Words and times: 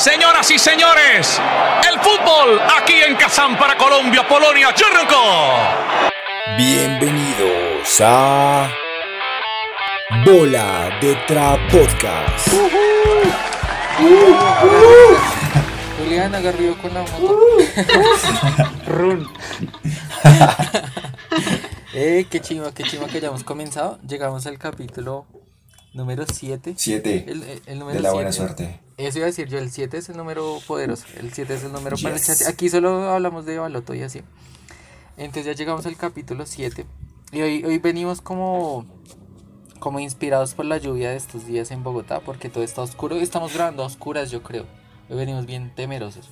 Señoras 0.00 0.50
y 0.50 0.58
señores, 0.58 1.38
el 1.86 2.00
fútbol 2.00 2.58
aquí 2.74 2.94
en 3.06 3.16
Kazán 3.16 3.58
para 3.58 3.76
Colombia, 3.76 4.26
Polonia, 4.26 4.72
Chernko. 4.72 5.14
Bienvenidos 6.56 8.00
a 8.00 8.72
Bola 10.24 10.98
de 11.02 11.14
Tra 11.26 11.58
Podcast. 11.70 12.48
Julián 15.98 16.34
agarrió 16.34 16.78
con 16.78 16.94
la 16.94 17.02
moto. 17.02 17.38
Run. 18.86 19.28
eh, 21.92 22.26
qué 22.30 22.40
chima, 22.40 22.72
qué 22.72 22.84
chima 22.84 23.06
que 23.06 23.18
hayamos 23.18 23.44
comenzado. 23.44 23.98
Llegamos 24.08 24.46
al 24.46 24.56
capítulo 24.56 25.26
número 25.92 26.24
7. 26.32 26.74
7 26.76 27.24
El, 27.28 27.42
el- 27.42 27.62
el 27.66 27.78
número 27.78 27.96
de 27.96 28.02
la 28.02 28.12
buena 28.12 28.32
siete. 28.32 28.46
suerte. 28.54 28.80
Eso 28.96 29.18
iba 29.18 29.26
a 29.26 29.30
decir 29.30 29.48
yo, 29.48 29.58
el 29.58 29.70
7 29.70 29.96
es 29.98 30.08
el 30.10 30.16
número 30.16 30.58
poderoso. 30.66 31.06
El 31.18 31.32
7 31.32 31.54
es 31.54 31.64
el 31.64 31.72
número 31.72 31.96
para 32.02 32.14
el 32.16 32.22
chat. 32.22 32.42
Aquí 32.48 32.68
solo 32.68 33.08
hablamos 33.10 33.46
de 33.46 33.58
baloto 33.58 33.94
y 33.94 34.02
así. 34.02 34.22
Entonces 35.16 35.46
ya 35.46 35.52
llegamos 35.52 35.86
al 35.86 35.96
capítulo 35.96 36.46
7. 36.46 36.86
Y 37.32 37.40
hoy, 37.40 37.64
hoy 37.64 37.78
venimos 37.78 38.20
como, 38.20 38.86
como 39.78 40.00
inspirados 40.00 40.54
por 40.54 40.64
la 40.66 40.78
lluvia 40.78 41.10
de 41.10 41.16
estos 41.16 41.46
días 41.46 41.70
en 41.70 41.82
Bogotá, 41.82 42.20
porque 42.20 42.48
todo 42.50 42.62
está 42.64 42.82
oscuro. 42.82 43.16
Estamos 43.16 43.54
grabando 43.54 43.82
a 43.82 43.86
oscuras, 43.86 44.30
yo 44.30 44.42
creo. 44.42 44.66
Hoy 45.08 45.16
venimos 45.16 45.46
bien 45.46 45.72
temerosos. 45.74 46.28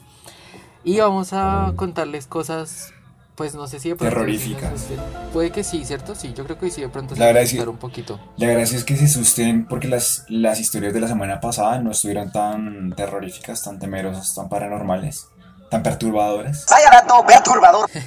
Y 0.85 0.99
vamos 0.99 1.31
a 1.33 1.73
contarles 1.77 2.27
cosas, 2.27 2.93
pues 3.39 3.55
no 3.55 3.67
sé 3.69 3.79
si 3.81 3.89
de 3.91 3.97
pronto... 3.97 4.13
Terroríficas. 4.15 4.87
Puede 5.33 5.51
que 5.53 5.65
sí, 5.65 5.85
¿cierto? 5.85 6.15
Sí, 6.15 6.35
yo 6.35 6.45
creo 6.45 6.59
que 6.59 6.71
sí, 6.71 6.81
de 6.83 6.89
pronto 6.91 7.15
se 7.15 7.21
La 7.21 7.27
verdad 7.27 7.45
es 7.45 7.53
que- 7.55 7.61
un 7.63 7.79
poquito. 7.79 8.21
La 8.37 8.49
gracia 8.49 8.77
es 8.77 8.85
que 8.85 8.97
se 8.97 9.05
asusten 9.07 9.67
porque 9.67 9.89
las, 9.89 10.25
las 10.29 10.59
historias 10.61 10.93
de 10.93 11.01
la 11.01 11.09
semana 11.09 11.41
pasada 11.41 11.79
no 11.79 11.93
estuvieron 11.93 12.31
tan 12.33 12.93
terroríficas, 12.97 13.63
tan 13.63 13.79
temerosas, 13.79 14.35
tan 14.35 14.49
paranormales, 14.51 15.29
tan 15.71 15.83
perturbadoras. 15.83 16.67
Vaya 16.69 17.07
perturbador. 17.27 17.89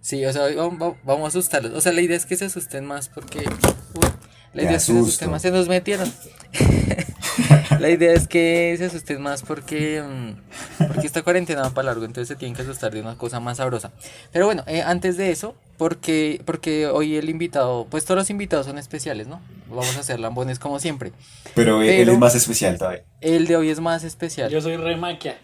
Sí, 0.00 0.24
o 0.24 0.32
sea, 0.32 0.44
hoy 0.44 0.54
vam- 0.54 0.78
vam- 0.78 0.96
vamos 1.02 1.24
a 1.24 1.28
asustarlos. 1.28 1.72
O 1.72 1.80
sea, 1.80 1.90
la 1.92 2.00
idea 2.00 2.16
es 2.16 2.26
que 2.26 2.36
se 2.36 2.44
asusten 2.44 2.84
más 2.84 3.08
porque. 3.08 3.40
Uy, 3.40 4.06
la 4.52 4.62
idea 4.62 4.76
es 4.76 4.86
que 4.86 4.92
se 4.92 4.98
asusten 5.00 5.30
más. 5.32 5.42
Se 5.42 5.50
nos 5.50 5.66
metieron. 5.68 6.12
la 7.80 7.90
idea 7.90 8.12
es 8.12 8.26
que 8.28 8.74
se 8.78 8.86
asusten 8.86 9.20
más 9.22 9.42
porque. 9.42 10.02
mm, 10.02 10.86
porque 10.88 11.06
esta 11.06 11.22
cuarentena 11.22 11.62
va 11.62 11.70
para 11.70 11.86
largo. 11.86 12.04
Entonces 12.04 12.28
se 12.28 12.36
tienen 12.36 12.54
que 12.56 12.62
asustar 12.62 12.92
de 12.92 13.00
una 13.00 13.16
cosa 13.16 13.40
más 13.40 13.58
sabrosa. 13.58 13.92
Pero 14.32 14.46
bueno, 14.46 14.62
eh, 14.66 14.82
antes 14.82 15.16
de 15.16 15.30
eso, 15.30 15.54
porque, 15.76 16.40
porque 16.44 16.86
hoy 16.86 17.16
el 17.16 17.28
invitado. 17.28 17.86
Pues 17.90 18.04
todos 18.04 18.18
los 18.18 18.30
invitados 18.30 18.66
son 18.66 18.78
especiales, 18.78 19.26
¿no? 19.26 19.40
Vamos 19.68 19.96
a 19.96 20.00
hacer 20.00 20.20
lambones 20.20 20.58
como 20.58 20.78
siempre. 20.78 21.12
Pero, 21.54 21.82
él- 21.82 21.88
él 21.90 21.96
Pero- 21.98 22.12
es 22.12 22.18
más 22.18 22.34
especial 22.34 22.78
todavía. 22.78 23.04
El 23.20 23.46
de 23.46 23.56
hoy 23.56 23.70
es 23.70 23.80
más 23.80 24.04
especial. 24.04 24.50
Yo 24.50 24.60
soy 24.60 24.76
re 24.76 24.96
maquia. 24.96 25.36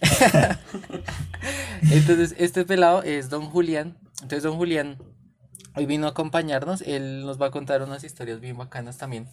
Entonces, 1.90 2.34
este 2.38 2.64
pelado 2.64 3.02
es 3.02 3.28
Don 3.30 3.46
Julián. 3.50 3.96
Entonces, 4.22 4.42
Don 4.42 4.56
Julián 4.56 4.98
hoy 5.74 5.86
vino 5.86 6.06
a 6.06 6.10
acompañarnos. 6.10 6.82
Él 6.82 7.24
nos 7.24 7.40
va 7.40 7.46
a 7.46 7.50
contar 7.50 7.82
unas 7.82 8.04
historias 8.04 8.40
bien 8.40 8.56
bacanas 8.56 8.98
también. 8.98 9.28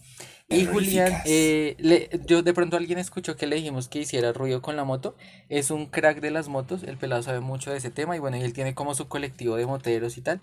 Y 0.48 0.64
Julián, 0.64 1.12
eh, 1.24 1.74
le- 1.80 2.08
yo 2.24 2.42
de 2.42 2.54
pronto 2.54 2.76
alguien 2.76 2.98
escuchó 3.00 3.34
que 3.36 3.48
le 3.48 3.56
dijimos 3.56 3.88
que 3.88 3.98
hiciera 3.98 4.32
ruido 4.32 4.62
con 4.62 4.76
la 4.76 4.84
moto. 4.84 5.16
Es 5.48 5.72
un 5.72 5.86
crack 5.86 6.20
de 6.20 6.30
las 6.30 6.48
motos. 6.48 6.84
El 6.84 6.96
pelado 6.98 7.22
sabe 7.22 7.40
mucho 7.40 7.72
de 7.72 7.78
ese 7.78 7.90
tema. 7.90 8.14
Y 8.16 8.20
bueno, 8.20 8.36
y 8.36 8.42
él 8.42 8.52
tiene 8.52 8.72
como 8.74 8.94
su 8.94 9.08
colectivo 9.08 9.56
de 9.56 9.66
moteros 9.66 10.16
y 10.18 10.20
tal. 10.20 10.40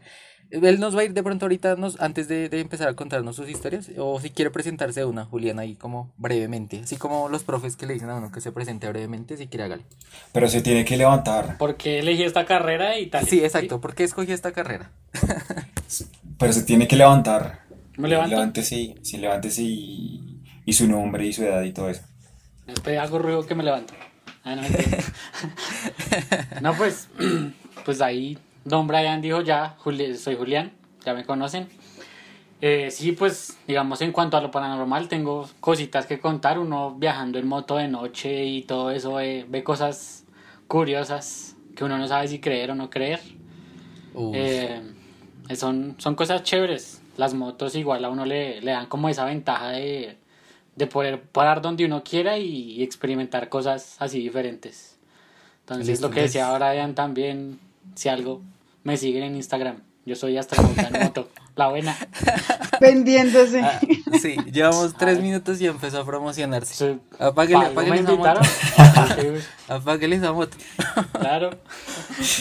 Él 0.52 0.80
nos 0.81 0.96
va 0.96 1.02
a 1.02 1.04
ir 1.06 1.14
de 1.14 1.24
pronto 1.24 1.46
ahorita, 1.46 1.78
nos, 1.78 2.00
antes 2.02 2.28
de, 2.28 2.50
de 2.50 2.59
empezar 2.59 2.90
a 2.90 2.96
contarnos 2.96 3.38
sus 3.38 3.50
historias. 3.50 3.90
O 3.98 4.20
si 4.20 4.30
quiere 4.30 4.52
presentarse 4.52 5.06
una, 5.06 5.24
Julián, 5.24 5.58
ahí 5.58 5.76
como 5.76 6.12
brevemente. 6.18 6.81
Así 6.84 6.98
como 6.98 7.30
los 7.30 7.44
profes 7.44 7.78
que 7.78 7.86
le 7.86 7.94
dicen 7.94 8.09
a 8.09 8.16
uno 8.18 8.30
que 8.30 8.42
se 8.42 8.52
presente 8.52 8.90
brevemente, 8.90 9.38
si 9.38 9.48
quiere 9.48 9.64
hágale. 9.64 9.84
Pero 10.34 10.50
se 10.50 10.62
tiene 10.62 10.84
que 10.84 10.98
levantar. 10.98 11.58
Porque 11.58 12.00
elegí 12.00 12.24
esta 12.24 12.46
carrera 12.46 13.00
y 13.00 13.08
tal. 13.08 13.26
Sí, 13.26 13.42
exacto. 13.42 13.80
¿Por 13.80 13.96
qué 13.96 14.04
escogí 14.04 14.34
esta 14.34 14.52
carrera? 14.52 14.92
Pero 16.38 16.52
se 16.52 16.63
tiene 16.63 16.88
que 16.88 16.97
levantar. 16.97 17.62
¿Me 17.98 18.08
levanto? 18.09 18.36
Levántese, 18.36 18.76
y- 18.80 18.96
sí, 19.04 19.18
levántese 19.18 19.62
y, 19.64 20.40
y 20.66 20.74
su 20.74 20.88
nombre 20.88 21.26
y 21.26 21.34
su 21.34 21.44
edad 21.44 21.62
y 21.64 21.72
todo 21.74 21.90
eso. 21.90 22.04
Después 22.66 22.98
hago 22.98 23.20
ruido 23.20 23.46
que 23.46 23.56
me 23.56 23.64
levanto. 23.64 23.94
Ah, 24.44 24.56
no, 26.62 26.74
pues, 26.78 27.08
pues 27.86 28.02
ahí 28.02 28.38
Don 28.66 28.88
Brian 28.88 29.22
dijo 29.22 29.42
ya, 29.42 29.76
Juli- 29.84 30.16
soy 30.16 30.36
Julián, 30.36 30.72
ya 31.06 31.14
me 31.14 31.26
conocen. 31.26 31.68
Eh, 32.62 32.90
sí, 32.92 33.12
pues, 33.12 33.58
digamos, 33.68 34.02
en 34.02 34.14
cuanto 34.14 34.38
a 34.38 34.42
lo 34.42 34.50
paranormal, 34.50 35.10
tengo 35.10 35.50
cositas 35.60 36.06
que 36.06 36.20
contar. 36.20 36.58
Uno 36.60 36.96
viajando 36.96 37.38
en 37.38 37.48
moto 37.48 37.75
de 37.75 37.90
noche 37.90 38.46
y 38.46 38.62
todo 38.64 38.90
eso, 38.92 39.20
eh, 39.20 39.46
ve 39.50 39.64
cosas 39.64 40.24
curiosas 40.68 41.56
que 41.75 41.84
uno 41.84 41.98
no 41.98 42.08
sabe 42.08 42.28
si 42.30 42.40
creer 42.40 42.72
o 42.72 42.75
no 42.75 42.90
creer. 42.90 43.20
Eh, 44.34 44.81
son, 45.56 45.96
son 45.98 46.16
cosas 46.16 46.44
chéveres. 46.44 47.02
Las 47.18 47.34
motos 47.34 47.75
igual 47.75 48.03
a 48.06 48.09
uno 48.09 48.25
le, 48.25 48.62
le 48.62 48.72
dan 48.72 48.88
como 48.88 49.09
esa 49.09 49.25
ventaja 49.25 49.69
de, 49.69 50.18
de 50.75 50.88
poder 50.88 51.22
parar 51.22 51.62
donde 51.62 51.85
uno 51.85 52.03
quiera 52.03 52.38
y, 52.38 52.81
experimentar 52.84 53.50
cosas 53.50 53.96
así 54.00 54.19
diferentes. 54.19 54.97
Entonces 55.62 55.88
Listo, 55.88 56.07
lo 56.07 56.13
que 56.13 56.22
decía 56.22 56.51
Brian 56.57 56.96
también, 56.96 57.59
si 57.96 58.09
algo, 58.09 58.41
me 58.84 58.97
siguen 58.97 59.24
en 59.24 59.35
Instagram. 59.35 59.81
Yo 60.06 60.16
soy 60.16 60.38
astronauta 60.38 60.81
en 60.81 61.03
moto, 61.03 61.30
la 61.56 61.69
buena. 61.69 61.96
Vendiéndose. 62.81 63.62
Ah, 63.62 63.80
sí, 64.22 64.36
llevamos 64.52 64.94
tres 64.97 65.22
minutos 65.22 65.62
y 65.62 65.68
empezó 65.68 66.02
a 66.02 66.06
promocionarse. 66.06 66.74
Sí. 66.74 67.00
Apáguele, 67.19 67.59
¿no 67.59 67.66
apáguele 67.68 68.02
me 68.03 68.12
esa 68.12 68.16
moto. 68.16 68.42
Apáguele 69.69 70.16
esa 70.18 70.34
moto. 70.34 70.58
claro. 71.19 71.52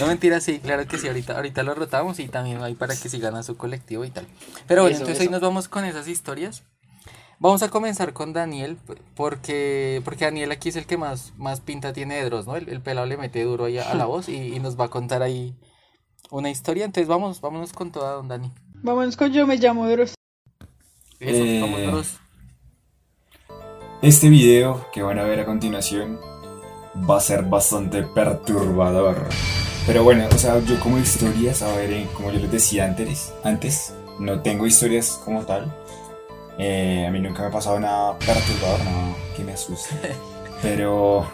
No 0.00 0.06
mentira, 0.06 0.40
sí, 0.40 0.58
claro 0.58 0.86
que 0.88 0.98
sí. 0.98 1.06
Ahorita, 1.06 1.36
ahorita 1.36 1.62
lo 1.62 1.74
rotamos 1.74 2.18
y 2.18 2.26
también 2.28 2.62
hay 2.62 2.74
para 2.74 2.96
que 2.96 3.08
sigan 3.08 3.36
a 3.36 3.42
su 3.44 3.56
colectivo 3.56 4.04
y 4.04 4.10
tal. 4.10 4.26
Pero 4.66 4.82
bueno, 4.82 4.94
Eso, 4.96 5.02
entonces 5.04 5.22
eso. 5.22 5.28
hoy 5.28 5.32
nos 5.32 5.40
vamos 5.40 5.68
con 5.68 5.84
esas 5.84 6.08
historias. 6.08 6.64
Vamos 7.38 7.62
a 7.62 7.70
comenzar 7.70 8.12
con 8.12 8.32
Daniel, 8.32 8.76
porque, 9.16 10.00
porque 10.04 10.26
Daniel 10.26 10.52
aquí 10.52 10.68
es 10.68 10.76
el 10.76 10.86
que 10.86 10.96
más, 10.96 11.32
más 11.36 11.60
pinta 11.60 11.92
tiene 11.92 12.14
de 12.16 12.24
Dross, 12.24 12.46
¿no? 12.46 12.54
El, 12.56 12.68
el 12.68 12.80
pelado 12.80 13.06
le 13.06 13.16
mete 13.16 13.42
duro 13.42 13.64
ahí 13.64 13.78
a, 13.78 13.90
a 13.90 13.94
la 13.94 14.04
voz 14.04 14.28
y, 14.28 14.36
y 14.54 14.60
nos 14.60 14.78
va 14.78 14.84
a 14.84 14.88
contar 14.88 15.22
ahí 15.22 15.54
una 16.32 16.50
historia. 16.50 16.84
Entonces 16.84 17.08
vamos, 17.08 17.40
vámonos 17.40 17.72
con 17.72 17.92
toda, 17.92 18.12
don 18.12 18.28
Dani. 18.28 18.50
Vámonos 18.82 19.16
con 19.16 19.32
yo 19.32 19.46
me 19.46 19.56
llamo 19.56 19.88
Dross. 19.88 20.14
Eso, 21.20 21.44
Eh, 21.44 21.86
vamos. 21.86 22.16
Este 24.00 24.28
video 24.28 24.90
que 24.92 25.02
van 25.02 25.20
a 25.20 25.22
ver 25.22 25.38
a 25.40 25.44
continuación 25.44 26.18
va 27.08 27.18
a 27.18 27.20
ser 27.20 27.44
bastante 27.44 28.02
perturbador. 28.02 29.28
Pero 29.86 30.02
bueno, 30.02 30.26
o 30.32 30.38
sea, 30.38 30.58
yo 30.60 30.78
como 30.80 30.98
historias, 30.98 31.62
a 31.62 31.74
ver, 31.76 31.92
eh, 31.92 32.08
como 32.14 32.32
yo 32.32 32.40
les 32.40 32.50
decía 32.50 32.84
antes, 32.84 33.32
antes 33.44 33.94
no 34.18 34.40
tengo 34.40 34.66
historias 34.66 35.20
como 35.24 35.44
tal. 35.44 35.72
Eh, 36.58 37.06
a 37.06 37.10
mí 37.10 37.20
nunca 37.20 37.42
me 37.42 37.48
ha 37.48 37.50
pasado 37.50 37.78
nada 37.78 38.18
perturbador, 38.18 38.84
nada 38.84 39.14
que 39.36 39.44
me 39.44 39.52
asuste. 39.52 39.94
Pero 40.62 41.26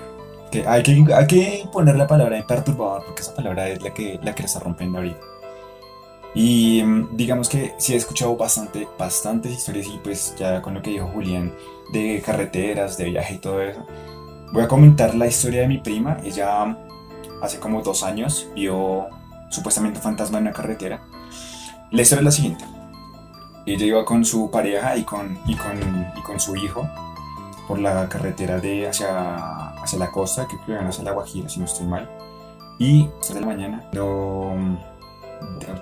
que 0.48 0.66
hay, 0.66 0.82
que, 0.82 1.04
hay 1.14 1.26
que 1.26 1.69
poner 1.72 1.97
la 1.97 2.06
palabra 2.06 2.36
de 2.36 2.42
perturbador 2.42 3.04
porque 3.04 3.22
esa 3.22 3.34
palabra 3.34 3.69
es 3.69 3.82
la 3.82 3.92
que, 3.92 4.19
la 4.22 4.34
que 4.34 4.44
está 4.44 4.60
rompiendo 4.60 4.98
ahorita. 4.98 5.20
Y 6.34 6.82
mm, 6.82 7.16
digamos 7.16 7.48
que 7.48 7.75
sí 7.78 7.94
he 7.94 7.97
escuchado 7.97 8.36
bastante, 8.36 8.88
bastantes 8.98 9.53
historias 9.53 9.87
y 9.87 9.98
pues 9.98 10.34
ya 10.38 10.62
con 10.62 10.75
lo 10.75 10.82
que 10.82 10.91
dijo 10.91 11.06
Julián 11.08 11.54
de 11.92 12.22
carreteras, 12.25 12.97
de 12.98 13.04
viaje 13.06 13.34
y 13.34 13.38
todo 13.38 13.62
eso. 13.62 13.84
Voy 14.53 14.62
a 14.62 14.69
comentar 14.69 15.14
la 15.14 15.26
historia 15.26 15.62
de 15.62 15.69
mi 15.69 15.78
prima. 15.78 16.19
Ella 16.25 16.76
hace 17.42 17.58
como 17.58 17.82
dos 17.82 18.03
años 18.03 18.48
vio 18.54 19.08
supuestamente 19.50 19.98
un 19.98 20.04
fantasma 20.04 20.38
en 20.38 20.44
una 20.44 20.53
carretera. 20.53 21.03
La 21.91 22.03
historia 22.03 22.20
es 22.20 22.25
la 22.25 22.31
siguiente. 22.31 22.64
Ella 23.66 23.87
iba 23.87 24.04
con 24.04 24.25
su 24.25 24.50
pareja 24.50 24.97
y 24.97 25.04
con, 25.04 25.38
y 25.47 25.54
con, 25.54 26.06
y 26.16 26.22
con 26.22 26.41
su 26.41 26.56
hijo 26.56 26.88
por 27.69 27.79
la 27.79 28.09
carretera 28.09 28.59
de 28.59 28.89
hacia, 28.89 29.69
hacia 29.83 29.99
la 29.99 30.11
costa, 30.11 30.47
creo 30.49 30.65
que 30.67 30.73
iban 30.73 30.87
hacia 30.87 31.05
la 31.05 31.12
Guajira, 31.12 31.49
si 31.49 31.61
no 31.61 31.67
estoy 31.67 31.87
mal. 31.87 32.09
Y 32.79 33.09
de 33.32 33.41
la 33.41 33.47
mañana, 33.47 33.88
no, 33.93 34.55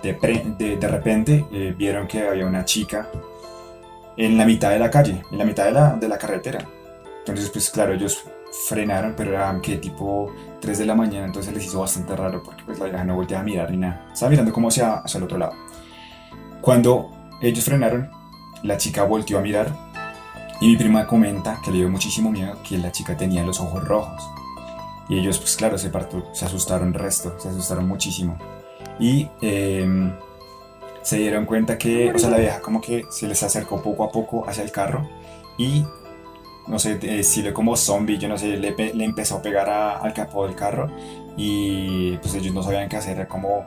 de, 0.02 0.12
de- 0.58 0.76
de 0.76 0.88
repente 0.88 1.46
eh, 1.52 1.74
vieron 1.76 2.06
que 2.08 2.26
había 2.28 2.46
una 2.46 2.64
chica 2.64 3.08
en 4.16 4.36
la 4.36 4.44
mitad 4.44 4.70
de 4.70 4.78
la 4.78 4.90
calle, 4.90 5.22
en 5.30 5.38
la 5.38 5.44
mitad 5.44 5.64
de 5.66 5.72
la, 5.72 5.94
de 5.96 6.08
la 6.08 6.18
carretera. 6.18 6.66
Entonces, 7.20 7.50
pues 7.50 7.70
claro, 7.70 7.92
ellos 7.94 8.24
frenaron, 8.68 9.14
pero 9.16 9.32
eran 9.32 9.60
que 9.60 9.76
tipo 9.76 10.32
3 10.60 10.78
de 10.78 10.86
la 10.86 10.94
mañana, 10.94 11.26
entonces 11.26 11.52
les 11.52 11.66
hizo 11.66 11.80
bastante 11.80 12.16
raro 12.16 12.42
porque 12.42 12.62
pues 12.64 12.78
la 12.78 12.86
vieja 12.86 13.04
no 13.04 13.14
volteaba 13.14 13.42
a 13.42 13.44
mirar 13.44 13.70
ni 13.70 13.76
nada. 13.76 14.08
Estaba 14.12 14.30
mirando 14.30 14.52
como 14.52 14.68
hacia, 14.68 14.94
hacia 14.94 15.18
el 15.18 15.24
otro 15.24 15.38
lado. 15.38 15.52
Cuando 16.60 17.10
ellos 17.42 17.64
frenaron, 17.64 18.10
la 18.62 18.76
chica 18.78 19.04
volteó 19.04 19.38
a 19.38 19.42
mirar 19.42 19.68
y 20.60 20.68
mi 20.68 20.76
prima 20.76 21.06
comenta 21.06 21.60
que 21.62 21.70
le 21.70 21.78
dio 21.78 21.88
muchísimo 21.88 22.30
miedo 22.30 22.56
que 22.66 22.78
la 22.78 22.90
chica 22.90 23.16
tenía 23.16 23.44
los 23.44 23.60
ojos 23.60 23.84
rojos. 23.84 24.22
Y 25.08 25.18
ellos, 25.18 25.38
pues 25.38 25.56
claro, 25.56 25.78
se, 25.78 25.90
parto, 25.90 26.30
se 26.32 26.46
asustaron 26.46 26.88
el 26.88 26.94
resto, 26.94 27.34
se 27.38 27.48
asustaron 27.48 27.86
muchísimo. 27.86 28.36
Y 28.98 29.28
em, 29.40 30.12
se 31.02 31.18
dieron 31.18 31.44
cuenta 31.44 31.78
que, 31.78 32.10
o 32.12 32.18
sea, 32.18 32.30
la 32.30 32.38
vieja 32.38 32.60
como 32.60 32.80
que 32.80 33.04
se 33.10 33.28
les 33.28 33.42
acercó 33.42 33.82
poco 33.82 34.04
a 34.04 34.10
poco 34.10 34.48
hacia 34.48 34.64
el 34.64 34.72
carro 34.72 35.08
y 35.58 35.84
no 36.66 36.80
sé, 36.80 36.96
de 36.96 37.20
estilo 37.20 37.54
como 37.54 37.76
zombie, 37.76 38.18
yo 38.18 38.28
no 38.28 38.36
sé, 38.36 38.56
le, 38.56 38.72
le 38.72 39.04
empezó 39.04 39.36
a 39.36 39.42
pegar 39.42 39.70
al 39.70 40.12
capó 40.12 40.46
del 40.46 40.56
carro 40.56 40.90
y 41.36 42.16
pues 42.16 42.34
ellos 42.34 42.52
no 42.52 42.62
sabían 42.62 42.88
qué 42.88 42.96
hacer, 42.96 43.28
como 43.28 43.64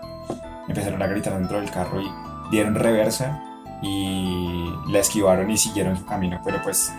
empezaron 0.68 1.02
a 1.02 1.08
gritar 1.08 1.38
dentro 1.38 1.62
del 1.62 1.72
carro 1.72 2.02
y 2.02 2.12
dieron 2.52 2.76
reversa 2.76 3.49
y 3.82 4.74
la 4.88 5.00
esquivaron 5.00 5.50
y 5.50 5.58
siguieron 5.58 5.96
su 5.98 6.06
camino, 6.06 6.40
pero 6.44 6.62
pues 6.64 6.92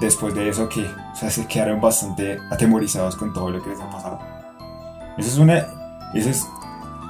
después 0.00 0.34
de 0.34 0.48
eso 0.48 0.68
que, 0.68 0.82
o 0.84 1.14
sea, 1.16 1.30
se 1.30 1.46
quedaron 1.46 1.80
bastante 1.80 2.38
atemorizados 2.50 3.16
con 3.16 3.32
todo 3.32 3.50
lo 3.50 3.62
que 3.62 3.70
les 3.70 3.80
ha 3.80 3.88
pasado. 3.90 4.18
Eso 5.16 5.28
es 5.30 5.38
una, 5.38 5.56
eso 6.14 6.28
es, 6.30 6.46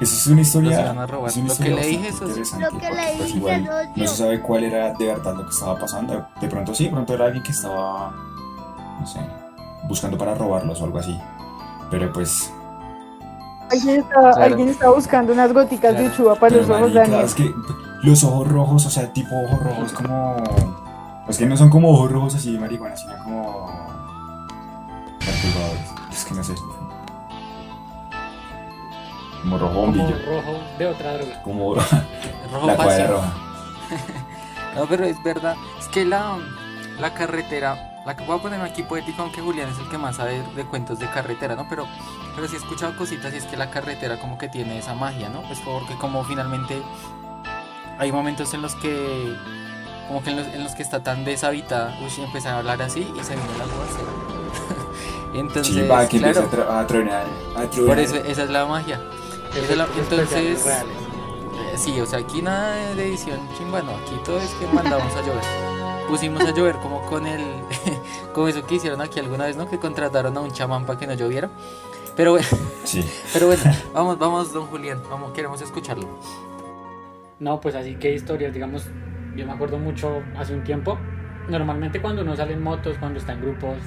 eso 0.01 0.15
es 0.15 0.27
una 0.29 0.41
historia, 0.43 0.81
es 0.87 0.91
una 0.93 1.07
Lo 1.07 1.27
historia 1.27 1.57
que 1.59 1.71
le 1.83 1.87
dije, 1.87 2.09
eso 2.09 2.25
es- 2.25 2.31
interesante, 2.31 2.65
Lo 2.71 2.79
que 2.79 2.91
le 2.91 2.95
pues, 2.97 3.19
dije, 3.27 3.37
igual 3.39 3.67
socio. 3.67 3.91
no 3.97 4.07
se 4.07 4.17
sabe 4.17 4.41
cuál 4.41 4.65
era 4.65 4.93
de 4.95 5.07
verdad 5.07 5.35
lo 5.37 5.45
que 5.45 5.51
estaba 5.51 5.79
pasando. 5.79 6.27
De 6.41 6.49
pronto 6.49 6.75
sí, 6.75 6.85
de 6.85 6.91
pronto 6.91 7.15
era 7.15 7.25
alguien 7.27 7.43
que 7.43 7.53
estaba, 7.53 8.13
no 9.01 9.07
sé, 9.07 9.21
buscando 9.89 10.17
para 10.17 10.35
robarlos 10.35 10.81
o 10.81 10.85
algo 10.85 10.99
así. 10.99 11.19
Pero 11.91 12.13
pues, 12.13 12.53
Alguien 13.71 14.01
está, 14.01 14.15
Claro. 14.15 14.43
alguien 14.45 14.69
está 14.71 14.89
buscando 14.89 15.33
unas 15.35 15.53
goticas 15.53 15.93
de 15.93 15.99
Claro. 15.99 16.13
uchuva 16.15 16.35
para 16.37 16.49
pero 16.57 16.61
los 16.63 16.71
ojos, 16.71 16.81
marica, 16.81 17.01
Daniel. 17.03 17.25
es 17.27 17.35
que 17.35 17.55
los 18.03 18.25
ojos 18.25 18.49
rojos, 18.49 18.87
o 18.87 18.91
sea, 18.91 19.13
tipo 19.13 19.35
ojos 19.45 19.61
rojos 19.63 19.93
como... 19.93 20.37
Es 21.29 21.37
que 21.39 21.47
no 21.47 21.57
son 21.57 21.69
como 21.69 21.91
ojos 21.91 22.11
rojos 22.11 22.35
así 22.37 22.53
de 22.53 22.59
marihuana, 22.59 22.97
sino 22.97 23.17
como... 23.23 23.69
Perturbadores. 25.19 25.91
Es 26.11 26.25
que 26.25 26.35
no 26.35 26.43
sé. 26.45 26.55
Como 29.43 29.59
rojo 29.59 29.73
Como 29.75 29.87
bombillo. 29.87 30.17
rojo 30.27 30.59
de 30.79 30.87
otra 30.87 31.15
droga. 31.15 31.43
Como 31.43 31.75
Rojo 32.53 32.67
la 32.67 32.77
cuadra 32.77 33.07
roja. 33.07 33.33
No, 34.75 34.87
pero 34.87 35.05
es 35.07 35.21
verdad. 35.25 35.57
Es 35.81 35.89
que 35.89 36.05
la, 36.05 36.37
la 37.01 37.13
carretera, 37.15 38.01
la 38.07 38.15
que 38.17 38.25
voy 38.25 38.39
a 38.39 38.43
poner 38.43 38.61
aquí 38.61 38.83
poético, 38.85 39.23
aunque 39.23 39.41
Julián 39.41 39.69
es 39.71 39.79
el 39.79 39.89
que 39.89 39.99
más 39.99 40.17
sabe 40.17 40.41
de 40.55 40.65
cuentos 40.65 40.99
de 41.01 41.07
carretera, 41.11 41.57
¿no? 41.57 41.67
Pero, 41.69 41.87
pero 42.37 42.47
sí 42.47 42.55
he 42.55 42.59
escuchado 42.59 42.97
cositas 42.97 43.33
y 43.35 43.39
es 43.39 43.45
que 43.45 43.57
la 43.57 43.71
carretera 43.71 44.21
como 44.21 44.39
que 44.39 44.49
tiene 44.49 44.79
esa 44.79 44.95
magia, 44.95 45.31
¿no? 45.31 45.43
Pues 45.43 45.59
porque 45.65 45.95
como 45.95 46.23
finalmente 46.23 46.81
hay 47.99 48.13
momentos 48.13 48.53
en 48.55 48.63
los 48.63 48.75
que, 48.77 49.37
como 50.07 50.23
que 50.23 50.31
en 50.31 50.37
los, 50.37 50.47
en 50.47 50.65
los 50.65 50.73
que 50.75 50.83
está 50.83 51.03
tan 51.03 51.25
deshabitada, 51.25 51.99
uy, 52.03 52.25
empezar 52.25 52.55
a 52.55 52.59
hablar 52.59 52.81
así 52.83 53.01
y 53.01 53.25
se 53.25 53.35
viene 53.37 53.51
el 53.55 53.61
aguacero. 53.63 54.29
Entonces, 55.35 55.75
Sí, 55.75 55.87
va, 55.87 56.09
que 56.09 56.19
claro, 56.19 56.49
a, 56.71 56.81
a 56.81 56.87
tronar. 56.87 57.27
A 57.57 57.63
tronar. 57.71 57.87
por 57.87 57.99
eso 57.99 58.17
esa 58.17 58.45
es 58.45 58.51
la 58.51 58.67
magia. 58.67 59.01
Es 59.55 59.77
la- 59.77 59.89
entonces, 59.99 60.67
eh, 60.67 60.83
Sí, 61.77 62.01
o 62.01 62.07
sea, 62.07 62.19
aquí 62.21 62.43
nada 62.43 62.95
de 62.95 63.07
edición 63.09 63.39
chimba, 63.57 63.83
no, 63.83 63.93
aquí 63.93 64.15
todo 64.25 64.39
es 64.39 64.51
que 64.55 64.67
mandamos 64.69 65.15
a 65.15 65.21
llover. 65.21 65.45
Pusimos 66.09 66.43
a 66.45 66.51
llover 66.53 66.77
como 66.77 67.03
con 67.03 67.27
el, 67.27 67.45
como 68.35 68.49
eso 68.49 68.65
que 68.67 68.77
hicieron 68.77 69.01
aquí 69.01 69.21
alguna 69.21 69.45
vez, 69.47 69.57
¿no? 69.57 69.69
Que 69.69 69.79
contrataron 69.79 70.37
a 70.37 70.41
un 70.41 70.51
chamán 70.51 70.87
para 70.87 70.99
que 70.99 71.07
no 71.07 71.15
lloviera. 71.15 71.51
Pero 72.17 72.33
bueno, 72.33 72.47
Sí. 72.85 73.05
pero 73.33 73.47
bueno, 73.49 73.63
vamos, 73.93 74.19
vamos, 74.19 74.53
don 74.53 74.67
Julián, 74.67 75.03
vamos, 75.11 75.33
queremos 75.33 75.61
escucharlo. 75.61 76.07
No, 77.41 77.61
pues 77.61 77.75
así 77.75 77.95
que 77.95 78.13
historias, 78.15 78.53
digamos, 78.53 78.89
yo 79.37 79.47
me 79.47 79.53
acuerdo 79.53 79.79
mucho 79.79 80.23
hace 80.37 80.55
un 80.55 80.65
tiempo. 80.65 80.99
Normalmente 81.49 82.01
cuando 82.01 82.23
uno 82.23 82.35
sale 82.37 82.55
en 82.55 82.63
motos, 82.63 82.97
cuando 82.99 83.19
está 83.19 83.33
en 83.33 83.41
grupos, 83.41 83.79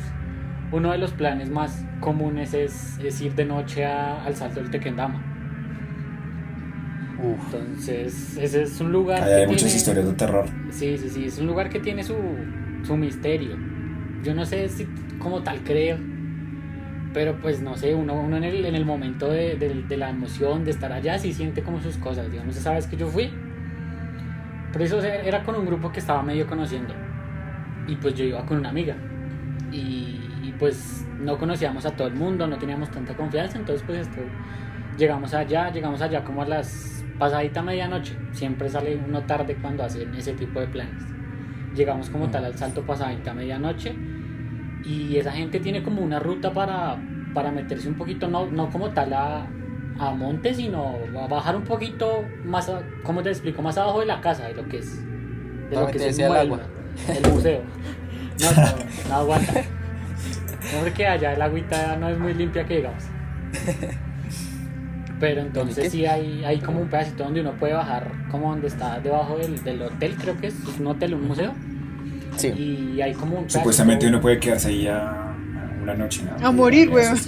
uno 0.72 0.92
de 0.92 0.98
los 0.98 1.12
planes 1.12 1.50
más 1.50 1.86
comunes 2.00 2.54
es, 2.54 2.98
es 3.04 3.22
ir 3.22 3.36
de 3.36 3.46
noche 3.46 3.86
a- 3.86 4.24
al 4.24 4.36
salto 4.36 4.62
del 4.62 4.72
Tequendama. 4.72 5.22
Uf, 7.22 7.54
Entonces, 7.54 8.38
ese 8.38 8.64
es 8.64 8.82
un 8.82 8.92
lugar. 8.92 9.22
Ahí 9.22 9.34
hay 9.34 9.42
que 9.42 9.48
muchas 9.48 9.64
tiene- 9.66 9.78
historias 9.78 10.06
de 10.08 10.14
terror. 10.14 10.46
Sí, 10.72 10.98
sí, 10.98 11.10
sí, 11.10 11.26
es 11.26 11.38
un 11.40 11.48
lugar 11.48 11.70
que 11.70 11.80
tiene 11.80 12.04
su, 12.04 12.16
su 12.84 12.98
misterio. 12.98 13.56
Yo 14.24 14.34
no 14.34 14.46
sé 14.46 14.70
si 14.70 14.88
como 15.20 15.42
tal 15.44 15.60
creer, 15.60 16.00
pero 17.14 17.40
pues 17.40 17.62
no 17.62 17.76
sé, 17.78 17.94
uno, 17.96 18.14
uno 18.16 18.38
en, 18.38 18.44
el, 18.44 18.66
en 18.66 18.76
el 18.76 18.86
momento 18.86 19.30
de, 19.30 19.56
de- 19.58 19.84
de 19.84 19.98
la 19.98 20.10
emoción 20.10 20.64
de 20.66 20.72
estar 20.72 20.92
allá 20.94 21.18
sí 21.20 21.34
siente 21.34 21.64
como 21.64 21.82
sus 21.82 21.98
cosas. 21.98 22.32
Digamos, 22.32 22.56
esa 22.58 22.74
vez 22.74 22.88
que 22.88 22.98
yo 22.98 23.08
fui, 23.08 23.32
pero 24.72 24.86
eso 24.86 25.02
era 25.04 25.44
con 25.44 25.56
un 25.56 25.66
grupo 25.66 25.92
que 25.92 26.00
estaba 26.00 26.24
medio 26.24 26.48
conociendo. 26.48 26.94
Y 27.88 27.96
pues 27.98 28.14
yo 28.16 28.24
iba 28.24 28.46
con 28.46 28.58
una 28.58 28.70
amiga. 28.70 28.96
Y, 29.72 30.20
y, 30.44 30.54
pues 30.60 31.06
no 31.20 31.38
conocíamos 31.38 31.86
a 31.86 31.92
todo 31.96 32.08
el 32.08 32.16
mundo, 32.16 32.48
no 32.48 32.58
teníamos 32.58 32.92
tanta 32.92 33.16
confianza, 33.16 33.58
entonces 33.58 33.84
pues 33.86 34.00
esto, 34.00 34.22
llegamos 34.98 35.34
allá, 35.34 35.72
llegamos 35.72 36.02
allá 36.02 36.24
como 36.24 36.42
a 36.42 36.46
las 36.46 37.06
pasadita 37.18 37.62
medianoche. 37.62 38.16
Siempre 38.32 38.70
sale 38.70 38.98
uno 38.98 39.22
tarde 39.26 39.56
cuando 39.62 39.84
hacen 39.84 40.14
ese 40.16 40.34
tipo 40.34 40.60
de 40.60 40.68
planes. 40.68 41.04
Llegamos 41.76 42.10
como 42.10 42.30
tal 42.30 42.46
al 42.46 42.58
salto 42.58 42.86
pasadita 42.86 43.34
medianoche 43.34 43.96
y 44.84 45.18
esa 45.18 45.32
gente 45.32 45.60
tiene 45.60 45.84
como 45.84 46.02
una 46.02 46.20
ruta 46.20 46.54
para, 46.54 46.98
para 47.34 47.52
meterse 47.52 47.88
un 47.90 47.96
poquito, 47.96 48.28
no, 48.28 48.48
no 48.52 48.70
como 48.70 48.90
tal 48.92 49.14
a, 49.14 49.48
a 50.00 50.12
monte, 50.12 50.54
sino 50.54 50.96
a 51.22 51.28
bajar 51.28 51.56
un 51.56 51.64
poquito 51.64 52.24
más, 52.46 52.70
a- 52.70 52.82
¿cómo 53.04 53.22
te 53.24 53.30
explico? 53.30 53.62
Más 53.62 53.78
abajo 53.78 54.00
de 54.00 54.06
la 54.08 54.22
casa, 54.22 54.48
de 54.48 54.56
lo 54.56 54.68
que 54.68 54.80
es, 54.80 55.06
de 55.70 55.76
lo 55.76 55.88
que 55.88 55.98
es 56.10 56.20
el, 56.20 56.32
agua. 56.36 56.60
el 57.08 57.32
museo. 57.32 57.62
No, 58.42 58.52
no, 58.52 59.10
no 59.10 59.16
aguanta. 59.16 59.54
No, 60.74 60.80
porque 60.84 61.06
allá 61.08 61.34
el 61.34 61.42
agüita 61.42 61.96
no 61.98 62.10
es 62.10 62.18
muy 62.18 62.34
limpia 62.34 62.66
que 62.66 62.78
digamos. 62.78 63.04
Pero 65.20 65.42
entonces 65.42 65.92
sí 65.92 66.06
hay, 66.06 66.44
hay 66.44 66.60
como 66.60 66.82
un 66.82 66.90
pedacito 66.90 67.24
donde 67.24 67.42
uno 67.42 67.54
puede 67.54 67.74
bajar, 67.74 68.12
como 68.32 68.50
donde 68.50 68.68
está 68.68 69.00
debajo 69.00 69.38
del, 69.38 69.64
del 69.64 69.82
hotel, 69.84 70.16
creo 70.20 70.38
que 70.38 70.48
es, 70.48 70.56
es 70.68 70.80
un 70.80 70.88
hotel, 70.88 71.14
un 71.14 71.28
museo. 71.28 71.54
Sí. 72.38 72.48
Y 72.96 73.02
hay 73.02 73.14
como 73.14 73.40
un 73.40 73.50
Supuestamente 73.50 74.08
uno 74.08 74.20
puede 74.22 74.40
quedarse 74.40 74.70
ahí 74.70 74.88
a, 74.88 75.28
una 75.82 75.94
noche. 75.96 76.22
¿no? 76.40 76.48
A 76.48 76.52
morir, 76.52 76.88
Y- 76.90 76.92
weón. 76.94 77.18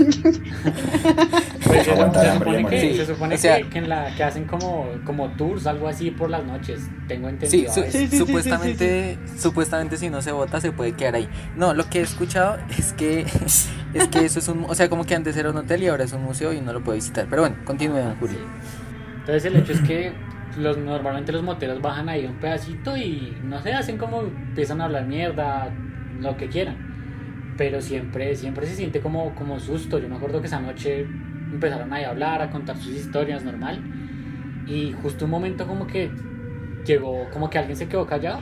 Pues 1.66 1.86
se, 1.86 1.92
Aguantar 1.92 2.24
se 2.26 2.30
hambre 2.32 2.50
y 2.52 2.54
supone, 2.54 2.62
morir. 2.64 2.80
que, 2.82 2.92
Sí, 2.92 2.98
se 2.98 3.06
supone 3.06 3.36
o 3.36 3.38
sea- 3.38 3.58
que, 3.58 3.70
que 3.70 3.78
en 3.80 3.90
la, 3.90 4.14
que 4.16 4.24
hacen 4.24 4.46
como, 4.46 4.88
como 5.06 5.30
tours, 5.32 5.66
algo 5.66 5.88
así 5.88 6.12
por 6.12 6.30
las 6.30 6.44
noches. 6.46 6.82
Tengo 7.08 7.28
Sí, 7.30 7.34
entendido. 7.34 7.72
a 7.72 7.74
su-. 7.74 7.84
Sí, 7.84 7.92
sí, 7.92 8.08
sí, 8.10 8.18
supuestamente, 8.18 9.18
supuestamente 9.38 9.98
si 9.98 10.10
no 10.10 10.22
se 10.22 10.32
vota 10.32 10.60
se 10.62 10.72
puede 10.72 10.92
quedar 10.94 11.16
ahí. 11.16 11.28
No, 11.56 11.74
lo 11.74 11.90
que 11.90 12.00
he 12.00 12.02
escuchado 12.04 12.58
es 12.78 12.94
que 12.94 13.22
es 13.94 14.08
que 14.12 14.26
eso 14.26 14.40
es 14.40 14.48
un, 14.48 14.66
o 14.68 14.76
sea, 14.76 14.90
como 14.90 15.06
que 15.06 15.16
antes 15.16 15.36
era 15.38 15.50
un 15.50 15.58
hotel 15.58 15.84
y 15.84 15.88
ahora 15.88 16.04
es 16.04 16.14
un 16.14 16.22
museo 16.24 16.54
y 16.54 16.62
no 16.62 16.74
lo 16.74 16.84
puede 16.84 16.98
visitar. 16.98 17.28
Pero 17.30 17.42
bueno, 17.44 17.56
continúe, 17.66 18.02
Julio. 18.20 18.38
Entonces 19.20 19.46
el 19.46 19.56
hecho 19.56 19.72
es 19.74 19.82
que 19.82 20.12
los, 20.58 20.78
normalmente 20.78 21.32
los 21.32 21.44
moteros 21.44 21.82
bajan 21.82 22.10
ahí 22.10 22.26
un 22.26 22.36
pedacito 22.36 22.96
y 22.98 23.36
no 23.44 23.62
sé, 23.62 23.74
hacen 23.74 23.98
como 23.98 24.22
empiezan 24.22 24.82
a 24.82 24.86
hablar 24.86 25.06
mierda, 25.06 25.72
lo 26.20 26.38
que 26.38 26.48
quieran. 26.48 26.78
Pero 27.58 27.82
siempre, 27.82 28.36
siempre 28.36 28.66
se 28.66 28.76
siente 28.76 29.00
como, 29.00 29.36
como 29.36 29.60
susto. 29.60 30.00
Yo 30.00 30.10
me 30.10 30.16
acuerdo 30.16 30.42
que 30.42 30.48
esa 30.48 30.60
noche 30.60 31.02
empezaron 31.52 31.94
ahí 31.94 32.04
a 32.04 32.10
hablar, 32.10 32.42
a 32.42 32.50
contar 32.50 32.78
sus 32.78 32.94
historias 32.94 33.44
normal. 33.44 33.80
Y 34.66 34.94
justo 34.94 35.26
un 35.26 35.32
momento 35.32 35.68
como 35.68 35.86
que 35.86 36.10
llegó, 36.86 37.30
como 37.32 37.50
que 37.50 37.60
alguien 37.60 37.78
se 37.78 37.88
quedó 37.88 38.06
callado 38.06 38.42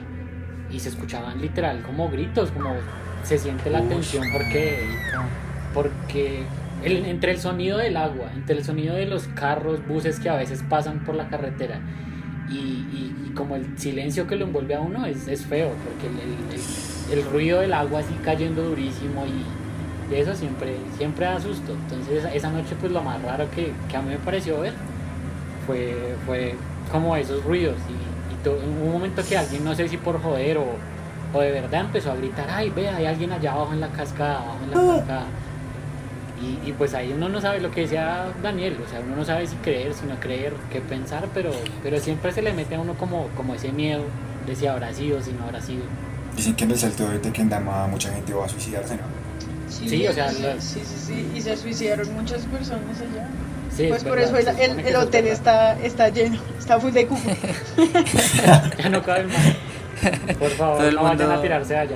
y 0.69 0.79
se 0.79 0.89
escuchaban 0.89 1.41
literal 1.41 1.81
como 1.81 2.09
gritos, 2.09 2.51
como 2.51 2.73
se 3.23 3.37
siente 3.37 3.69
la 3.69 3.81
tensión 3.81 4.25
porque 4.31 4.87
porque 5.73 6.43
el- 6.83 7.05
entre 7.05 7.31
el 7.31 7.39
sonido 7.39 7.77
del 7.77 7.97
agua, 7.97 8.31
entre 8.35 8.57
el 8.57 8.63
sonido 8.63 8.95
de 8.95 9.05
los 9.05 9.27
carros, 9.27 9.85
buses 9.87 10.19
que 10.19 10.29
a 10.29 10.35
veces 10.35 10.63
pasan 10.69 11.03
por 11.03 11.15
la 11.15 11.29
carretera 11.29 11.79
y, 12.49 12.53
y- 12.55 13.15
y 13.27 13.29
como 13.33 13.55
el 13.55 13.77
silencio 13.77 14.27
que 14.27 14.35
lo 14.35 14.45
envuelve 14.45 14.75
a 14.75 14.81
uno 14.81 15.05
es, 15.05 15.27
es 15.27 15.45
feo, 15.45 15.69
porque 15.83 16.07
el, 16.07 16.19
el- 16.19 17.19
el- 17.19 17.31
ruido 17.31 17.59
del 17.61 17.73
agua 17.73 17.99
así 17.99 18.13
cayendo 18.23 18.63
durísimo 18.63 19.25
y, 19.25 20.13
y 20.13 20.17
eso 20.19 20.33
siempre, 20.35 20.75
siempre 20.97 21.25
da 21.25 21.39
susto. 21.39 21.73
Entonces 21.73 22.25
esa, 22.33 22.49
noche 22.51 22.75
pues 22.79 22.91
lo 22.91 23.01
más 23.01 23.21
raro 23.21 23.49
que, 23.55 23.71
que 23.89 23.97
a 23.97 24.01
mí 24.01 24.09
me 24.09 24.17
pareció 24.17 24.59
ver 24.61 24.73
fue, 25.67 26.15
fue 26.25 26.55
como 26.91 27.15
esos 27.15 27.43
ruidos 27.43 27.75
y, 27.89 28.33
y 28.33 28.43
to- 28.43 28.51
hubo 28.53 28.85
un 28.87 28.91
momento 28.93 29.21
que 29.27 29.37
alguien, 29.37 29.63
no 29.63 29.75
sé 29.75 29.87
si 29.87 29.97
por 29.97 30.21
joder 30.21 30.57
o, 30.57 30.65
o 31.33 31.39
de 31.39 31.51
verdad 31.51 31.81
empezó 31.81 32.11
a 32.11 32.15
gritar, 32.15 32.47
ay, 32.49 32.69
ve, 32.75 32.89
hay 32.89 33.05
alguien 33.05 33.31
allá 33.31 33.53
abajo 33.53 33.73
en 33.73 33.79
la 33.81 33.87
cascada, 33.89 34.39
abajo 34.41 34.59
en 34.65 34.71
la 34.71 34.77
cascada. 34.97 35.25
Y, 36.41 36.69
y 36.69 36.73
pues 36.73 36.93
ahí 36.95 37.13
uno 37.15 37.29
no 37.29 37.39
sabe 37.39 37.59
lo 37.59 37.69
que 37.71 37.81
decía 37.81 38.25
Daniel, 38.41 38.77
o 38.85 38.89
sea, 38.89 38.99
uno 38.99 39.15
no 39.15 39.23
sabe 39.25 39.45
si 39.45 39.55
creer, 39.57 39.93
si 39.93 40.05
no 40.07 40.19
creer, 40.19 40.53
qué 40.71 40.81
pensar, 40.81 41.27
pero, 41.33 41.51
pero 41.83 41.99
siempre 41.99 42.31
se 42.31 42.41
le 42.41 42.51
mete 42.53 42.75
a 42.75 42.79
uno 42.79 42.95
como, 42.95 43.27
como 43.37 43.53
ese 43.53 43.71
miedo 43.71 44.03
de 44.47 44.55
si 44.55 44.65
habrá 44.65 44.91
sido, 44.93 45.21
si 45.21 45.31
no 45.33 45.43
habrá 45.43 45.61
sido. 45.61 45.83
Dicen 46.35 46.55
que 46.55 46.63
en 46.63 46.71
el 46.71 46.77
salto 46.79 47.07
de 47.09 47.19
Tequendama 47.19 47.85
mucha 47.87 48.11
gente 48.11 48.33
va 48.33 48.45
a 48.45 48.49
suicidarse, 48.49 48.95
¿no? 48.95 49.03
Sí, 49.69 50.07
o 50.07 50.13
sea, 50.13 50.29
sí, 50.31 50.41
la- 50.41 50.59
sí, 50.59 50.81
sí, 50.83 50.95
sí, 51.07 51.31
y 51.35 51.41
se 51.41 51.55
suicidaron 51.55 52.11
muchas 52.13 52.41
personas 52.45 52.99
allá. 52.99 53.27
Sí, 53.75 53.85
Pues 53.87 54.01
es 54.01 54.07
por 54.07 54.17
verdad, 54.17 54.39
eso 54.41 54.51
el, 54.63 54.79
el- 54.79 54.85
es 54.87 54.95
hotel 54.95 55.27
está, 55.27 55.79
está 55.79 56.09
lleno, 56.09 56.39
está 56.59 56.79
full 56.79 56.91
de 56.91 57.05
cupo. 57.07 57.29
Ya 58.77 58.89
no 58.89 59.01
caben 59.03 59.27
más. 59.27 60.35
Por 60.37 60.49
favor, 60.51 60.93
no 60.93 61.03
vayan 61.03 61.17
mundo- 61.27 61.33
a 61.39 61.41
tirarse 61.41 61.77
allá. 61.77 61.95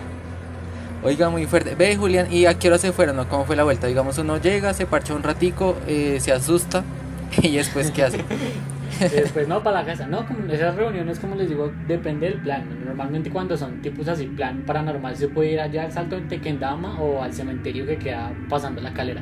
Oiga, 1.05 1.29
muy 1.29 1.45
fuerte. 1.45 1.75
Ve, 1.75 1.95
Julián, 1.95 2.33
¿y 2.33 2.47
a 2.47 2.57
qué 2.57 2.67
hora 2.67 2.79
se 2.79 2.91
fueron? 2.91 3.17
¿no? 3.17 3.29
¿Cómo 3.29 3.45
fue 3.45 3.55
la 3.55 3.63
vuelta? 3.63 3.85
Digamos, 3.85 4.17
uno 4.17 4.41
llega, 4.41 4.74
se 4.74 4.88
parcha 4.88 5.13
un 5.13 5.21
ratico, 5.21 5.77
eh, 5.88 6.17
se 6.19 6.31
asusta 6.31 6.83
y 7.43 7.55
después, 7.55 7.91
¿qué 7.91 8.01
hace? 8.01 8.25
Después, 9.00 9.47
no, 9.47 9.62
para 9.62 9.81
la 9.81 9.85
casa. 9.85 10.07
No, 10.07 10.25
como 10.25 10.51
esas 10.51 10.74
reuniones, 10.74 11.19
como 11.19 11.35
les 11.35 11.50
digo, 11.50 11.71
depende 11.88 12.29
del 12.29 12.41
plan. 12.41 12.65
Normalmente 12.83 13.29
cuando 13.29 13.55
son 13.55 13.83
tipos 13.83 14.07
así, 14.07 14.25
plan 14.25 14.63
paranormal, 14.65 15.15
se 15.15 15.27
puede 15.27 15.51
ir 15.51 15.59
allá 15.59 15.83
al 15.83 15.91
salto 15.91 16.15
de 16.15 16.24
Tequendama 16.24 17.00
o 17.00 17.21
al 17.21 17.33
cementerio 17.33 17.85
que 17.85 17.97
queda 17.97 18.33
pasando 18.50 18.81
la 18.81 18.91
calera. 18.91 19.21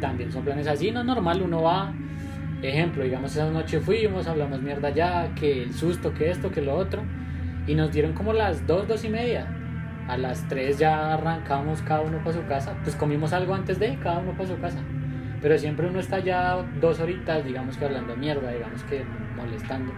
También 0.00 0.30
son 0.30 0.44
planes 0.44 0.68
así, 0.68 0.92
no 0.92 1.02
normal, 1.02 1.42
uno 1.42 1.62
va. 1.62 1.92
Ejemplo, 2.62 3.02
digamos, 3.02 3.32
esa 3.32 3.50
noche 3.50 3.80
fuimos, 3.80 4.28
hablamos 4.28 4.62
mierda 4.62 4.88
allá, 4.88 5.34
que 5.34 5.62
el 5.62 5.74
susto, 5.74 6.14
que 6.14 6.30
esto, 6.30 6.52
que 6.52 6.60
lo 6.60 6.76
otro. 6.76 7.02
Y 7.66 7.74
nos 7.74 7.90
dieron 7.90 8.12
como 8.12 8.32
las 8.32 8.64
dos, 8.66 8.86
dos 8.86 9.02
y 9.04 9.08
media. 9.08 9.59
A 10.10 10.16
las 10.16 10.48
3 10.48 10.76
ya 10.76 11.14
arrancamos 11.14 11.82
cada 11.82 12.00
uno 12.00 12.18
para 12.18 12.32
su 12.36 12.44
casa. 12.46 12.74
Pues 12.82 12.96
comimos 12.96 13.32
algo 13.32 13.54
antes 13.54 13.78
de 13.78 13.96
cada 14.02 14.18
uno 14.18 14.32
para 14.32 14.48
su 14.48 14.58
casa. 14.58 14.78
Pero 15.40 15.56
siempre 15.56 15.86
uno 15.86 16.00
está 16.00 16.18
ya 16.18 16.56
dos 16.80 16.98
horitas, 16.98 17.44
digamos 17.44 17.76
que 17.76 17.84
hablando 17.84 18.16
mierda, 18.16 18.50
digamos 18.50 18.82
que 18.82 19.04
molestando. 19.36 19.92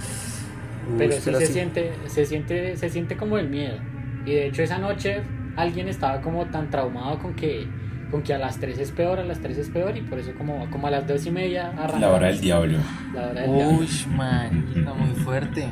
Pero 0.98 1.14
Uy, 1.14 1.16
sí 1.16 1.22
pero 1.24 1.38
se 1.38 1.46
sí. 1.46 1.52
siente, 1.54 1.92
se 2.06 2.26
siente, 2.26 2.76
se 2.76 2.90
siente 2.90 3.16
como 3.16 3.38
el 3.38 3.48
miedo. 3.48 3.78
Y 4.26 4.32
de 4.34 4.46
hecho 4.48 4.62
esa 4.62 4.78
noche 4.78 5.22
alguien 5.56 5.88
estaba 5.88 6.20
como 6.20 6.44
tan 6.46 6.68
traumado 6.68 7.18
con 7.18 7.34
que, 7.34 7.66
con 8.10 8.22
que 8.22 8.34
a 8.34 8.38
las 8.38 8.58
3 8.58 8.78
es 8.78 8.90
peor, 8.92 9.18
a 9.18 9.24
las 9.24 9.40
3 9.40 9.56
es 9.58 9.70
peor, 9.70 9.96
y 9.96 10.02
por 10.02 10.18
eso 10.18 10.32
como, 10.36 10.68
como 10.70 10.88
a 10.88 10.90
las 10.90 11.06
2 11.08 11.26
y 11.26 11.30
media 11.30 11.68
arrancamos. 11.70 12.00
La 12.00 12.10
hora 12.10 12.26
del 12.28 12.40
diablo. 12.40 12.78
La 13.14 13.28
hora 13.28 13.40
del 13.40 13.54
diablo. 13.54 13.78
Uy, 13.78 13.88
man, 14.14 14.64
está 14.76 14.92
muy 14.92 15.14
fuerte. 15.16 15.68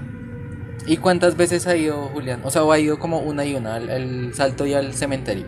¿Y 0.86 0.96
cuántas 0.96 1.36
veces 1.36 1.66
ha 1.66 1.76
ido 1.76 2.08
Julián? 2.08 2.40
O 2.44 2.50
sea, 2.50 2.64
¿o 2.64 2.72
ha 2.72 2.78
ido 2.78 2.98
como 2.98 3.18
una 3.20 3.44
y 3.44 3.54
una, 3.54 3.74
al, 3.76 3.90
al 3.90 4.34
salto 4.34 4.66
y 4.66 4.74
al 4.74 4.92
cementerio. 4.94 5.44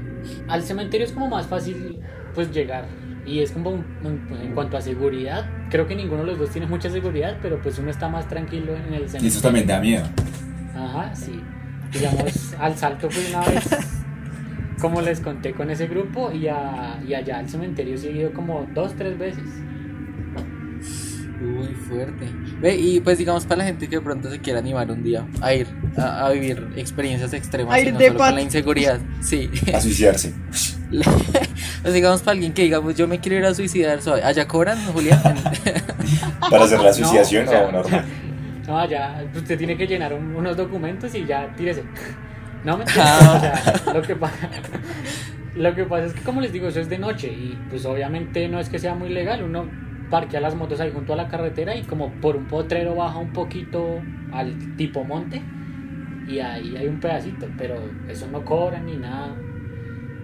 Al 0.48 0.62
cementerio 0.62 1.06
es 1.06 1.12
como 1.12 1.28
más 1.28 1.46
fácil 1.46 2.00
pues 2.34 2.50
llegar. 2.52 2.86
Y 3.24 3.40
es 3.40 3.52
como 3.52 3.82
pues, 4.02 4.40
en 4.42 4.52
cuanto 4.54 4.76
a 4.76 4.80
seguridad, 4.80 5.48
creo 5.70 5.86
que 5.86 5.94
ninguno 5.94 6.22
de 6.22 6.28
los 6.28 6.38
dos 6.38 6.50
tiene 6.50 6.66
mucha 6.66 6.90
seguridad, 6.90 7.38
pero 7.40 7.60
pues 7.62 7.78
uno 7.78 7.90
está 7.90 8.08
más 8.08 8.28
tranquilo 8.28 8.74
en 8.74 8.82
el 8.94 9.08
cementerio. 9.08 9.24
Y 9.24 9.28
eso 9.28 9.40
también 9.40 9.66
da 9.66 9.80
miedo. 9.80 10.04
Ajá, 10.74 11.14
sí. 11.14 11.40
Digamos, 11.92 12.54
al 12.58 12.76
salto 12.76 13.08
fue 13.10 13.22
una 13.28 13.46
vez, 13.48 13.68
como 14.80 15.00
les 15.02 15.20
conté 15.20 15.52
con 15.52 15.70
ese 15.70 15.86
grupo, 15.86 16.32
y, 16.32 16.48
a- 16.48 17.00
y 17.06 17.14
allá 17.14 17.38
al 17.38 17.48
cementerio 17.48 17.96
sí 17.96 18.08
he 18.08 18.12
ido 18.12 18.32
como 18.32 18.66
dos, 18.74 18.94
tres 18.96 19.16
veces. 19.18 19.44
Uy, 21.42 21.74
fuerte. 21.88 22.26
Ve, 22.60 22.76
y 22.76 23.00
pues 23.00 23.18
digamos 23.18 23.44
para 23.44 23.58
la 23.58 23.64
gente 23.64 23.88
que 23.88 23.96
de 23.96 24.02
pronto 24.02 24.30
se 24.30 24.38
quiera 24.38 24.58
animar 24.60 24.90
un 24.90 25.02
día 25.02 25.26
a 25.40 25.52
ir 25.54 25.66
a, 25.96 26.26
a 26.26 26.30
vivir 26.30 26.68
experiencias 26.76 27.32
extremas 27.32 27.74
A 27.74 27.80
y 27.80 27.86
ir 27.88 27.92
no 27.92 27.98
de 27.98 28.06
solo 28.08 28.18
con 28.20 28.34
la 28.34 28.42
inseguridad. 28.42 29.00
Sí. 29.20 29.50
A 29.74 29.80
suicidarse. 29.80 30.32
pues 31.82 31.94
digamos 31.94 32.20
para 32.20 32.32
alguien 32.32 32.52
que 32.52 32.62
digamos 32.62 32.94
yo 32.96 33.08
me 33.08 33.18
quiero 33.18 33.38
ir 33.38 33.44
a 33.46 33.54
suicidar, 33.54 34.00
suave. 34.02 34.22
¿Allá 34.22 34.46
cobran, 34.46 34.78
Julián? 34.92 35.20
Para 36.50 36.64
hacer 36.64 36.80
la 36.80 36.92
suicidación 36.92 37.44
No, 37.46 37.50
o 37.50 37.54
sea, 37.54 37.64
o 37.68 37.72
normal. 37.72 38.04
No, 38.66 38.88
ya, 38.88 39.24
usted 39.34 39.58
tiene 39.58 39.76
que 39.76 39.86
llenar 39.88 40.14
un- 40.14 40.36
unos 40.36 40.56
documentos 40.56 41.12
y 41.16 41.24
ya 41.26 41.52
tírese. 41.56 41.82
No 42.64 42.78
me 42.78 42.84
Ah. 42.96 43.34
o 43.36 43.40
sea, 43.40 43.92
lo 43.94 44.02
que 44.02 44.14
pasa. 44.14 44.48
Lo 45.56 45.74
que 45.74 45.84
pasa 45.84 46.06
es 46.06 46.12
que, 46.14 46.20
como 46.22 46.40
les 46.40 46.52
digo, 46.52 46.68
eso 46.68 46.78
es 46.80 46.88
de 46.88 46.96
noche 46.96 47.26
y 47.26 47.58
pues 47.68 47.84
obviamente 47.84 48.46
no 48.48 48.60
es 48.60 48.68
que 48.68 48.78
sea 48.78 48.94
muy 48.94 49.08
legal. 49.08 49.42
Uno 49.42 49.66
parquea 50.12 50.40
las 50.40 50.54
motos 50.54 50.78
ahí 50.78 50.90
junto 50.92 51.14
a 51.14 51.16
la 51.16 51.26
carretera 51.28 51.74
y 51.74 51.82
como 51.84 52.12
por 52.20 52.36
un 52.36 52.44
potrero 52.46 52.94
baja 52.94 53.16
un 53.18 53.32
poquito 53.32 53.98
al 54.30 54.76
tipo 54.76 55.04
monte 55.04 55.42
y 56.28 56.38
ahí 56.38 56.76
hay 56.76 56.86
un 56.86 57.00
pedacito, 57.00 57.46
pero 57.56 57.76
eso 58.08 58.26
no 58.30 58.44
cobran 58.44 58.84
ni 58.86 58.96
nada. 58.96 59.34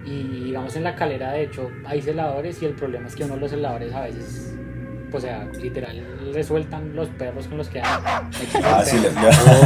Y 0.05 0.45
digamos 0.45 0.75
en 0.75 0.83
la 0.83 0.95
calera, 0.95 1.31
de 1.31 1.43
hecho, 1.43 1.69
hay 1.85 2.01
celadores 2.01 2.61
y 2.61 2.65
el 2.65 2.73
problema 2.73 3.07
es 3.07 3.15
que 3.15 3.23
uno 3.25 3.33
de 3.35 3.41
los 3.41 3.51
celadores 3.51 3.93
a 3.93 4.01
veces, 4.01 4.55
o 5.11 5.19
sea, 5.19 5.45
literal, 5.59 6.31
le 6.31 6.43
sueltan 6.43 6.95
los 6.95 7.09
perros 7.09 7.47
con 7.47 7.57
los 7.57 7.67
que 7.67 7.79
andan. 7.81 8.29
Ah, 8.63 8.81
sí, 8.85 8.97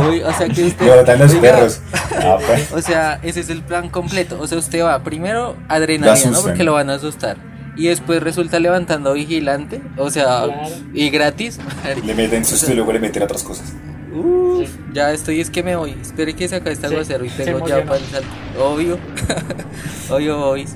Uy, 0.10 0.22
o 0.22 0.32
sea 0.34 0.48
que 0.48 0.64
usted. 0.68 1.20
los 1.20 1.34
Oiga, 1.34 1.42
perros. 1.42 1.82
Ah, 2.16 2.38
pues. 2.46 2.72
O 2.72 2.82
sea, 2.82 3.20
ese 3.24 3.42
es 3.42 3.50
el 3.50 3.62
plan 3.62 3.90
completo. 3.90 4.40
O 4.40 4.48
sea, 4.48 4.58
usted 4.58 4.84
va 4.84 5.04
primero 5.04 5.56
adrenalina, 5.68 6.32
¿no? 6.32 6.42
Porque 6.42 6.64
lo 6.64 6.74
van 6.74 6.90
a 6.90 6.96
asustar. 6.96 7.38
Y 7.76 7.88
después 7.88 8.22
resulta 8.22 8.60
levantando 8.60 9.14
vigilante. 9.14 9.82
O 9.98 10.10
sea, 10.12 10.44
Claro. 10.46 10.62
y 10.94 11.10
gratis. 11.10 11.60
Le 12.06 12.14
meten 12.14 12.46
susto 12.46 12.72
y 12.72 12.76
luego 12.76 12.94
le 12.94 13.00
meten 13.00 13.24
otras 13.24 13.44
cosas. 13.44 13.74
Uf, 14.14 14.68
Sí. 14.70 14.76
ya 14.94 15.12
estoy, 15.12 15.40
es 15.42 15.50
que 15.50 15.64
me 15.64 15.76
voy. 15.76 15.92
Espere 16.00 16.36
que 16.36 16.48
se 16.48 16.58
acabe 16.58 16.74
este 16.74 16.88
Sí, 16.88 16.94
aguacero 16.94 17.26
y 17.26 17.30
tengo 17.30 17.68
ya 17.68 17.84
para 17.84 17.98
el 17.98 18.06
salto. 18.06 18.30
Obvio. 18.60 19.00
Obvio, 20.10 20.38
boys. 20.38 20.76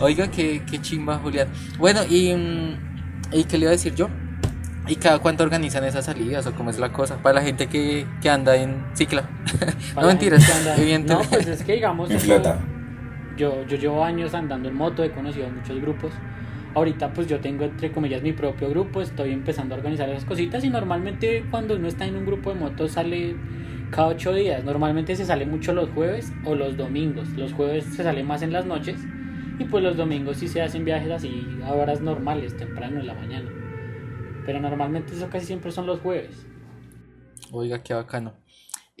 Oiga, 0.00 0.30
qué, 0.30 0.62
qué 0.70 0.80
chimba, 0.80 1.16
Julián. 1.18 1.48
Bueno, 1.78 2.00
y, 2.08 2.34
mm, 2.34 2.76
¿y 3.32 3.44
qué 3.44 3.56
le 3.58 3.62
iba 3.64 3.70
a 3.70 3.72
decir 3.72 3.94
yo? 3.94 4.08
¿Y 4.86 4.96
cada 4.96 5.18
cuánto 5.18 5.42
organizan 5.44 5.84
esas 5.84 6.04
salidas 6.06 6.46
o 6.46 6.52
cómo 6.52 6.70
es 6.70 6.78
la 6.78 6.92
cosa? 6.92 7.16
Para 7.16 7.36
la 7.36 7.42
gente 7.42 7.66
que, 7.68 8.06
que 8.22 8.30
anda 8.30 8.56
en 8.56 8.84
cicla. 8.94 9.28
No 9.96 10.06
mentiras. 10.06 10.42
No, 11.06 11.20
pues 11.30 11.46
es 11.46 11.62
que 11.62 11.72
digamos. 11.72 12.10
En 12.10 12.20
flota. 12.20 12.58
Yo, 13.38 13.64
yo 13.66 13.76
llevo 13.76 14.04
años 14.04 14.34
andando 14.34 14.68
en 14.68 14.74
moto, 14.74 15.04
he 15.04 15.12
conocido 15.12 15.48
muchos 15.48 15.80
grupos. 15.80 16.12
Ahorita 16.74 17.12
pues 17.12 17.28
yo 17.28 17.40
tengo 17.40 17.64
entre 17.64 17.92
comillas 17.92 18.20
mi 18.20 18.32
propio 18.32 18.68
grupo, 18.68 19.00
estoy 19.00 19.32
empezando 19.32 19.74
a 19.74 19.78
organizar 19.78 20.08
esas 20.08 20.24
cositas 20.24 20.64
y 20.64 20.70
normalmente 20.70 21.44
cuando 21.50 21.76
uno 21.76 21.88
está 21.88 22.04
en 22.04 22.16
un 22.16 22.26
grupo 22.26 22.52
de 22.52 22.60
motos 22.60 22.92
sale 22.92 23.36
cada 23.90 24.08
ocho 24.08 24.34
días. 24.34 24.64
Normalmente 24.64 25.16
se 25.16 25.24
sale 25.24 25.46
mucho 25.46 25.72
los 25.72 25.88
jueves 25.90 26.32
o 26.44 26.54
los 26.54 26.76
domingos. 26.76 27.28
Los 27.30 27.52
jueves 27.52 27.84
se 27.84 28.02
sale 28.02 28.22
más 28.24 28.42
en 28.42 28.52
las 28.52 28.66
noches 28.66 28.98
y 29.58 29.64
pues 29.64 29.82
los 29.82 29.96
domingos 29.96 30.38
sí 30.38 30.48
se 30.48 30.60
hacen 30.60 30.84
viajes 30.84 31.10
así 31.10 31.46
a 31.64 31.72
horas 31.72 32.00
normales, 32.00 32.56
temprano 32.56 33.00
en 33.00 33.06
la 33.06 33.14
mañana. 33.14 33.50
Pero 34.44 34.60
normalmente 34.60 35.14
eso 35.14 35.28
casi 35.30 35.46
siempre 35.46 35.70
son 35.70 35.86
los 35.86 36.00
jueves. 36.00 36.44
Oiga, 37.52 37.82
qué 37.82 37.94
bacano. 37.94 38.34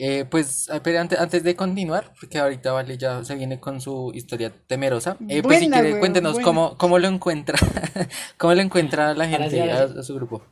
Eh, 0.00 0.24
pues, 0.30 0.70
ah, 0.70 0.80
pero 0.80 1.00
antes, 1.00 1.18
antes 1.18 1.42
de 1.42 1.56
continuar, 1.56 2.14
porque 2.20 2.38
ahorita 2.38 2.70
Vale 2.70 2.96
ya 2.96 3.24
se 3.24 3.34
viene 3.34 3.58
con 3.58 3.80
su 3.80 4.12
historia 4.14 4.52
temerosa. 4.68 5.16
eh, 5.28 5.42
pues 5.42 5.58
si 5.58 5.68
quiere, 5.68 5.88
weón, 5.88 5.98
cuéntenos 5.98 6.34
buena. 6.34 6.44
cómo, 6.44 6.78
cómo 6.78 7.00
lo 7.00 7.08
encuentra, 7.08 7.58
cómo 8.38 8.54
lo 8.54 8.60
encuentra 8.62 9.12
la 9.14 9.26
gente 9.26 9.60
a, 9.60 10.02
su 10.04 10.14
grupo. 10.14 10.42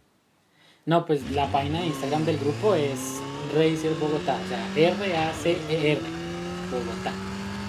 No, 0.85 1.07
pues 1.07 1.31
la 1.31 1.51
página 1.53 1.81
de 1.81 1.87
Instagram 1.87 2.25
del 2.25 2.39
grupo 2.39 2.75
es 2.75 3.21
Racer 3.55 3.93
Bogotá, 4.01 4.37
o 4.45 4.49
sea, 4.49 4.67
R-A-C-E-R, 4.75 6.01
Bogotá. 6.71 7.13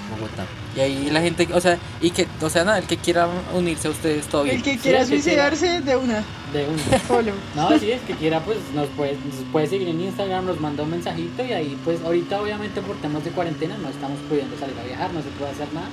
Bogotá. 0.10 0.46
Y 0.76 0.80
ahí 0.80 1.10
la 1.10 1.22
gente, 1.22 1.48
o 1.54 1.62
sea, 1.62 1.78
y 2.02 2.12
que, 2.12 2.28
o 2.42 2.50
sea, 2.50 2.64
nada, 2.64 2.80
el 2.80 2.86
que 2.86 2.98
quiera 2.98 3.28
unirse 3.54 3.88
a 3.88 3.92
ustedes, 3.92 4.28
todo 4.28 4.44
bien. 4.44 4.58
El 4.58 4.64
que 4.64 4.78
quiera 4.78 5.02
el 5.02 5.10
que 5.10 5.20
quiera. 5.20 5.50
suicidarse 5.50 5.82
de 5.82 5.96
una. 5.96 6.24
De 6.54 6.68
uno. 6.68 7.00
Follow. 7.08 7.34
No, 7.56 7.78
sí, 7.80 7.92
es 7.92 8.02
que 8.02 8.14
quiera, 8.14 8.40
pues 8.42 8.58
nos 8.74 8.88
puede, 8.90 9.14
nos 9.14 9.52
puede 9.52 9.68
seguir 9.68 9.88
en 9.90 10.02
Instagram, 10.02 10.46
nos 10.46 10.60
manda 10.60 10.84
un 10.84 10.92
mensajito 10.92 11.44
y 11.44 11.54
ahí, 11.54 11.78
pues 11.84 12.02
ahorita 12.02 12.42
obviamente 12.42 12.82
por 12.82 12.96
temas 12.98 13.24
de 13.24 13.32
cuarentena 13.32 13.78
no 13.78 13.90
estamos 13.90 14.20
pudiendo 14.30 14.58
salir 14.58 14.78
a 14.80 14.84
viajar, 14.84 15.14
no 15.14 15.22
se 15.22 15.30
puede 15.30 15.52
hacer 15.52 15.72
nada. 15.74 15.90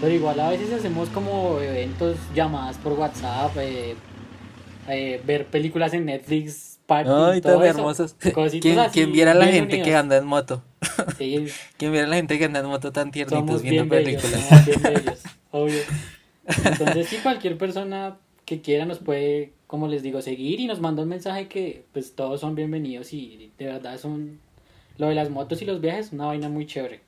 Pero 0.00 0.14
igual 0.14 0.40
a 0.40 0.48
veces 0.48 0.72
hacemos 0.72 1.08
como 1.10 1.60
eventos, 1.60 2.16
llamadas 2.34 2.78
por 2.78 2.94
WhatsApp, 2.94 3.56
eh, 3.58 3.96
eh, 4.88 5.22
ver 5.26 5.46
películas 5.46 5.92
en 5.92 6.06
Netflix, 6.06 6.69
party, 6.90 7.10
Ay, 7.10 7.40
todo 7.40 7.60
tan 7.60 7.68
eso. 7.68 7.78
hermosas. 7.78 8.16
Cositas 8.34 8.60
¿Quién, 8.60 8.78
así, 8.78 8.92
quién 8.92 9.12
viera 9.12 9.32
a 9.32 9.34
la 9.34 9.48
gente 9.48 9.82
que 9.82 9.82
unidas. 9.82 10.00
anda 10.00 10.16
en 10.18 10.26
moto? 10.26 10.62
Sí, 11.18 11.54
¿Quién 11.76 11.92
viera 11.92 12.06
a 12.06 12.10
la 12.10 12.16
gente 12.16 12.38
que 12.38 12.44
anda 12.46 12.60
en 12.60 12.66
moto 12.66 12.92
tan 12.92 13.10
tiernitos 13.10 13.60
somos 13.60 13.62
viendo 13.62 13.84
bien 13.84 13.88
bellos, 13.88 14.22
películas? 14.22 14.42
somos 14.42 14.64
bien 14.64 14.82
bellos, 14.82 15.28
obvio. 15.50 15.82
Entonces, 16.64 17.08
sí, 17.08 17.18
cualquier 17.22 17.58
persona 17.58 18.18
que 18.44 18.60
quiera 18.60 18.84
nos 18.86 18.98
puede, 18.98 19.52
como 19.66 19.88
les 19.88 20.02
digo, 20.02 20.22
seguir 20.22 20.60
y 20.60 20.66
nos 20.66 20.80
manda 20.80 21.02
un 21.02 21.08
mensaje 21.08 21.48
que 21.48 21.84
pues 21.92 22.14
todos 22.14 22.40
son 22.40 22.54
bienvenidos 22.54 23.12
y 23.12 23.52
de 23.58 23.66
verdad 23.66 23.98
son 23.98 24.40
lo 24.98 25.08
de 25.08 25.14
las 25.14 25.30
motos 25.30 25.62
y 25.62 25.64
los 25.66 25.80
viajes 25.80 26.06
es 26.08 26.12
una 26.12 26.26
vaina 26.26 26.48
muy 26.48 26.66
chévere. 26.66 27.00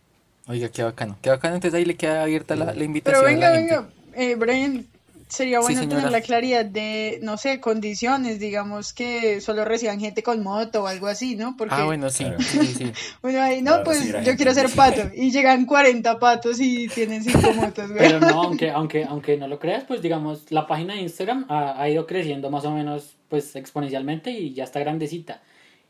Oiga, 0.47 0.69
qué 0.71 0.83
bacano. 0.83 1.19
Qué 1.23 1.31
bacano, 1.31 1.55
entonces 1.57 1.79
ahí 1.79 1.85
le 1.85 1.97
queda 1.97 2.23
abierta 2.23 2.57
la, 2.57 2.67
la 2.67 2.73
Pero 2.73 2.85
invitación 2.85 3.25
venga, 3.25 3.49
a 3.49 3.51
la 3.51 3.57
gente. 3.59 3.77
venga, 3.77 3.89
eh, 4.15 4.35
Brian, 4.37 4.87
sería 5.33 5.61
bueno 5.61 5.89
tener 5.89 6.11
la 6.11 6.21
claridad 6.21 6.65
de, 6.65 7.19
no 7.23 7.37
sé, 7.37 7.59
condiciones, 7.61 8.39
digamos 8.39 8.93
que 8.93 9.41
solo 9.41 9.65
reciban 9.65 9.99
gente 9.99 10.23
con 10.23 10.43
moto 10.43 10.85
o 10.85 10.87
algo 10.87 11.07
así, 11.07 11.35
¿no? 11.37 11.57
Porque, 11.57 11.75
Ah, 11.77 11.85
bueno, 11.85 12.11
sí, 12.11 12.25
Claro. 12.25 12.39
sí, 12.41 12.67
sí. 12.67 12.93
bueno, 13.23 13.41
ahí, 13.41 13.62
no, 13.62 13.71
Claro, 13.71 13.85
pues 13.85 14.07
yo 14.07 14.12
gente 14.12 14.37
quiero 14.37 14.55
ser 14.55 14.69
pato 14.71 15.03
y 15.15 15.31
llegan 15.31 15.65
40 15.67 16.19
patos 16.19 16.61
y 16.61 16.89
tienen 16.89 17.25
5 17.25 17.53
motos, 17.55 17.91
güey. 17.91 17.99
Pero 17.99 18.21
no, 18.21 18.43
aunque, 18.43 18.71
aunque, 18.75 19.05
aunque 19.05 19.37
no 19.37 19.49
lo 19.49 19.59
creas, 19.59 19.85
pues 19.85 20.03
digamos, 20.03 20.51
la 20.51 20.67
página 20.67 20.95
de 20.95 21.01
Instagram 21.01 21.47
ha, 21.49 21.81
ha 21.81 21.89
ido 21.89 22.07
creciendo 22.07 22.51
más 22.51 22.65
o 22.65 22.71
menos 22.71 23.17
pues 23.29 23.57
exponencialmente 23.57 24.31
y 24.31 24.53
ya 24.53 24.65
está 24.65 24.81
grandecita. 24.81 25.41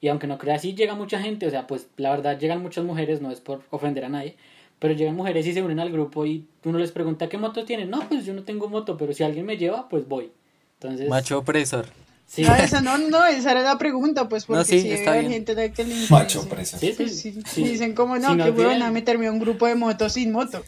Y 0.00 0.08
aunque 0.08 0.26
no 0.26 0.38
creas, 0.38 0.62
sí 0.62 0.74
llega 0.74 0.94
mucha 0.94 1.20
gente, 1.20 1.46
o 1.46 1.50
sea, 1.50 1.66
pues 1.66 1.86
la 1.96 2.10
verdad 2.10 2.38
llegan 2.38 2.62
muchas 2.62 2.84
mujeres, 2.84 3.20
no 3.20 3.30
es 3.30 3.40
por 3.40 3.62
ofender 3.70 4.04
a 4.04 4.08
nadie, 4.08 4.36
pero 4.82 4.94
llegan 4.94 5.14
mujeres 5.14 5.46
y 5.46 5.52
se 5.54 5.62
unen 5.62 5.78
al 5.78 5.92
grupo 5.92 6.26
y 6.26 6.44
uno 6.64 6.76
les 6.78 6.90
pregunta 6.90 7.28
qué 7.28 7.38
moto 7.38 7.64
tienen. 7.64 7.88
No, 7.88 8.00
pues 8.08 8.26
yo 8.26 8.34
no 8.34 8.42
tengo 8.42 8.68
moto, 8.68 8.96
pero 8.96 9.12
si 9.14 9.22
alguien 9.22 9.46
me 9.46 9.56
lleva, 9.56 9.88
pues 9.88 10.08
voy. 10.08 10.32
Entonces, 10.80 11.08
Macho 11.08 11.38
opresor. 11.38 11.86
sí, 12.26 12.44
Ah, 12.44 12.58
esa 12.58 12.80
no, 12.80 12.98
no, 12.98 13.24
esa 13.24 13.52
era 13.52 13.62
la 13.62 13.78
pregunta, 13.78 14.28
pues 14.28 14.44
porque 14.44 14.58
No, 14.58 14.64
sí, 14.64 14.80
si 14.82 14.90
está 14.90 15.12
hay 15.12 15.20
bien. 15.20 15.32
gente 15.34 15.54
la 15.54 15.68
que 15.72 15.84
le 15.84 15.94
Macho 16.10 16.42
sí, 16.42 16.48
sí, 16.80 16.94
Pues 16.96 17.16
sí, 17.20 17.40
sí. 17.46 17.62
Dicen 17.62 17.94
como 17.94 18.16
no, 18.18 18.30
Si 18.30 18.36
qué 18.36 18.38
no 18.38 18.44
huevona 18.46 18.74
tienen- 18.74 18.92
meterme 18.92 19.26
a 19.28 19.32
un 19.32 19.38
grupo 19.38 19.68
de 19.68 19.76
motos 19.76 20.14
sin 20.14 20.32
moto. 20.32 20.64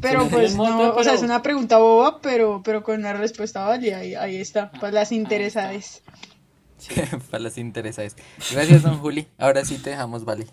Pero 0.00 0.22
no 0.24 0.28
pues 0.30 0.54
no, 0.56 0.64
moto, 0.64 0.96
o 0.96 1.04
sea, 1.04 1.12
es 1.12 1.22
una 1.22 1.42
pregunta 1.42 1.76
boba, 1.76 2.20
pero, 2.22 2.62
pero 2.64 2.82
con 2.82 2.98
una 3.00 3.12
respuesta 3.12 3.64
válida, 3.66 3.98
ahí, 3.98 4.14
ahí 4.14 4.36
está, 4.36 4.70
para 4.70 4.92
las 4.92 5.12
interesadas. 5.12 6.02
Para 7.30 7.42
las 7.42 7.58
interesadas. 7.58 8.14
Gracias, 8.52 8.82
don 8.82 8.98
Juli. 9.00 9.26
Ahora 9.36 9.64
sí 9.64 9.76
te 9.78 9.90
dejamos, 9.90 10.24
vale. 10.24 10.46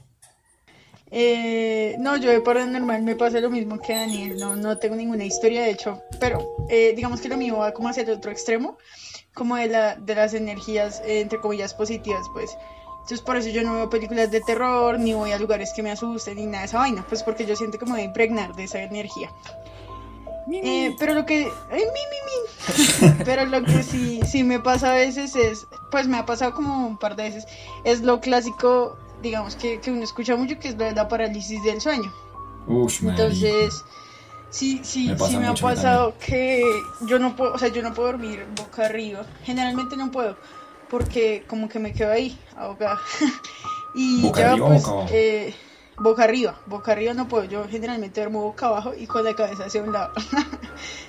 Eh, 1.12 1.96
no, 2.00 2.18
yo 2.18 2.32
de 2.32 2.42
paranormal 2.42 3.04
me 3.04 3.16
pasa 3.16 3.40
lo 3.40 3.50
mismo 3.50 3.80
que 3.80 3.94
Daniel, 3.94 4.38
no, 4.38 4.56
no 4.56 4.78
tengo 4.78 4.96
ninguna 4.96 5.24
historia 5.24 5.62
de 5.62 5.70
hecho, 5.70 6.02
pero 6.20 6.56
eh, 6.70 6.94
digamos 6.96 7.22
que 7.22 7.30
lo 7.30 7.38
mío 7.38 7.58
va 7.58 7.74
como 7.74 7.90
hacia 7.90 8.04
el 8.04 8.10
otro 8.10 8.32
extremo, 8.32 8.78
como 9.34 9.56
de, 9.56 9.68
la, 9.68 9.96
de 9.96 10.16
las 10.16 10.34
energías, 10.34 11.02
eh, 11.06 11.22
entre 11.22 11.40
comillas, 11.40 11.74
positivas, 11.74 12.26
pues. 12.34 12.58
Entonces 13.02 13.22
por 13.22 13.38
eso 13.38 13.50
yo 13.50 13.62
no 13.62 13.76
veo 13.76 13.90
películas 13.90 14.32
de 14.32 14.42
terror, 14.42 15.00
ni 15.00 15.14
voy 15.14 15.32
a 15.32 15.38
lugares 15.38 15.72
que 15.76 15.84
me 15.84 15.92
asusten, 15.92 16.38
ni 16.38 16.48
nada 16.48 16.62
de 16.62 16.66
esa 16.66 16.80
vaina, 16.80 17.06
pues 17.08 17.22
porque 17.22 17.46
yo 17.46 17.56
siento 17.56 17.78
voy 17.86 18.02
a 18.02 18.04
impregnar 18.04 18.56
de 18.56 18.64
esa 18.64 18.82
energía. 18.82 19.30
Eh, 20.52 20.96
pero 21.00 21.14
lo 21.14 21.26
que... 21.26 21.46
mi. 21.46 23.16
pero 23.26 23.46
lo 23.46 23.64
que 23.64 23.84
sí, 23.84 24.22
sí 24.28 24.44
me 24.44 24.60
pasa 24.60 24.92
a 24.92 24.96
veces 24.96 25.36
es, 25.36 25.68
pues 25.92 26.08
me 26.08 26.18
ha 26.18 26.26
pasado 26.26 26.54
como 26.54 26.88
un 26.88 26.98
par 26.98 27.16
de 27.16 27.24
veces, 27.24 27.46
es 27.84 28.02
lo 28.02 28.20
clásico, 28.20 28.98
digamos, 29.22 29.56
que, 29.56 29.80
que 29.80 29.92
uno 29.92 30.04
escucha 30.04 30.36
mucho, 30.36 30.60
que 30.60 30.70
es 30.70 30.78
la 30.78 31.08
parálisis 31.08 31.64
del 31.64 31.82
sueño. 31.82 32.12
Entonces, 32.68 33.84
sí, 34.50 34.82
sí, 34.84 35.10
Me 35.10 35.18
sí 35.18 35.38
me 35.38 35.48
ha 35.48 35.54
pasado 35.54 36.16
que 36.20 36.64
yo 37.08 37.20
no 37.20 37.36
puedo, 37.36 37.54
o 37.54 37.58
sea, 37.58 37.68
yo 37.70 37.82
no 37.82 37.94
puedo 37.94 38.12
dormir 38.12 38.46
boca 38.56 38.86
arriba. 38.86 39.26
Generalmente 39.44 39.96
no 39.98 40.12
puedo, 40.12 40.36
porque 40.90 41.44
como 41.48 41.70
que 41.70 41.80
me 41.80 41.94
quedo 41.94 42.12
ahí, 42.12 42.40
ahogada. 42.58 43.00
y 43.96 44.24
¿Boca 44.24 44.40
ya 44.40 44.52
arriba 44.52 44.68
pues, 44.68 44.84
boca 44.84 45.08
eh, 45.12 45.56
boca 45.98 46.24
arriba, 46.24 46.60
boca 46.66 46.92
arriba 46.92 47.14
no 47.14 47.28
puedo. 47.28 47.46
Yo 47.46 47.68
generalmente 47.68 48.22
duermo 48.22 48.42
boca 48.42 48.68
abajo 48.68 48.94
y 48.98 49.06
con 49.06 49.24
la 49.24 49.36
cabeza 49.36 49.66
hacia 49.66 49.82
un 49.82 49.94
lado. 49.94 50.14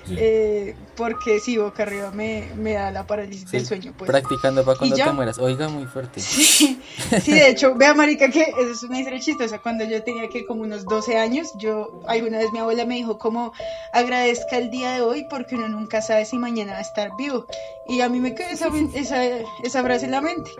Sí. 0.05 0.15
Eh, 0.17 0.73
porque 0.97 1.39
sí, 1.39 1.57
boca 1.57 1.83
arriba 1.83 2.11
me, 2.11 2.49
me 2.55 2.73
da 2.73 2.91
la 2.91 3.05
parálisis 3.05 3.49
del 3.51 3.65
sueño, 3.65 3.93
pues. 3.97 4.09
Practicando 4.09 4.65
para 4.65 4.77
cuando 4.77 4.95
te 4.95 5.11
mueras. 5.11 5.37
Oiga, 5.37 5.69
muy 5.69 5.85
fuerte. 5.85 6.19
Sí, 6.19 6.81
sí, 7.21 7.31
de 7.31 7.49
hecho, 7.49 7.75
vea, 7.75 7.93
marica, 7.93 8.29
que 8.29 8.41
eso 8.41 8.71
es 8.71 8.83
una 8.83 8.99
historia 8.99 9.19
chistosa. 9.19 9.59
Cuando 9.59 9.85
yo 9.85 10.03
tenía 10.03 10.27
que 10.27 10.45
como 10.45 10.63
unos 10.63 10.85
12 10.85 11.17
años, 11.17 11.53
yo, 11.57 12.01
alguna 12.07 12.39
vez 12.39 12.51
mi 12.51 12.59
abuela 12.59 12.85
me 12.85 12.95
dijo 12.95 13.17
como, 13.19 13.53
agradezca 13.93 14.57
el 14.57 14.71
día 14.71 14.91
de 14.93 15.01
hoy 15.01 15.25
porque 15.29 15.55
uno 15.55 15.69
nunca 15.69 16.01
sabe 16.01 16.25
si 16.25 16.37
mañana 16.37 16.73
va 16.73 16.79
a 16.79 16.81
estar 16.81 17.11
vivo. 17.15 17.45
Y 17.87 18.01
a 18.01 18.09
mí 18.09 18.19
me 18.19 18.33
quedó 18.33 18.49
esa, 18.49 18.69
esa, 18.95 19.23
esa 19.63 19.83
frase 19.83 20.05
en 20.05 20.11
la 20.11 20.21
mente. 20.21 20.51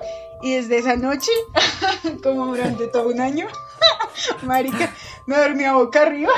Y 0.44 0.54
desde 0.54 0.78
esa 0.78 0.96
noche, 0.96 1.32
como 2.24 2.46
durante 2.46 2.88
todo 2.88 3.10
un 3.10 3.20
año, 3.20 3.48
marica, 4.44 4.94
me 5.26 5.38
dormía 5.38 5.74
boca 5.74 6.04
arriba. 6.04 6.32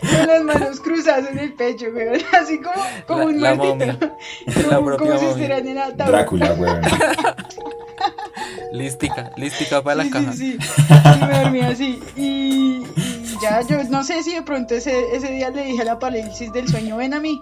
Con 0.00 0.26
las 0.26 0.42
manos 0.42 0.80
cruzadas 0.80 1.30
en 1.30 1.38
el 1.38 1.52
pecho, 1.54 1.86
weón. 1.94 2.20
Así 2.40 2.60
como, 2.60 2.82
como 3.06 3.20
La- 3.20 3.26
un 3.26 3.40
la 3.40 3.54
muertito. 3.54 4.10
La 4.46 4.76
Como, 4.76 4.86
propia 4.86 5.06
como 5.06 5.18
si 5.18 5.24
estuvieran 5.26 5.66
en 5.68 5.78
ataúd. 5.78 6.06
Drácula, 6.10 6.52
weón. 6.54 6.80
Lística, 8.72 9.30
lística 9.36 9.82
para 9.82 9.96
la 9.96 10.04
Sí, 10.04 10.10
caja. 10.10 10.32
sí, 10.32 10.58
sí. 10.58 10.58
Sí, 10.60 11.24
me 11.26 11.38
dormí 11.42 11.60
así. 11.60 12.02
Y, 12.16 12.84
y 12.84 13.36
ya, 13.40 13.60
yo 13.62 13.82
no 13.84 14.02
sé 14.02 14.22
si 14.22 14.34
de 14.34 14.42
pronto 14.42 14.74
ese, 14.74 15.14
ese 15.14 15.28
día 15.30 15.50
le 15.50 15.64
dije 15.64 15.82
a 15.82 15.84
la 15.84 15.98
parálisis 15.98 16.52
del 16.52 16.68
sueño, 16.68 16.96
ven 16.96 17.14
a 17.14 17.20
mí. 17.20 17.40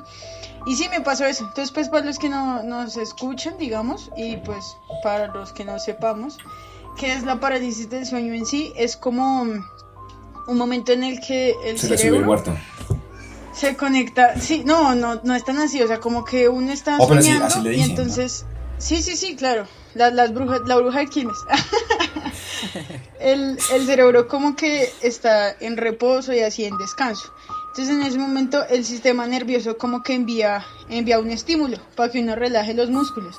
Y 0.67 0.77
sí, 0.77 0.89
me 0.91 1.01
pasó 1.01 1.25
eso. 1.25 1.45
Entonces, 1.45 1.73
pues 1.73 1.89
para 1.89 2.05
los 2.05 2.19
que 2.19 2.29
no 2.29 2.63
nos 2.63 2.97
escuchan, 2.97 3.57
digamos, 3.59 4.11
y 4.17 4.37
pues 4.39 4.77
para 5.03 5.29
los 5.29 5.53
que 5.53 5.65
no 5.65 5.79
sepamos, 5.79 6.39
qué 6.99 7.15
es 7.15 7.25
la 7.25 7.41
parálisis 7.41 7.89
del 7.89 8.07
sueño 8.07 8.35
en 8.35 8.45
sí, 8.47 8.73
es 8.77 8.97
como 8.97 9.47
un 10.47 10.59
momento 10.59 10.93
en 10.93 11.05
el 11.05 11.21
que 11.21 11.55
el 11.65 11.79
Se 11.79 11.89
le 11.89 11.89
sube 11.89 11.93
el 11.95 11.99
cerebro 11.99 12.27
muerto. 12.27 12.57
se 13.55 13.77
conecta. 13.77 14.39
Sí, 14.41 14.63
no, 14.65 14.95
no, 14.95 15.21
no 15.25 15.35
es 15.35 15.45
tan 15.45 15.59
así. 15.59 15.83
O 15.83 15.87
sea, 15.87 16.01
como 16.01 16.25
que 16.25 16.49
uno 16.49 16.73
está 16.73 16.97
Oh, 16.99 17.07
soñando 17.09 17.47
así 17.47 17.61
y 17.69 17.81
entonces. 17.83 18.45
Sí, 18.79 19.01
sí, 19.03 19.17
sí, 19.17 19.37
claro. 19.37 19.67
La, 19.95 20.11
las 20.11 20.33
brujas, 20.35 20.61
la 20.67 20.77
bruja 20.77 21.01
de 21.01 21.07
Quilmes. 21.07 21.37
el, 23.21 23.59
el 23.73 23.87
cerebro 23.87 24.27
como 24.29 24.57
que 24.57 24.93
está 25.03 25.51
en 25.61 25.77
reposo 25.77 26.33
y 26.33 26.41
así 26.41 26.65
en 26.65 26.77
descanso. 26.79 27.33
Entonces 27.69 27.95
en 27.95 28.03
ese 28.03 28.19
momento 28.19 28.65
el 28.69 28.85
sistema 28.85 29.27
nervioso 29.27 29.79
como 29.79 30.03
que 30.03 30.15
envía, 30.15 30.65
envía 30.91 31.19
un 31.19 31.31
estímulo 31.31 31.79
para 31.97 32.11
que 32.13 32.21
uno 32.21 32.37
relaje 32.37 32.75
los 32.75 32.91
músculos. 32.91 33.37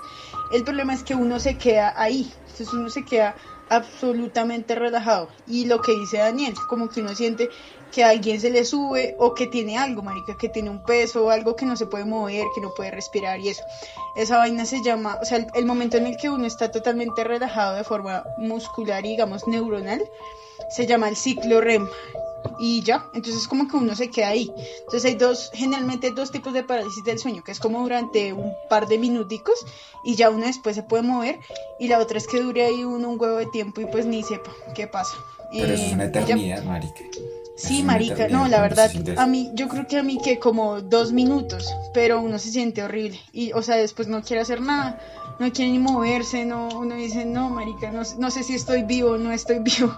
El 0.51 0.63
problema 0.63 0.93
es 0.93 1.03
que 1.03 1.15
uno 1.15 1.39
se 1.39 1.57
queda 1.57 1.93
ahí. 1.97 2.31
Entonces 2.43 2.73
uno 2.73 2.89
se 2.89 3.03
queda 3.05 3.35
absolutamente 3.75 4.75
relajado. 4.75 5.29
Y 5.47 5.65
lo 5.65 5.81
que 5.81 5.93
dice 5.93 6.17
Daniel, 6.17 6.53
como 6.69 6.89
que 6.89 7.01
uno 7.01 7.15
siente 7.15 7.49
que 7.91 8.03
a 8.03 8.09
alguien 8.09 8.41
se 8.41 8.49
le 8.49 8.65
sube 8.65 9.15
o 9.19 9.33
que 9.35 9.47
tiene 9.47 9.77
algo, 9.77 10.01
marica, 10.01 10.35
que 10.35 10.49
tiene 10.49 10.69
un 10.69 10.83
peso 10.83 11.29
algo 11.29 11.55
que 11.55 11.65
no 11.65 11.75
se 11.75 11.85
puede 11.85 12.05
mover, 12.05 12.45
que 12.55 12.61
no 12.61 12.73
puede 12.73 12.91
respirar 12.91 13.39
y 13.39 13.49
eso. 13.49 13.63
Esa 14.15 14.37
vaina 14.37 14.65
se 14.65 14.83
llama, 14.83 15.19
o 15.21 15.25
sea, 15.25 15.37
el, 15.37 15.47
el 15.53 15.65
momento 15.65 15.97
en 15.97 16.07
el 16.07 16.17
que 16.17 16.29
uno 16.29 16.45
está 16.45 16.71
totalmente 16.71 17.23
relajado 17.23 17.75
de 17.75 17.83
forma 17.83 18.23
muscular 18.37 19.05
y 19.05 19.09
digamos 19.09 19.47
neuronal, 19.47 20.01
se 20.69 20.87
llama 20.87 21.09
el 21.09 21.15
ciclo 21.15 21.61
REM. 21.61 21.87
Y 22.59 22.81
ya, 22.83 23.05
entonces 23.13 23.47
como 23.47 23.67
que 23.67 23.77
uno 23.77 23.95
se 23.95 24.09
queda 24.09 24.29
ahí. 24.29 24.51
Entonces 24.79 25.05
hay 25.05 25.15
dos, 25.15 25.49
generalmente 25.53 26.11
dos 26.11 26.31
tipos 26.31 26.53
de 26.53 26.63
parálisis 26.63 27.03
del 27.03 27.19
sueño, 27.19 27.43
que 27.43 27.51
es 27.51 27.59
como 27.59 27.81
durante 27.81 28.33
un 28.33 28.53
par 28.69 28.87
de 28.87 28.97
minuticos 28.97 29.65
y 30.03 30.15
ya 30.15 30.29
uno 30.29 30.45
después 30.45 30.75
se 30.75 30.83
puede 30.83 31.03
mover 31.03 31.39
y 31.79 31.87
la 31.87 31.99
otra 31.99 32.17
es 32.17 32.27
que 32.27 32.41
dure 32.41 32.65
ahí 32.65 32.83
uno 32.83 33.09
un 33.09 33.19
huevo 33.19 33.37
de 33.37 33.47
tiempo 33.47 33.81
y 33.81 33.85
pues 33.85 34.05
ni 34.05 34.23
sepa 34.23 34.51
qué 34.75 34.87
pasa. 34.87 35.15
Pero 35.51 35.73
eso 35.73 35.83
es 35.85 35.93
una 35.93 36.05
Eh, 36.05 36.09
y 36.09 36.13
ya. 36.13 36.21
eternidad, 36.21 36.63
marica. 36.63 36.99
Sí, 37.55 37.83
marica, 37.83 38.13
eternidad 38.15 38.39
no, 38.39 38.47
la 38.47 38.61
verdad, 38.61 38.91
a 39.17 39.27
mí, 39.27 39.51
yo 39.53 39.67
creo 39.67 39.85
que 39.87 39.97
a 39.97 40.03
mí 40.03 40.17
que 40.23 40.39
como 40.39 40.81
dos 40.81 41.11
minutos, 41.11 41.71
pero 41.93 42.19
uno 42.19 42.39
se 42.39 42.49
siente 42.49 42.81
horrible 42.81 43.19
y, 43.31 43.53
o 43.53 43.61
sea, 43.61 43.75
después 43.75 44.07
no 44.07 44.23
quiere 44.23 44.41
hacer 44.41 44.59
nada, 44.61 44.99
no 45.39 45.51
quiere 45.51 45.71
ni 45.71 45.79
moverse, 45.79 46.45
no, 46.45 46.69
uno 46.69 46.95
dice, 46.95 47.25
no, 47.25 47.49
marica, 47.49 47.91
no, 47.91 48.05
sé- 48.05 48.17
no 48.17 48.31
sé 48.31 48.43
si 48.43 48.55
estoy 48.55 48.83
vivo 48.83 49.11
o 49.11 49.17
no 49.17 49.31
estoy 49.31 49.59
vivo, 49.61 49.93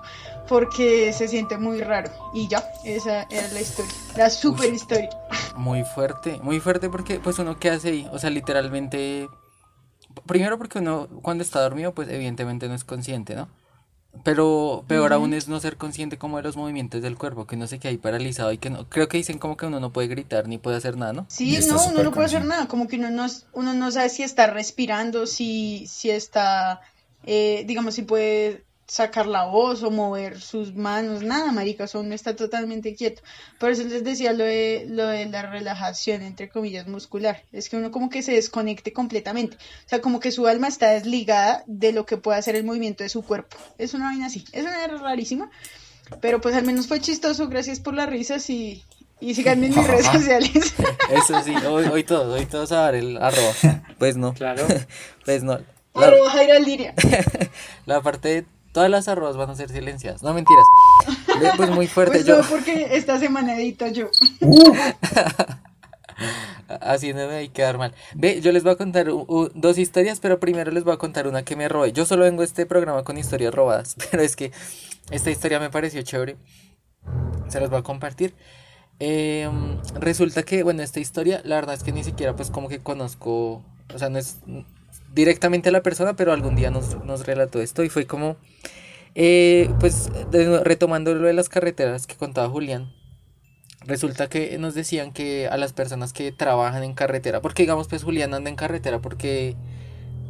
porque 0.47 1.11
se 1.13 1.27
siente 1.27 1.57
muy 1.57 1.81
raro 1.81 2.11
y 2.33 2.47
ya, 2.47 2.63
esa 2.83 3.23
era 3.29 3.47
la 3.49 3.61
historia, 3.61 3.91
la 4.17 4.29
super 4.29 4.73
historia. 4.73 5.09
Muy 5.57 5.83
fuerte, 5.83 6.39
muy 6.43 6.59
fuerte 6.59 6.89
porque 6.89 7.19
pues 7.19 7.39
uno 7.39 7.57
qué 7.59 7.69
hace 7.69 7.89
ahí, 7.89 8.09
o 8.11 8.19
sea, 8.19 8.29
literalmente, 8.29 9.27
primero 10.25 10.57
porque 10.57 10.79
uno 10.79 11.07
cuando 11.21 11.43
está 11.43 11.61
dormido 11.61 11.93
pues 11.93 12.09
evidentemente 12.09 12.67
no 12.67 12.73
es 12.75 12.83
consciente, 12.83 13.35
¿no? 13.35 13.47
Pero 14.23 14.83
peor 14.87 15.13
aún 15.13 15.33
es 15.33 15.47
no 15.47 15.59
ser 15.59 15.77
consciente 15.77 16.17
como 16.17 16.37
de 16.37 16.43
los 16.43 16.57
movimientos 16.57 17.01
del 17.01 17.17
cuerpo, 17.17 17.45
que 17.45 17.55
uno 17.55 17.67
se 17.67 17.79
queda 17.79 17.91
ahí 17.91 17.97
paralizado 17.97 18.51
y 18.51 18.57
que 18.57 18.69
no, 18.69 18.89
creo 18.89 19.07
que 19.07 19.17
dicen 19.17 19.37
como 19.37 19.57
que 19.57 19.65
uno 19.65 19.79
no 19.79 19.91
puede 19.91 20.07
gritar 20.07 20.47
ni 20.47 20.57
puede 20.57 20.77
hacer 20.77 20.97
nada, 20.97 21.13
¿no? 21.13 21.25
Sí, 21.29 21.57
no, 21.67 21.83
uno 21.87 22.03
no 22.03 22.11
puede 22.11 22.27
hacer 22.27 22.45
nada, 22.45 22.67
como 22.67 22.87
que 22.87 22.97
uno 22.97 23.09
no, 23.09 23.27
uno 23.53 23.73
no 23.73 23.91
sabe 23.91 24.09
si 24.09 24.23
está 24.23 24.47
respirando, 24.47 25.27
si, 25.27 25.85
si 25.87 26.09
está, 26.09 26.81
eh, 27.25 27.63
digamos, 27.67 27.95
si 27.95 28.03
puede 28.03 28.65
sacar 28.87 29.25
la 29.25 29.45
voz 29.45 29.81
o 29.83 29.89
mover 29.91 30.39
sus 30.39 30.75
manos, 30.75 31.23
nada, 31.23 31.51
marica, 31.51 31.85
o 31.85 31.87
sea, 31.87 32.01
uno 32.01 32.13
está 32.13 32.35
totalmente 32.35 32.95
quieto. 32.95 33.21
Por 33.59 33.71
eso 33.71 33.83
les 33.83 34.03
decía 34.03 34.31
lo 34.33 34.43
de, 34.43 34.85
lo 34.87 35.07
de 35.07 35.25
la 35.25 35.41
relajación, 35.43 36.21
entre 36.21 36.49
comillas, 36.49 36.87
muscular, 36.87 37.43
es 37.51 37.67
que 37.69 37.77
uno 37.77 37.89
como 37.91 38.09
que 38.09 38.21
se 38.21 38.33
desconecte 38.33 38.93
completamente, 38.93 39.57
o 39.57 39.89
sea, 39.89 40.01
como 40.01 40.19
que 40.19 40.31
su 40.31 40.45
alma 40.47 40.67
está 40.67 40.91
desligada 40.91 41.63
de 41.67 41.93
lo 41.93 42.05
que 42.05 42.17
puede 42.17 42.37
hacer 42.37 42.55
el 42.55 42.63
movimiento 42.63 43.03
de 43.03 43.09
su 43.09 43.23
cuerpo. 43.23 43.57
Es 43.77 43.93
una 43.93 44.05
vaina 44.05 44.27
así, 44.27 44.45
es 44.51 44.63
una 44.63 44.77
vaina 44.77 44.97
rarísima, 45.01 45.49
pero 46.21 46.39
pues 46.39 46.53
al 46.55 46.63
menos 46.65 46.87
fue 46.87 46.99
chistoso, 46.99 47.47
gracias 47.47 47.79
por 47.79 47.93
las 47.93 48.09
risas 48.09 48.49
y... 48.49 48.83
Y 49.21 49.33
síganme 49.33 49.67
en 49.67 49.75
mis 49.75 49.87
redes 49.87 50.05
sociales. 50.07 50.51
Eso 51.09 51.41
sí, 51.41 51.55
hoy, 51.65 51.85
hoy 51.85 52.03
todos, 52.03 52.37
hoy 52.37 52.45
todos 52.45 52.73
a 52.73 52.81
dar 52.81 52.95
el 52.95 53.15
arroba. 53.17 53.53
Pues 53.97 54.17
no, 54.17 54.33
Claro. 54.33 54.67
pues 55.23 55.41
no. 55.41 55.57
La, 55.93 56.07
Arroba 56.07 56.29
Jaira 56.31 56.59
Liria. 56.59 56.93
la 57.85 58.01
parte 58.01 58.27
de 58.27 58.45
todas 58.75 58.89
las 58.91 59.07
arrobas 59.07 59.37
van 59.37 59.49
a 59.49 59.55
ser 59.55 59.69
silenciadas, 59.71 60.21
no 60.21 60.33
mentiras. 60.33 60.65
Pues 61.57 61.69
muy 61.71 61.87
fuerte, 61.87 62.17
Pues 62.17 62.25
yo 62.25 62.37
no, 62.41 62.43
porque 62.47 62.89
esta 62.91 63.17
semana 63.17 63.55
edito 63.55 63.87
yo. 63.87 64.09
así 66.81 67.13
no 67.13 67.27
me 67.27 67.35
hay 67.35 67.47
que 67.47 67.53
quedar 67.53 67.77
mal. 67.77 67.93
Ve, 68.15 68.41
yo 68.41 68.51
les 68.51 68.63
voy 68.63 68.73
a 68.73 68.75
contar 68.75 69.09
u- 69.09 69.25
u- 69.27 69.49
dos 69.53 69.77
historias, 69.77 70.19
pero 70.19 70.39
primero 70.39 70.71
les 70.71 70.83
voy 70.83 70.93
a 70.93 70.97
contar 70.97 71.27
una 71.27 71.43
que 71.43 71.55
me 71.55 71.67
robé. 71.69 71.91
Yo 71.93 72.05
solo 72.05 72.23
vengo 72.23 72.41
a 72.41 72.45
este 72.45 72.65
programa 72.65 73.03
con 73.03 73.17
historias 73.17 73.53
robadas, 73.53 73.95
pero 74.11 74.23
es 74.23 74.35
que 74.35 74.51
esta 75.11 75.31
historia 75.31 75.59
me 75.59 75.69
pareció 75.69 76.01
chévere. 76.01 76.37
Se 77.49 77.59
las 77.59 77.69
voy 77.69 77.79
a 77.79 77.83
compartir. 77.83 78.33
Eh, 78.99 79.49
resulta 79.99 80.43
que, 80.43 80.63
bueno, 80.63 80.81
esta 80.81 80.99
historia, 80.99 81.41
la 81.43 81.55
verdad 81.55 81.75
es 81.75 81.83
que 81.83 81.91
ni 81.91 82.03
siquiera 82.03 82.35
pues 82.35 82.49
como 82.49 82.69
que 82.69 82.79
conozco, 82.79 83.63
o 83.93 83.99
sea, 83.99 84.09
no 84.09 84.17
es 84.17 84.37
directamente 85.15 85.69
a 85.69 85.71
la 85.71 85.81
persona, 85.81 86.15
pero 86.15 86.33
algún 86.33 86.55
día 86.55 86.69
nos, 86.69 87.03
nos 87.05 87.25
relató 87.25 87.61
esto 87.61 87.83
y 87.83 87.89
fue 87.89 88.05
como, 88.05 88.35
eh, 89.15 89.69
pues 89.79 90.09
de 90.29 90.59
retomando 90.63 91.15
lo 91.15 91.25
de 91.25 91.33
las 91.33 91.49
carreteras 91.49 92.05
que 92.05 92.15
contaba 92.15 92.49
Julián, 92.49 92.93
resulta 93.85 94.27
que 94.27 94.57
nos 94.59 94.75
decían 94.75 95.13
que 95.13 95.47
a 95.47 95.57
las 95.57 95.73
personas 95.73 96.11
que 96.11 96.31
trabajan 96.33 96.83
en 96.83 96.93
carretera, 96.93 97.41
porque 97.41 97.63
digamos 97.63 97.87
pues 97.87 98.03
Julián 98.03 98.33
anda 98.33 98.49
en 98.49 98.57
carretera 98.57 98.99
porque 98.99 99.55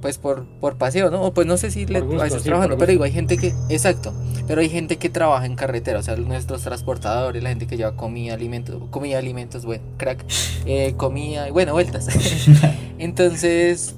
pues 0.02 0.20
por, 0.20 0.46
por 0.60 0.78
paseo, 0.78 1.10
¿no? 1.10 1.24
O 1.24 1.34
pues 1.34 1.48
no 1.48 1.58
sé 1.58 1.72
si 1.72 1.88
le, 1.88 2.02
gusto, 2.02 2.22
a 2.22 2.26
veces 2.26 2.44
sí, 2.44 2.48
trabajando, 2.48 2.78
pero 2.78 2.92
digo, 2.92 3.06
hay 3.06 3.12
gente 3.12 3.38
que, 3.38 3.56
exacto, 3.70 4.14
pero 4.48 4.62
hay 4.62 4.70
gente 4.70 4.98
que 4.98 5.10
trabaja 5.10 5.48
en 5.48 5.56
carretera, 5.56 5.98
o 5.98 6.04
sea, 6.04 6.16
nuestros 6.16 6.62
transportadores, 6.62 7.42
la 7.42 7.50
gente 7.50 7.66
que 7.66 7.76
lleva 7.76 7.96
comida, 7.96 8.36
alimentos, 8.36 8.80
comida, 8.92 9.18
alimentos, 9.18 9.66
bueno, 9.66 9.84
crack, 9.98 10.24
eh, 10.68 10.94
comida, 10.96 11.48
y 11.48 11.52
bueno, 11.52 11.74
vueltas. 11.74 12.08
Entonces, 13.00 13.96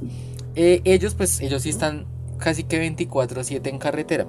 eh, 0.58 0.82
ellos 0.84 1.16
pues, 1.16 1.40
ellos 1.40 1.62
sí 1.62 1.70
están 1.70 2.06
casi 2.38 2.66
que 2.66 2.80
24/7 2.82 3.70
en 3.70 3.80
carretera. 3.80 4.28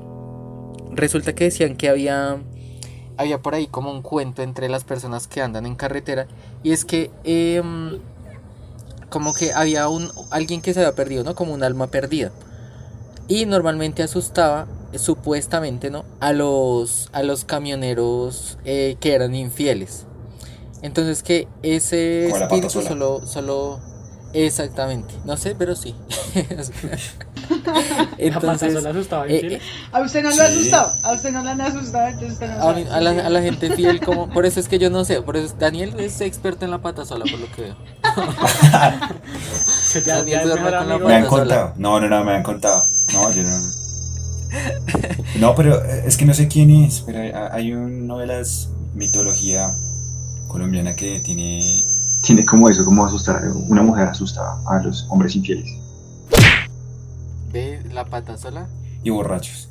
Resulta 0.93 1.35
que 1.35 1.45
decían 1.45 1.77
que 1.77 1.89
había, 1.89 2.39
había 3.17 3.43
por 3.43 3.55
ahí 3.55 3.67
como 3.67 3.91
un 3.91 4.03
cuento 4.03 4.43
entre 4.43 4.69
las 4.69 4.85
personas 4.85 5.27
que 5.27 5.43
andan 5.43 5.67
en 5.67 5.75
carretera, 5.75 6.29
y 6.63 6.71
es 6.71 6.85
que... 6.85 7.11
em, 7.25 7.99
como 9.11 9.33
que 9.33 9.53
había 9.53 9.89
un 9.89 10.11
alguien 10.31 10.61
que 10.61 10.75
se 10.75 10.81
había 10.81 10.95
perdido, 10.95 11.25
¿no? 11.25 11.35
Como 11.35 11.55
un 11.55 11.63
alma 11.63 11.87
perdida. 11.87 12.31
Y 13.27 13.47
normalmente 13.47 14.03
asustaba, 14.03 14.67
supuestamente, 14.95 15.91
¿no? 15.91 16.05
A 16.21 16.33
los, 16.33 17.11
a 17.13 17.23
los 17.23 17.45
camioneros 17.45 18.59
eh, 18.65 18.97
que 19.01 19.15
eran 19.15 19.35
infieles. 19.35 20.07
Entonces 20.83 21.23
que 21.23 21.49
ese 21.63 22.29
espíritu 22.29 22.71
solo, 22.83 23.27
solo, 23.27 23.81
exactamente, 24.33 25.15
no 25.25 25.37
sé, 25.37 25.55
pero 25.55 25.75
sí. 25.77 25.95
La 28.19 28.41
pata 28.41 28.59
sola 28.71 28.91
asustaba 28.91 29.27
eh, 29.27 29.55
eh, 29.55 29.61
A 29.93 30.01
usted 30.03 30.23
no 30.23 30.29
lo 30.31 30.35
Sí. 30.35 30.41
ha 30.41 30.45
asustado. 30.45 30.93
A 31.03 31.13
usted 31.13 31.31
no 31.33 31.43
lo 31.43 31.51
han 31.51 31.61
asustado, 31.61 32.07
entonces 32.09 32.33
usted 32.35 32.49
no 32.49 32.55
a, 32.55 32.61
sabe. 32.63 32.85
mí- 32.85 32.91
a 32.91 33.01
la, 33.01 33.11
a 33.27 33.31
la 33.31 33.43
gente 33.43 33.75
fiel, 33.75 34.01
como, 34.01 34.29
por 34.29 34.45
eso 34.47 34.61
es 34.61 34.69
que 34.69 34.79
yo 34.79 34.91
no 34.91 35.05
sé, 35.05 35.23
por 35.23 35.37
eso 35.37 35.55
Daniel 35.59 35.95
es 35.99 36.21
experto 36.21 36.65
en 36.65 36.71
la 36.71 36.79
pata 36.79 37.05
sola, 37.05 37.25
por 37.31 37.41
lo 37.41 37.51
que 37.53 37.63
veo. 37.63 37.77
Ya, 39.95 40.03
ya 40.05 40.17
Daniel 40.17 40.47
mejor 40.49 40.79
con 40.79 40.89
la. 40.89 40.99
Me 40.99 41.15
han 41.15 41.25
sola. 41.25 41.29
contado. 41.31 41.73
No, 41.79 42.01
no, 42.01 42.09
no, 42.09 42.25
me 42.25 42.33
han 42.35 42.43
contado. 42.43 42.85
No, 43.15 43.33
yo 43.33 43.43
no. 43.43 43.59
No, 45.41 45.55
pero 45.55 45.83
eh, 45.85 46.05
es 46.07 46.17
que 46.17 46.25
no 46.27 46.35
sé 46.35 46.47
quién 46.49 46.71
es, 46.71 47.03
pero 47.07 47.21
hay, 47.21 47.31
hay 47.53 47.73
un 47.73 48.07
novelas 48.07 48.69
mitología 48.95 49.71
colombiana 50.47 50.95
que 50.95 51.21
tiene 51.21 51.85
Tiene 52.23 52.45
como 52.45 52.69
eso, 52.69 52.85
como 52.85 53.05
asustar. 53.07 53.43
Una 53.69 53.83
mujer 53.83 54.09
asusta 54.09 54.61
a 54.67 54.83
los 54.83 55.07
hombres 55.11 55.35
infieles. 55.37 55.71
¿Ve 57.53 57.83
la 57.93 58.05
pata 58.05 58.37
sola? 58.37 58.67
y 59.05 59.11
borrachos. 59.11 59.69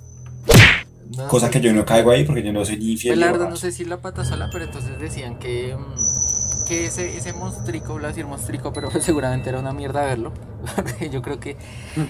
No, 1.16 1.28
Cosa 1.28 1.50
que 1.50 1.62
yo 1.62 1.74
no 1.74 1.86
caigo 1.86 2.12
ahí 2.12 2.24
porque 2.26 2.44
yo 2.44 2.52
no 2.52 2.64
soy 2.66 2.78
ni 2.78 2.92
infiel. 2.94 3.14
Pues 3.16 3.26
la 3.26 3.32
verdad 3.32 3.50
no 3.50 3.56
sé 3.56 3.72
si 3.72 3.86
la 3.86 3.98
pata 4.02 4.26
sola, 4.26 4.50
pero 4.52 4.66
entonces 4.66 4.98
decían 5.00 5.38
que, 5.38 5.76
mm, 5.76 6.68
que 6.68 6.86
ese, 6.86 7.18
ese 7.18 7.34
monstrico, 7.34 7.94
voy 7.94 8.06
a 8.06 8.08
decir 8.08 8.26
monstrico, 8.26 8.74
pero 8.74 8.90
seguramente 9.02 9.50
era 9.50 9.60
una 9.60 9.74
mierda 9.74 10.02
verlo. 10.02 10.34
yo 11.12 11.22
creo 11.22 11.40
que 11.40 11.56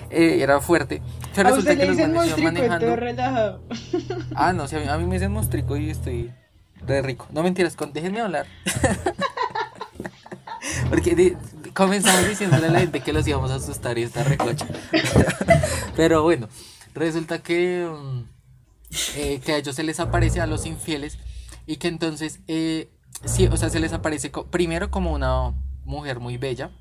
eh, 0.09 0.37
era 0.41 0.61
fuerte. 0.61 1.01
Pero 1.35 1.49
A 1.49 1.51
resulta 1.51 1.71
usted 1.73 1.83
que 1.87 1.91
le 1.93 2.07
los 2.07 2.15
manes 2.15 2.37
iban 2.37 2.53
manejando. 2.53 2.95
relajado. 2.95 3.61
Ah, 4.35 4.53
no, 4.53 4.63
a 4.63 4.67
mí, 4.67 4.87
a 4.89 4.97
mí 4.97 5.05
me 5.05 5.15
dicen 5.15 5.31
monstrico 5.31 5.75
y 5.77 5.89
estoy 5.89 6.31
re 6.85 7.01
rico. 7.01 7.27
No 7.31 7.43
mentiras, 7.43 7.75
con, 7.75 7.93
déjenme 7.93 8.21
hablar. 8.21 8.45
Porque 10.89 11.37
comenzamos 11.73 12.27
diciéndole 12.27 12.67
a 12.67 12.71
la 12.71 12.79
gente 12.79 13.01
que 13.01 13.13
los 13.13 13.27
íbamos 13.27 13.51
a 13.51 13.55
asustar 13.55 13.97
y 13.97 14.03
está 14.03 14.23
recocha. 14.23 14.65
Pero 15.95 16.23
bueno, 16.23 16.47
resulta 16.93 17.39
que, 17.39 17.87
mm, 17.87 18.23
eh, 19.17 19.41
que 19.43 19.51
a 19.53 19.57
ellos 19.57 19.75
se 19.75 19.83
les 19.83 19.99
aparece 19.99 20.41
a 20.41 20.47
los 20.47 20.65
infieles 20.65 21.17
y 21.65 21.77
que 21.77 21.87
entonces, 21.87 22.39
eh, 22.47 22.89
sí, 23.25 23.47
o 23.47 23.57
sea, 23.57 23.69
se 23.69 23.79
les 23.79 23.93
aparece 23.93 24.31
primero 24.49 24.89
como 24.89 25.13
una 25.13 25.53
mujer 25.85 26.19
muy 26.19 26.37
bella. 26.37 26.71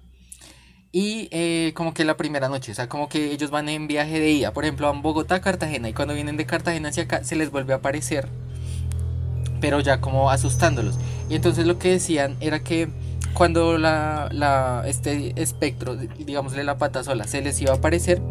Y 0.92 1.28
eh, 1.30 1.72
como 1.74 1.92
que 1.92 2.04
la 2.04 2.16
primera 2.16 2.48
noche, 2.48 2.72
o 2.72 2.74
sea, 2.74 2.88
como 2.88 3.08
que 3.08 3.32
ellos 3.32 3.50
van 3.50 3.68
en 3.68 3.86
viaje 3.86 4.18
de 4.18 4.30
ida, 4.30 4.52
por 4.52 4.64
ejemplo, 4.64 4.86
van 4.86 5.02
Bogotá 5.02 5.40
Cartagena 5.40 5.90
y 5.90 5.92
cuando 5.92 6.14
vienen 6.14 6.38
de 6.38 6.46
Cartagena 6.46 6.88
hacia 6.88 7.02
acá 7.02 7.22
se 7.22 7.36
les 7.36 7.50
vuelve 7.50 7.74
a 7.74 7.76
aparecer, 7.76 8.28
pero 9.60 9.80
ya 9.80 10.00
como 10.00 10.30
asustándolos. 10.30 10.96
Y 11.28 11.34
entonces 11.34 11.66
lo 11.66 11.78
que 11.78 11.90
decían 11.90 12.36
era 12.40 12.60
que 12.60 12.88
cuando 13.36 13.76
la, 13.76 14.30
la 14.32 14.82
este 14.86 15.34
espectro, 15.36 15.94
digámosle 15.94 16.64
la 16.64 16.78
pata 16.78 17.04
sola, 17.04 17.24
se 17.24 17.42
les 17.42 17.60
iba 17.60 17.72
a 17.72 17.76
aparecer, 17.76 18.22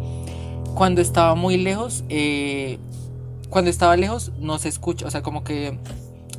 cuando 0.74 1.00
estaba 1.00 1.36
muy 1.36 1.56
lejos, 1.56 2.02
eh, 2.08 2.78
cuando 3.48 3.70
estaba 3.70 3.96
lejos 3.96 4.32
no 4.40 4.58
se 4.58 4.68
escucha, 4.68 5.06
o 5.06 5.10
sea, 5.10 5.22
como 5.22 5.44
que 5.44 5.78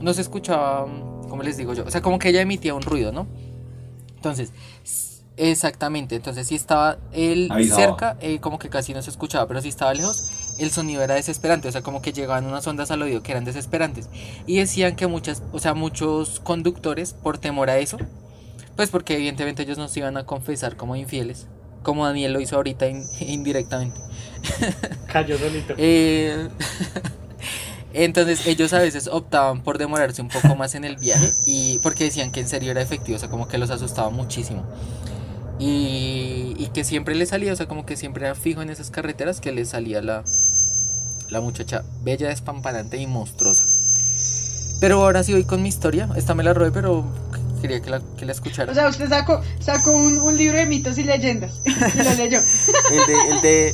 no 0.02 0.14
se 0.14 0.20
escuchaba, 0.20 0.86
¿cómo 1.30 1.44
les 1.44 1.56
digo 1.56 1.74
yo? 1.76 1.86
O 1.86 1.92
sea, 1.92 2.02
como 2.02 2.20
que 2.20 2.28
ella 2.28 2.42
emitía 2.42 2.74
un 2.74 2.82
ruido, 2.82 3.14
¿no? 3.14 3.26
Entonces, 4.18 4.52
exactamente, 5.38 6.18
entonces 6.18 6.48
si 6.48 6.56
estaba 6.56 6.98
él 7.14 7.48
Avisaba. 7.50 7.82
cerca, 7.82 8.18
eh, 8.20 8.40
como 8.40 8.60
que 8.60 8.68
casi 8.68 8.94
no 8.94 9.02
se 9.02 9.12
escuchaba, 9.12 9.48
pero 9.48 9.62
si 9.62 9.70
estaba 9.70 9.94
lejos, 9.94 10.58
el 10.60 10.72
sonido 10.72 11.02
era 11.04 11.16
desesperante, 11.16 11.70
o 11.70 11.72
sea, 11.72 11.84
como 11.84 12.02
que 12.02 12.12
llegaban 12.12 12.46
unas 12.46 12.68
ondas 12.68 12.92
al 12.92 13.02
oído 13.02 13.24
que 13.24 13.32
eran 13.32 13.46
desesperantes. 13.46 14.10
Y 14.46 14.58
decían 14.58 14.98
que 14.98 15.08
muchas, 15.08 15.42
o 15.54 15.60
sea, 15.60 15.74
muchos 15.74 16.42
conductores, 16.42 17.14
por 17.14 17.38
temor 17.38 17.70
a 17.70 17.78
eso, 17.78 17.98
pues 18.78 18.90
porque 18.92 19.16
evidentemente 19.16 19.64
ellos 19.64 19.78
nos 19.78 19.98
iban 19.98 20.16
a 20.18 20.26
confesar 20.26 20.78
como 20.78 20.96
infieles, 20.96 21.48
como 21.84 22.06
Daniel 22.06 22.32
lo 22.34 22.40
hizo 22.40 22.56
ahorita 22.56 22.88
in- 22.88 23.04
indirectamente. 23.20 24.00
Cayó 25.12 25.38
solito. 25.38 25.74
Eh, 25.78 26.48
entonces 27.94 28.46
ellos 28.48 28.74
a 28.74 28.80
veces 28.80 29.08
optaban 29.08 29.64
por 29.64 29.78
demorarse 29.78 30.22
un 30.22 30.30
poco 30.30 30.56
más 30.56 30.76
en 30.76 30.86
el 30.86 30.98
viaje 30.98 31.34
y 31.46 31.80
porque 31.80 32.06
decían 32.06 32.32
que 32.32 32.40
en 32.42 32.48
serio 32.48 32.72
era 32.72 32.82
efectivo, 32.82 33.18
o 33.18 33.20
sea, 33.20 33.30
como 33.30 33.48
que 33.48 33.58
los 33.58 33.70
asustaba 33.72 34.10
muchísimo. 34.10 34.66
Y, 35.60 36.54
y 36.60 36.68
que 36.74 36.84
siempre 36.84 37.16
les 37.16 37.30
salía, 37.30 37.54
o 37.54 37.56
sea, 37.56 37.68
como 37.68 37.86
que 37.86 37.98
siempre 37.98 38.26
era 38.26 38.36
fijo 38.36 38.62
en 38.62 38.70
esas 38.70 38.92
carreteras 38.92 39.42
que 39.42 39.52
les 39.52 39.70
salía 39.70 40.02
la, 40.04 40.24
la 41.30 41.42
muchacha 41.42 41.84
bella, 42.04 42.30
despampanante 42.30 42.98
y 42.98 43.08
monstruosa. 43.08 43.64
Pero 44.80 45.02
ahora 45.04 45.24
sí 45.24 45.34
voy 45.34 45.46
con 45.46 45.64
mi 45.64 45.70
historia. 45.70 46.10
Esta 46.16 46.36
me 46.36 46.44
la 46.44 46.54
robé, 46.54 46.72
pero 46.72 47.06
quería 47.62 47.82
que 47.82 47.90
la, 47.90 48.02
que 48.18 48.26
la 48.26 48.32
escuchara. 48.32 48.72
O 48.72 48.76
sea, 48.76 48.88
usted 48.88 49.10
sacó, 49.10 49.42
sacó 49.60 49.92
un, 49.92 50.20
un 50.20 50.38
libro 50.38 50.58
de 50.58 50.66
mitos 50.66 50.98
y 50.98 51.04
leyendas. 51.04 51.62
Y 51.66 52.04
lo 52.04 52.14
leyó. 52.14 52.40
El 52.92 53.08
de. 53.08 53.14
El 53.32 53.42
de. 53.42 53.74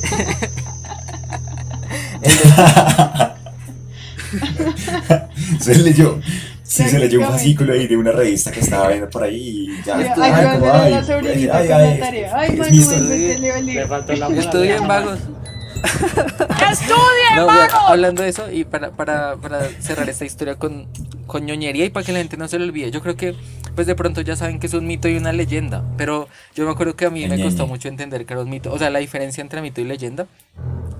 el 2.22 2.38
de 2.38 3.34
Se 5.60 5.74
leyó. 5.76 6.20
Sí, 6.62 6.88
se 6.88 6.98
leyó 6.98 7.20
un 7.20 7.26
fascículo 7.26 7.74
ahí 7.74 7.86
de 7.86 7.96
una 7.96 8.10
revista 8.10 8.50
que 8.50 8.60
estaba 8.60 8.88
viendo 8.88 9.08
por 9.08 9.22
ahí 9.22 9.68
y 9.68 9.82
ya. 9.84 9.96
Ay, 9.96 10.10
Ay, 10.16 10.58
como, 10.58 10.72
ay, 10.72 10.90
la 10.92 11.04
sobrinita 11.04 11.58
ay, 11.58 11.68
con 11.68 11.76
ay, 11.76 11.98
la 11.98 12.04
tarea. 12.04 12.32
Ay, 12.34 12.48
es 12.48 12.58
Manuel, 12.58 12.80
usted 12.80 13.38
leo 13.38 13.56
el 13.56 13.66
libro. 13.66 13.88
faltó 13.88 14.12
la 14.14 14.28
Yo 14.30 14.40
estoy 14.40 14.68
en 14.68 14.88
vagos. 14.88 15.18
No, 17.36 17.46
vea, 17.46 17.68
hablando 17.86 18.22
de 18.22 18.28
eso 18.30 18.50
y 18.50 18.64
para, 18.64 18.90
para, 18.90 19.36
para 19.36 19.68
cerrar 19.80 20.08
esta 20.08 20.24
historia 20.24 20.56
con, 20.56 20.86
con 21.26 21.46
ñoñería 21.46 21.84
y 21.84 21.90
para 21.90 22.04
que 22.04 22.12
la 22.12 22.18
gente 22.18 22.36
no 22.36 22.48
se 22.48 22.58
lo 22.58 22.64
olvide, 22.64 22.90
yo 22.90 23.00
creo 23.00 23.16
que 23.16 23.34
pues 23.74 23.86
de 23.86 23.94
pronto 23.94 24.20
ya 24.20 24.36
saben 24.36 24.60
que 24.60 24.66
es 24.66 24.74
un 24.74 24.86
mito 24.86 25.08
y 25.08 25.16
una 25.16 25.32
leyenda, 25.32 25.84
pero 25.96 26.28
yo 26.54 26.64
me 26.64 26.70
acuerdo 26.72 26.94
que 26.96 27.06
a 27.06 27.10
mí 27.10 27.26
me 27.26 27.42
costó 27.42 27.66
mucho 27.66 27.88
entender 27.88 28.24
que 28.26 28.32
era 28.34 28.42
un 28.42 28.50
mito, 28.50 28.72
o 28.72 28.78
sea, 28.78 28.90
la 28.90 29.00
diferencia 29.00 29.40
entre 29.40 29.60
mito 29.62 29.80
y 29.80 29.84
leyenda. 29.84 30.26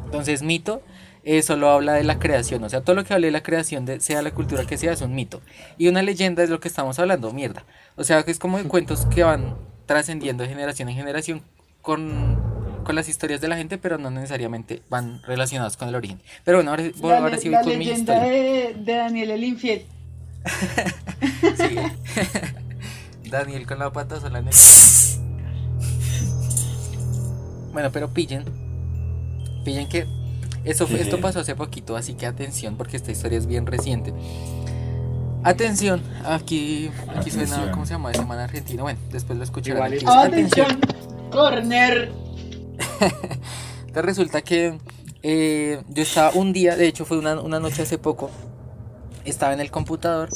Entonces, 0.07 0.43
mito 0.43 0.83
eh, 1.25 1.43
solo 1.43 1.71
habla 1.71 1.95
de 1.95 2.05
la 2.05 2.19
creación, 2.19 2.63
o 2.65 2.69
sea, 2.69 2.83
todo 2.83 2.95
lo 2.97 3.05
que 3.05 3.15
hable 3.15 3.29
de 3.29 3.33
la 3.33 3.43
creación, 3.43 3.87
de, 3.87 4.01
sea 4.01 4.23
la 4.23 4.33
cultura 4.33 4.67
que 4.67 4.77
sea, 4.77 4.93
es 4.93 5.01
un 5.01 5.15
mito. 5.15 5.41
Y 5.79 5.89
una 5.89 6.03
leyenda 6.03 6.43
es 6.43 6.51
lo 6.51 6.61
que 6.61 6.69
estamos 6.69 6.99
hablando, 6.99 7.33
mierda. 7.33 7.65
O 7.97 8.05
sea, 8.05 8.23
que 8.25 8.31
es 8.31 8.39
como 8.39 8.59
de 8.59 8.65
cuentos 8.65 9.07
que 9.07 9.23
van 9.23 9.57
trascendiendo 9.87 10.43
de 10.43 10.49
generación 10.49 10.89
en 10.89 10.97
generación 10.97 11.43
con, 11.81 12.39
con 12.85 12.95
las 12.95 13.09
historias 13.09 13.41
de 13.41 13.49
la 13.49 13.57
gente, 13.57 13.79
pero 13.79 13.99
no 13.99 14.11
necesariamente 14.11 14.83
van 14.91 15.23
relacionados 15.23 15.77
con 15.77 15.89
el 15.89 15.95
origen. 15.95 16.21
Pero 16.45 16.59
bueno, 16.59 16.71
ahora, 16.73 16.85
La, 17.03 17.19
ahora 17.19 17.39
sí 17.39 17.49
la 17.49 17.63
voy 17.63 17.71
con 17.71 17.79
mi 17.79 17.85
leyenda 17.87 18.15
historia. 18.17 18.43
de, 18.43 18.75
de 18.75 18.95
Daniel 18.95 19.31
el 19.31 19.45
infiel. 19.45 19.87
Sí. 21.57 21.77
Daniel 23.35 23.67
con 23.67 23.79
la 23.79 23.93
pata 23.93 24.21
sola 24.21 24.39
en 24.39 24.49
el... 24.49 24.55
Bueno, 27.73 27.91
pero 27.93 28.09
pillen. 28.13 28.45
Pillen 29.65 29.89
que 29.89 30.07
eso 30.65 30.87
fue- 30.87 31.01
esto 31.01 31.21
pasó 31.21 31.41
hace 31.41 31.55
poquito, 31.57 31.97
así 31.97 32.15
que 32.15 32.27
atención 32.27 32.77
porque 32.77 32.97
esta 32.97 33.11
historia 33.11 33.37
es 33.39 33.47
bien 33.47 33.67
reciente. 33.67 34.13
Atención, 35.43 36.01
aquí, 36.25 36.91
aquí 37.15 37.31
suena, 37.31 37.47
Atención. 37.49 37.71
¿cómo 37.73 37.85
se 37.85 37.93
llama? 37.95 38.11
De 38.11 38.19
semana 38.19 38.45
argentina. 38.45 38.83
Bueno, 38.83 38.99
después 39.11 39.37
lo 39.37 39.45
escucharán. 39.45 39.93
Aquí. 39.93 40.05
Atención, 40.07 40.81
corner. 41.31 42.13
Entonces 43.01 44.05
resulta 44.05 44.41
que 44.43 44.79
eh, 45.23 45.83
yo 45.91 46.03
estaba 46.03 46.31
un 46.35 46.53
día, 46.53 46.77
de 46.77 46.87
hecho 46.87 47.05
fue 47.05 47.19
una, 47.19 47.41
una 47.41 47.61
noche 47.61 47.83
hace 47.83 47.99
poco, 47.99 48.31
estaba 49.25 49.53
en 49.53 49.61
el 49.61 49.71
computador, 49.71 50.31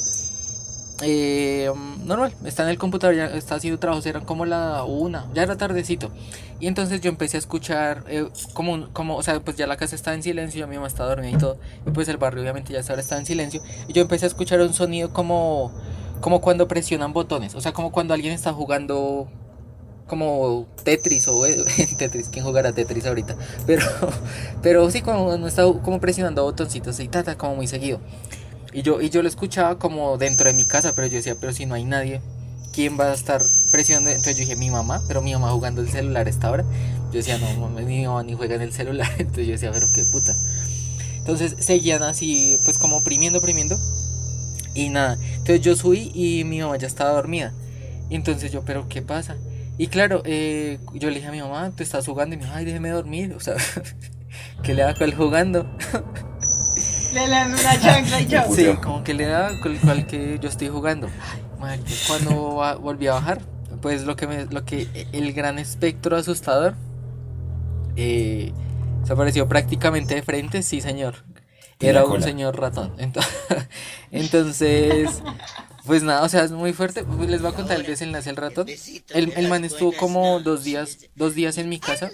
eh, 1.01 1.71
normal, 2.05 2.33
estaba 2.45 2.69
en 2.69 2.71
el 2.71 2.77
computador, 2.77 3.15
ya 3.15 3.25
estaba 3.27 3.57
haciendo 3.57 3.79
trabajos, 3.79 4.05
eran 4.05 4.25
como 4.25 4.45
la 4.45 4.83
una, 4.83 5.25
ya 5.33 5.43
era 5.43 5.57
tardecito. 5.57 6.11
Y 6.59 6.67
entonces 6.67 7.01
yo 7.01 7.09
empecé 7.09 7.37
a 7.37 7.39
escuchar, 7.39 8.03
eh, 8.07 8.27
como, 8.53 8.89
como, 8.91 9.15
o 9.15 9.23
sea, 9.23 9.39
pues 9.39 9.55
ya 9.55 9.67
la 9.67 9.77
casa 9.77 9.95
estaba 9.95 10.15
en 10.15 10.23
silencio, 10.23 10.67
mi 10.67 10.75
mamá 10.75 10.87
estaba 10.87 11.09
dormida 11.09 11.31
y 11.31 11.37
todo, 11.37 11.57
y 11.87 11.91
pues 11.91 12.07
el 12.09 12.17
barrio 12.17 12.41
obviamente 12.41 12.73
ya 12.73 12.81
ahora 12.81 13.01
estaba 13.01 13.19
en 13.19 13.25
silencio, 13.25 13.61
y 13.87 13.93
yo 13.93 14.01
empecé 14.01 14.25
a 14.25 14.27
escuchar 14.27 14.59
un 14.61 14.73
sonido 14.73 15.13
como, 15.13 15.71
como 16.21 16.41
cuando 16.41 16.67
presionan 16.67 17.13
botones, 17.13 17.55
o 17.55 17.61
sea, 17.61 17.71
como 17.71 17.91
cuando 17.91 18.13
alguien 18.13 18.33
está 18.33 18.51
jugando 18.51 19.27
como 20.09 20.67
Tetris 20.83 21.27
o 21.29 21.45
eh, 21.45 21.63
Tetris, 21.97 22.27
¿quién 22.29 22.43
jugará 22.43 22.73
Tetris 22.73 23.05
ahorita? 23.05 23.37
Pero, 23.65 23.85
pero 24.61 24.91
sí, 24.91 25.01
como 25.01 25.37
no 25.37 25.47
estaba 25.47 25.71
como 25.81 26.01
presionando 26.01 26.43
botoncitos 26.43 26.99
y 26.99 27.07
tata, 27.07 27.37
como 27.37 27.55
muy 27.55 27.67
seguido. 27.67 28.01
Y 28.73 28.83
yo, 28.83 29.01
y 29.01 29.09
yo 29.09 29.21
lo 29.21 29.27
escuchaba 29.27 29.79
como 29.79 30.17
dentro 30.17 30.47
de 30.47 30.53
mi 30.53 30.65
casa, 30.65 30.93
pero 30.95 31.07
yo 31.07 31.17
decía, 31.17 31.35
pero 31.39 31.53
si 31.53 31.65
no 31.65 31.75
hay 31.75 31.85
nadie, 31.85 32.21
¿quién 32.73 32.99
va 32.99 33.11
a 33.11 33.13
estar 33.13 33.41
presionando? 33.71 34.09
Entonces 34.11 34.37
yo 34.37 34.41
dije, 34.41 34.55
mi 34.55 34.69
mamá, 34.69 35.01
pero 35.07 35.21
mi 35.21 35.33
mamá 35.33 35.51
jugando 35.51 35.81
el 35.81 35.89
celular 35.89 36.27
a 36.27 36.29
esta 36.29 36.51
hora. 36.51 36.63
Yo 37.11 37.17
decía, 37.17 37.37
no, 37.39 37.51
mamá, 37.59 37.81
mi 37.81 38.05
mamá 38.05 38.23
ni 38.23 38.33
juega 38.33 38.55
en 38.55 38.61
el 38.61 38.73
celular. 38.73 39.09
Entonces 39.17 39.47
yo 39.47 39.53
decía, 39.53 39.71
pero 39.71 39.87
qué 39.93 40.05
puta. 40.05 40.33
Entonces 41.17 41.55
seguían 41.59 42.03
así, 42.03 42.57
pues 42.63 42.77
como 42.77 42.97
oprimiendo, 42.97 43.39
oprimiendo. 43.39 43.77
Y 44.75 44.89
nada. 44.89 45.17
Entonces 45.21 45.61
yo 45.61 45.75
subí 45.75 46.11
y 46.13 46.43
mi 46.43 46.61
mamá 46.61 46.77
ya 46.77 46.87
estaba 46.87 47.11
dormida. 47.11 47.53
Entonces 48.09 48.51
yo, 48.51 48.63
pero 48.63 48.87
¿qué 48.87 49.01
pasa? 49.01 49.35
Y 49.77 49.87
claro, 49.87 50.21
eh, 50.25 50.79
yo 50.93 51.09
le 51.09 51.15
dije 51.15 51.27
a 51.27 51.31
mi 51.31 51.41
mamá, 51.41 51.71
tú 51.75 51.83
estás 51.83 52.05
jugando. 52.05 52.35
Y 52.35 52.37
me 52.37 52.43
dijo, 52.43 52.55
ay, 52.55 52.65
déjeme 52.65 52.89
dormir. 52.89 53.33
O 53.33 53.39
sea, 53.39 53.55
¿qué 54.63 54.73
le 54.73 54.83
hago 54.83 55.03
él 55.03 55.15
jugando? 55.15 55.65
Le 57.13 57.27
dan 57.27 57.53
una 57.53 57.79
chancla 57.79 58.21
y 58.21 58.27
chao. 58.27 58.55
Sí, 58.55 58.65
como 58.83 59.03
que 59.03 59.13
le 59.13 59.25
da 59.25 59.59
con 59.61 59.71
el 59.73 59.79
cual 59.79 60.05
que 60.07 60.37
yo 60.41 60.47
estoy 60.49 60.67
jugando. 60.69 61.07
Ay, 61.33 61.41
madre, 61.59 61.79
cuando 62.07 62.55
va- 62.55 62.75
volví 62.75 63.07
a 63.07 63.13
bajar, 63.13 63.41
pues 63.81 64.03
lo 64.03 64.15
que 64.15 64.27
me, 64.27 64.45
lo 64.45 64.63
que 64.65 65.07
el 65.11 65.33
gran 65.33 65.57
espectro 65.59 66.15
asustador 66.17 66.75
eh, 67.95 68.53
se 69.05 69.13
apareció 69.13 69.47
prácticamente 69.47 70.15
de 70.15 70.21
frente, 70.21 70.61
sí 70.63 70.81
señor. 70.81 71.15
Era 71.79 72.03
un 72.03 72.21
señor 72.21 72.59
ratón. 72.59 72.95
Ento- 72.97 73.25
Entonces, 74.11 75.09
pues 75.85 76.03
nada, 76.03 76.23
o 76.23 76.29
sea, 76.29 76.43
es 76.43 76.51
muy 76.51 76.73
fuerte. 76.73 77.03
Pues 77.05 77.29
Les 77.29 77.41
voy 77.41 77.51
a 77.51 77.55
contar 77.55 77.79
el 77.79 77.85
desenlace 77.85 78.29
del 78.29 78.35
ratón. 78.35 78.67
El, 79.13 79.31
el 79.35 79.47
man 79.47 79.63
estuvo 79.65 79.93
como 79.93 80.39
dos 80.41 80.63
días, 80.63 80.97
dos 81.15 81.35
días 81.35 81.57
en 81.57 81.69
mi 81.69 81.79
casa 81.79 82.11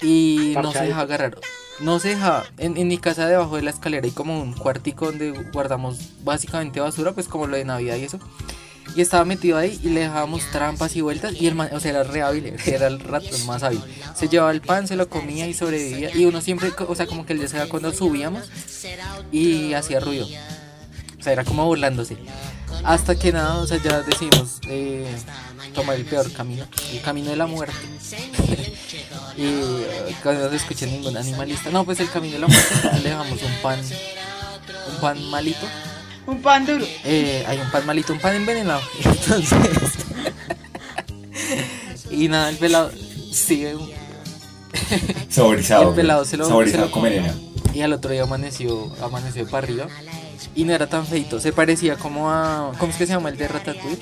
y 0.00 0.52
no 0.62 0.72
se 0.72 0.78
dejaba 0.84 1.02
agarrar. 1.02 1.38
No 1.80 1.98
se 1.98 2.10
dejaba. 2.10 2.44
En, 2.58 2.76
en 2.76 2.88
mi 2.88 2.98
casa 2.98 3.26
debajo 3.26 3.56
de 3.56 3.62
la 3.62 3.70
escalera 3.70 4.06
hay 4.06 4.12
como 4.12 4.40
un 4.40 4.52
cuartico 4.54 5.06
donde 5.06 5.30
guardamos 5.52 5.98
básicamente 6.24 6.80
basura, 6.80 7.12
pues 7.12 7.28
como 7.28 7.46
lo 7.46 7.56
de 7.56 7.64
Navidad 7.64 7.96
y 7.96 8.04
eso. 8.04 8.18
Y 8.94 9.00
estaba 9.00 9.24
metido 9.24 9.58
ahí 9.58 9.78
y 9.82 9.88
le 9.88 10.00
dejábamos 10.00 10.42
trampas 10.52 10.94
y 10.96 11.00
vueltas 11.00 11.34
y 11.38 11.46
el 11.48 11.54
man, 11.54 11.68
o 11.72 11.80
sea, 11.80 11.90
era 11.90 12.02
re 12.02 12.20
era 12.66 12.86
el 12.86 13.00
ratón 13.00 13.44
más 13.46 13.62
hábil. 13.62 13.82
Se 14.14 14.28
llevaba 14.28 14.52
el 14.52 14.60
pan, 14.60 14.86
se 14.86 14.96
lo 14.96 15.08
comía 15.08 15.46
y 15.46 15.54
sobrevivía. 15.54 16.14
Y 16.16 16.24
uno 16.24 16.40
siempre, 16.40 16.72
o 16.86 16.94
sea, 16.94 17.06
como 17.06 17.26
que 17.26 17.32
el 17.32 17.40
deseo 17.40 17.68
cuando 17.68 17.92
subíamos 17.92 18.44
y 19.32 19.74
hacía 19.74 20.00
ruido. 20.00 20.26
O 21.18 21.22
sea, 21.22 21.32
era 21.32 21.44
como 21.44 21.66
burlándose. 21.66 22.16
Hasta 22.84 23.18
que 23.18 23.32
nada, 23.32 23.56
o 23.56 23.66
sea, 23.66 23.82
ya 23.82 24.02
decidimos 24.02 24.60
eh, 24.68 25.06
tomar 25.74 25.96
el 25.96 26.04
peor 26.04 26.30
camino, 26.32 26.64
el 26.92 27.00
camino 27.02 27.30
de 27.30 27.36
la 27.36 27.46
muerte. 27.46 27.74
y 29.36 29.44
eh, 29.44 30.16
cuando 30.22 30.50
no 30.50 30.58
se 30.58 30.86
ningún 30.86 31.16
animalista. 31.16 31.70
No, 31.70 31.84
pues 31.84 32.00
el 32.00 32.10
camino 32.10 32.34
de 32.34 32.40
la 32.40 32.46
muerte, 32.48 32.90
le 33.02 33.10
dejamos 33.10 33.42
un 33.42 33.62
pan, 33.62 33.80
un 34.90 35.00
pan 35.00 35.30
malito. 35.30 35.66
Un 36.26 36.42
pan 36.42 36.66
duro. 36.66 36.84
Eh, 37.04 37.44
hay 37.46 37.58
un 37.58 37.70
pan 37.70 37.86
malito, 37.86 38.12
un 38.12 38.18
pan 38.18 38.34
envenenado. 38.34 38.80
Entonces. 39.04 39.92
y 42.10 42.28
nada, 42.28 42.48
el 42.48 42.56
pelado 42.56 42.90
sigue. 43.30 43.76
Saborizado. 45.28 45.90
el 45.90 45.94
pelado 45.94 46.24
se 46.24 46.36
lo, 46.36 46.46
se 46.46 46.76
lo 46.78 46.90
con 46.90 47.02
comió. 47.02 47.22
veneno. 47.22 47.34
Y 47.74 47.82
al 47.82 47.92
otro 47.92 48.10
día 48.10 48.22
amaneció, 48.22 48.90
amaneció 49.02 49.46
para 49.48 49.66
arriba. 49.66 49.86
Y 50.54 50.64
no 50.64 50.72
era 50.72 50.86
tan 50.88 51.06
feito. 51.06 51.40
Se 51.40 51.52
parecía 51.52 51.96
como 51.96 52.30
a. 52.30 52.72
¿Cómo 52.78 52.90
es 52.90 52.98
que 52.98 53.06
se 53.06 53.12
llama 53.12 53.28
el 53.28 53.36
de 53.36 53.48
Ratatouille? 53.48 53.98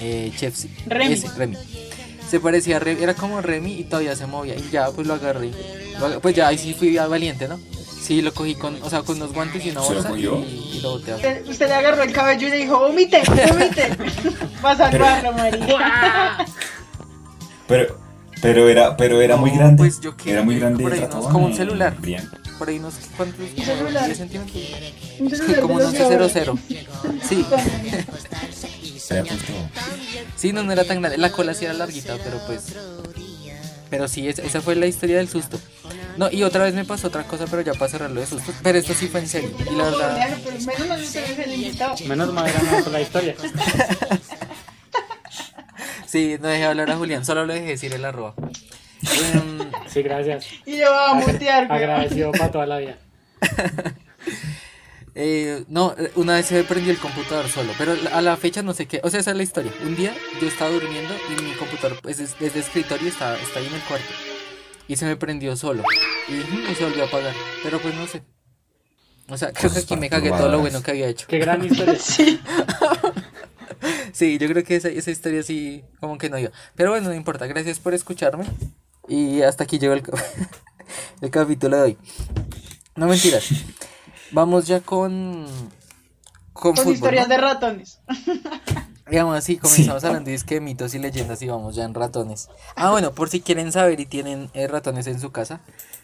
Eh, 0.00 0.32
Chefsy. 0.36 0.70
Remy. 0.86 1.14
Ese, 1.14 1.28
Remy. 1.28 1.56
Se 2.30 2.40
parecía 2.40 2.76
a 2.76 2.78
Remy. 2.80 3.02
Era 3.02 3.14
como 3.14 3.40
Remy 3.40 3.72
y 3.80 3.84
todavía 3.84 4.16
se 4.16 4.26
movía. 4.26 4.54
Y 4.56 4.68
ya, 4.70 4.90
pues 4.90 5.06
lo 5.06 5.14
agarré. 5.14 5.50
Lo 6.00 6.20
Pues 6.20 6.34
ya, 6.34 6.48
ahí 6.48 6.58
sí 6.58 6.74
fui 6.74 6.96
valiente, 6.96 7.48
¿no? 7.48 7.58
Sí, 8.00 8.22
lo 8.22 8.32
cogí 8.32 8.54
con, 8.54 8.80
o 8.82 8.88
sea, 8.90 9.02
con 9.02 9.16
unos 9.16 9.32
guantes 9.32 9.64
y 9.64 9.70
una 9.70 9.82
¿Se 9.82 9.94
lo 9.94 10.02
bolsa 10.02 10.16
y, 10.16 10.76
y 10.76 10.80
lo 10.80 10.90
boté 10.92 11.14
Usted, 11.14 11.48
usted 11.48 11.66
le 11.68 11.74
agarró 11.74 12.02
el 12.04 12.12
cabello 12.12 12.46
y 12.46 12.50
le 12.50 12.56
dijo, 12.58 12.78
vomite, 12.78 13.20
vomite. 13.26 13.96
Va 14.64 14.70
a 14.72 14.76
salvarlo, 14.76 15.32
María. 15.32 16.46
Pero, 17.68 17.98
pero 18.42 18.68
era, 18.68 18.96
pero 18.96 19.20
era 19.20 19.36
muy 19.36 19.50
No, 19.50 19.56
grande. 19.58 19.78
pues 19.78 20.00
yo 20.00 20.16
qué, 20.16 20.30
era 20.30 20.42
muy 20.42 20.56
grande. 20.56 20.80
por 20.84 20.92
ahí, 20.92 21.00
no, 21.00 21.20
como 21.20 21.46
un 21.46 21.54
celular. 21.56 21.96
Brian. 21.98 22.30
Por 22.58 22.68
ahí 22.68 22.78
unos 22.78 22.94
cuantos, 23.16 23.44
como 23.56 23.64
celular. 23.66 24.04
10 24.06 24.18
centímetros. 24.18 24.62
Un 25.18 25.30
celular 25.30 25.60
Como 25.62 25.78
de 25.80 25.84
unos 25.86 25.98
los 25.98 26.08
de 26.08 26.14
ahora. 26.14 26.28
00. 26.28 26.58
Sí. 27.28 27.44
Sí, 30.36 30.52
no, 30.52 30.62
no 30.62 30.72
era 30.72 30.84
tan 30.84 31.00
grande. 31.00 31.18
La 31.18 31.30
cola 31.30 31.54
sí 31.54 31.64
era 31.64 31.74
larguita, 31.74 32.16
pero 32.22 32.38
pues. 32.46 32.74
Pero 33.88 34.08
sí, 34.08 34.28
esa, 34.28 34.60
fue 34.60 34.74
la 34.74 34.86
historia 34.86 35.18
del 35.18 35.28
susto. 35.28 35.60
No, 36.16 36.30
y 36.30 36.42
otra 36.42 36.64
vez 36.64 36.74
me 36.74 36.84
pasó 36.84 37.08
otra 37.08 37.24
cosa, 37.24 37.44
pero 37.48 37.62
ya 37.62 37.72
para 37.74 37.88
cerrarlo 37.88 38.20
de 38.20 38.26
susto. 38.26 38.52
Pero 38.62 38.78
esto 38.78 38.94
sí 38.94 39.06
fue 39.06 39.20
en 39.20 39.28
serio. 39.28 39.50
Y 39.70 39.74
la 39.76 39.84
verdad. 39.84 40.38
Menos 40.66 40.88
mal. 40.88 42.06
Menos 42.06 42.32
mal 42.32 42.48
era 42.48 42.90
la 42.90 43.00
historia. 43.00 43.34
Sí, 46.06 46.36
no 46.40 46.48
dejé 46.48 46.64
hablar 46.64 46.90
a 46.90 46.96
Julián, 46.96 47.24
solo 47.26 47.44
le 47.44 47.54
dejé 47.54 47.66
decir 47.66 47.92
el 47.92 48.04
arroba. 48.04 48.34
Sí, 49.88 50.02
gracias. 50.02 50.46
Y 50.64 50.78
lo 50.78 50.90
va 50.90 51.10
a 51.10 51.14
mutear. 51.14 51.70
Agradecido 51.70 52.32
para 52.32 52.50
toda 52.50 52.66
la 52.66 52.78
vida. 52.78 52.96
Eh, 55.18 55.64
no, 55.68 55.94
eh, 55.96 56.12
una 56.16 56.34
vez 56.34 56.44
se 56.44 56.62
prendió 56.64 56.92
el 56.92 56.98
computador 56.98 57.48
solo, 57.48 57.72
pero 57.78 57.96
a 58.12 58.20
la 58.20 58.36
fecha 58.36 58.62
no 58.62 58.74
sé 58.74 58.84
qué. 58.86 59.00
O 59.02 59.08
sea, 59.08 59.20
esa 59.20 59.30
es 59.30 59.36
la 59.38 59.42
historia. 59.42 59.72
Un 59.82 59.96
día 59.96 60.14
yo 60.42 60.46
estaba 60.46 60.70
durmiendo 60.70 61.14
y 61.30 61.42
mi 61.42 61.52
computador 61.52 61.98
pues, 62.02 62.20
es 62.20 62.38
desde 62.38 62.60
escritorio 62.60 63.08
está, 63.08 63.34
está 63.38 63.58
ahí 63.58 63.66
en 63.66 63.74
el 63.74 63.80
cuarto. 63.80 64.12
Y 64.86 64.96
se 64.96 65.06
me 65.06 65.16
prendió 65.16 65.56
solo. 65.56 65.84
Y, 66.28 66.38
ujú, 66.38 66.70
y 66.70 66.74
se 66.74 66.84
volvió 66.84 67.04
a 67.04 67.06
apagar. 67.06 67.34
Pero 67.62 67.80
pues 67.80 67.94
no 67.94 68.06
sé. 68.06 68.22
O 69.28 69.38
sea, 69.38 69.54
creo 69.54 69.72
que 69.72 69.78
aquí 69.78 69.96
me 69.96 70.10
cagué 70.10 70.28
todo 70.28 70.50
lo 70.50 70.60
bueno 70.60 70.82
que 70.82 70.90
había 70.90 71.08
hecho. 71.08 71.26
Qué 71.26 71.38
gran 71.38 71.64
historia. 71.64 71.96
Sí. 72.00 72.40
Sí, 74.12 74.38
yo 74.38 74.48
creo 74.48 74.64
que 74.64 74.76
esa, 74.76 74.88
esa 74.88 75.10
historia 75.10 75.42
sí, 75.42 75.84
como 76.00 76.16
que 76.16 76.30
no 76.30 76.38
iba. 76.38 76.50
Pero 76.74 76.90
bueno, 76.90 77.08
no 77.08 77.14
importa. 77.14 77.46
Gracias 77.46 77.78
por 77.78 77.92
escucharme. 77.92 78.46
Y 79.08 79.42
hasta 79.42 79.64
aquí 79.64 79.78
llegó 79.78 79.92
el, 79.92 80.02
el 81.20 81.30
capítulo 81.30 81.76
de 81.76 81.82
hoy. 81.82 81.98
No 82.96 83.06
mentiras. 83.06 83.50
Vamos 84.32 84.66
ya 84.66 84.80
con. 84.80 85.46
Con, 86.52 86.74
Con 86.74 86.76
fútbol, 86.76 86.94
historias 86.94 87.28
¿no? 87.28 87.34
de 87.34 87.40
ratones. 87.40 88.00
Digamos 89.10 89.36
así, 89.38 89.56
comenzamos 89.56 90.02
hablando 90.02 90.30
de 90.32 90.38
que 90.38 90.60
mitos 90.60 90.94
y 90.94 90.98
leyendas 90.98 91.40
y 91.42 91.46
vamos 91.46 91.76
ya 91.76 91.84
en 91.84 91.94
ratones. 91.94 92.48
Ah, 92.74 92.90
bueno, 92.90 93.12
por 93.12 93.28
si 93.28 93.40
quieren 93.40 93.70
saber 93.70 94.00
y 94.00 94.06
tienen 94.06 94.50
eh, 94.52 94.66
ratones 94.66 95.06
en 95.06 95.20
su 95.20 95.30
casa, 95.30 95.60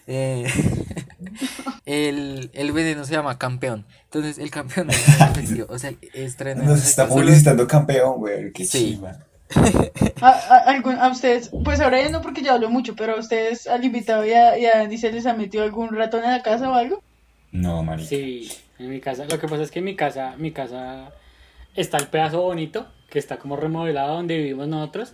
eh, 0.06 0.46
el, 1.84 2.50
el 2.52 2.72
veneno 2.72 3.04
se 3.04 3.12
llama 3.14 3.38
campeón. 3.38 3.86
Entonces, 4.04 4.38
el 4.38 4.50
campeón 4.50 4.90
es 4.90 5.08
efectivo. 5.08 5.66
O 5.68 5.78
sea, 5.78 5.92
estrena. 6.14 6.62
Nos 6.62 6.84
está 6.86 7.08
publicitando 7.08 7.66
campeón, 7.66 8.18
güey. 8.18 8.52
Qué 8.52 8.64
Sí. 8.64 8.94
chiva. 8.96 9.18
A, 10.22 10.28
a, 10.28 10.56
algún- 10.70 10.98
a 10.98 11.08
ustedes, 11.08 11.50
pues 11.64 11.80
ahora 11.80 12.00
ya 12.00 12.08
no 12.08 12.22
porque 12.22 12.42
ya 12.42 12.54
hablo 12.54 12.70
mucho, 12.70 12.94
pero 12.94 13.16
a 13.16 13.18
ustedes, 13.18 13.66
al 13.66 13.84
invitado 13.84 14.24
y 14.24 14.32
a, 14.32 14.56
y 14.56 14.66
a 14.66 14.80
Andy, 14.82 14.96
¿se 14.96 15.10
les 15.12 15.26
ha 15.26 15.34
metido 15.34 15.64
algún 15.64 15.94
ratón 15.94 16.22
en 16.24 16.30
la 16.30 16.42
casa 16.42 16.70
o 16.70 16.74
algo? 16.74 17.02
No, 17.52 17.82
marica. 17.82 18.08
Sí, 18.08 18.50
en 18.78 18.90
mi 18.90 19.00
casa. 19.00 19.24
Lo 19.30 19.38
que 19.38 19.46
pasa 19.46 19.62
es 19.62 19.70
que 19.70 19.78
en 19.78 19.84
mi 19.84 19.94
casa, 19.94 20.34
mi 20.38 20.50
casa 20.52 21.12
está 21.76 21.98
el 21.98 22.08
pedazo 22.08 22.40
bonito, 22.42 22.86
que 23.10 23.18
está 23.18 23.38
como 23.38 23.56
remodelado 23.56 24.14
donde 24.16 24.38
vivimos 24.38 24.68
nosotros. 24.68 25.12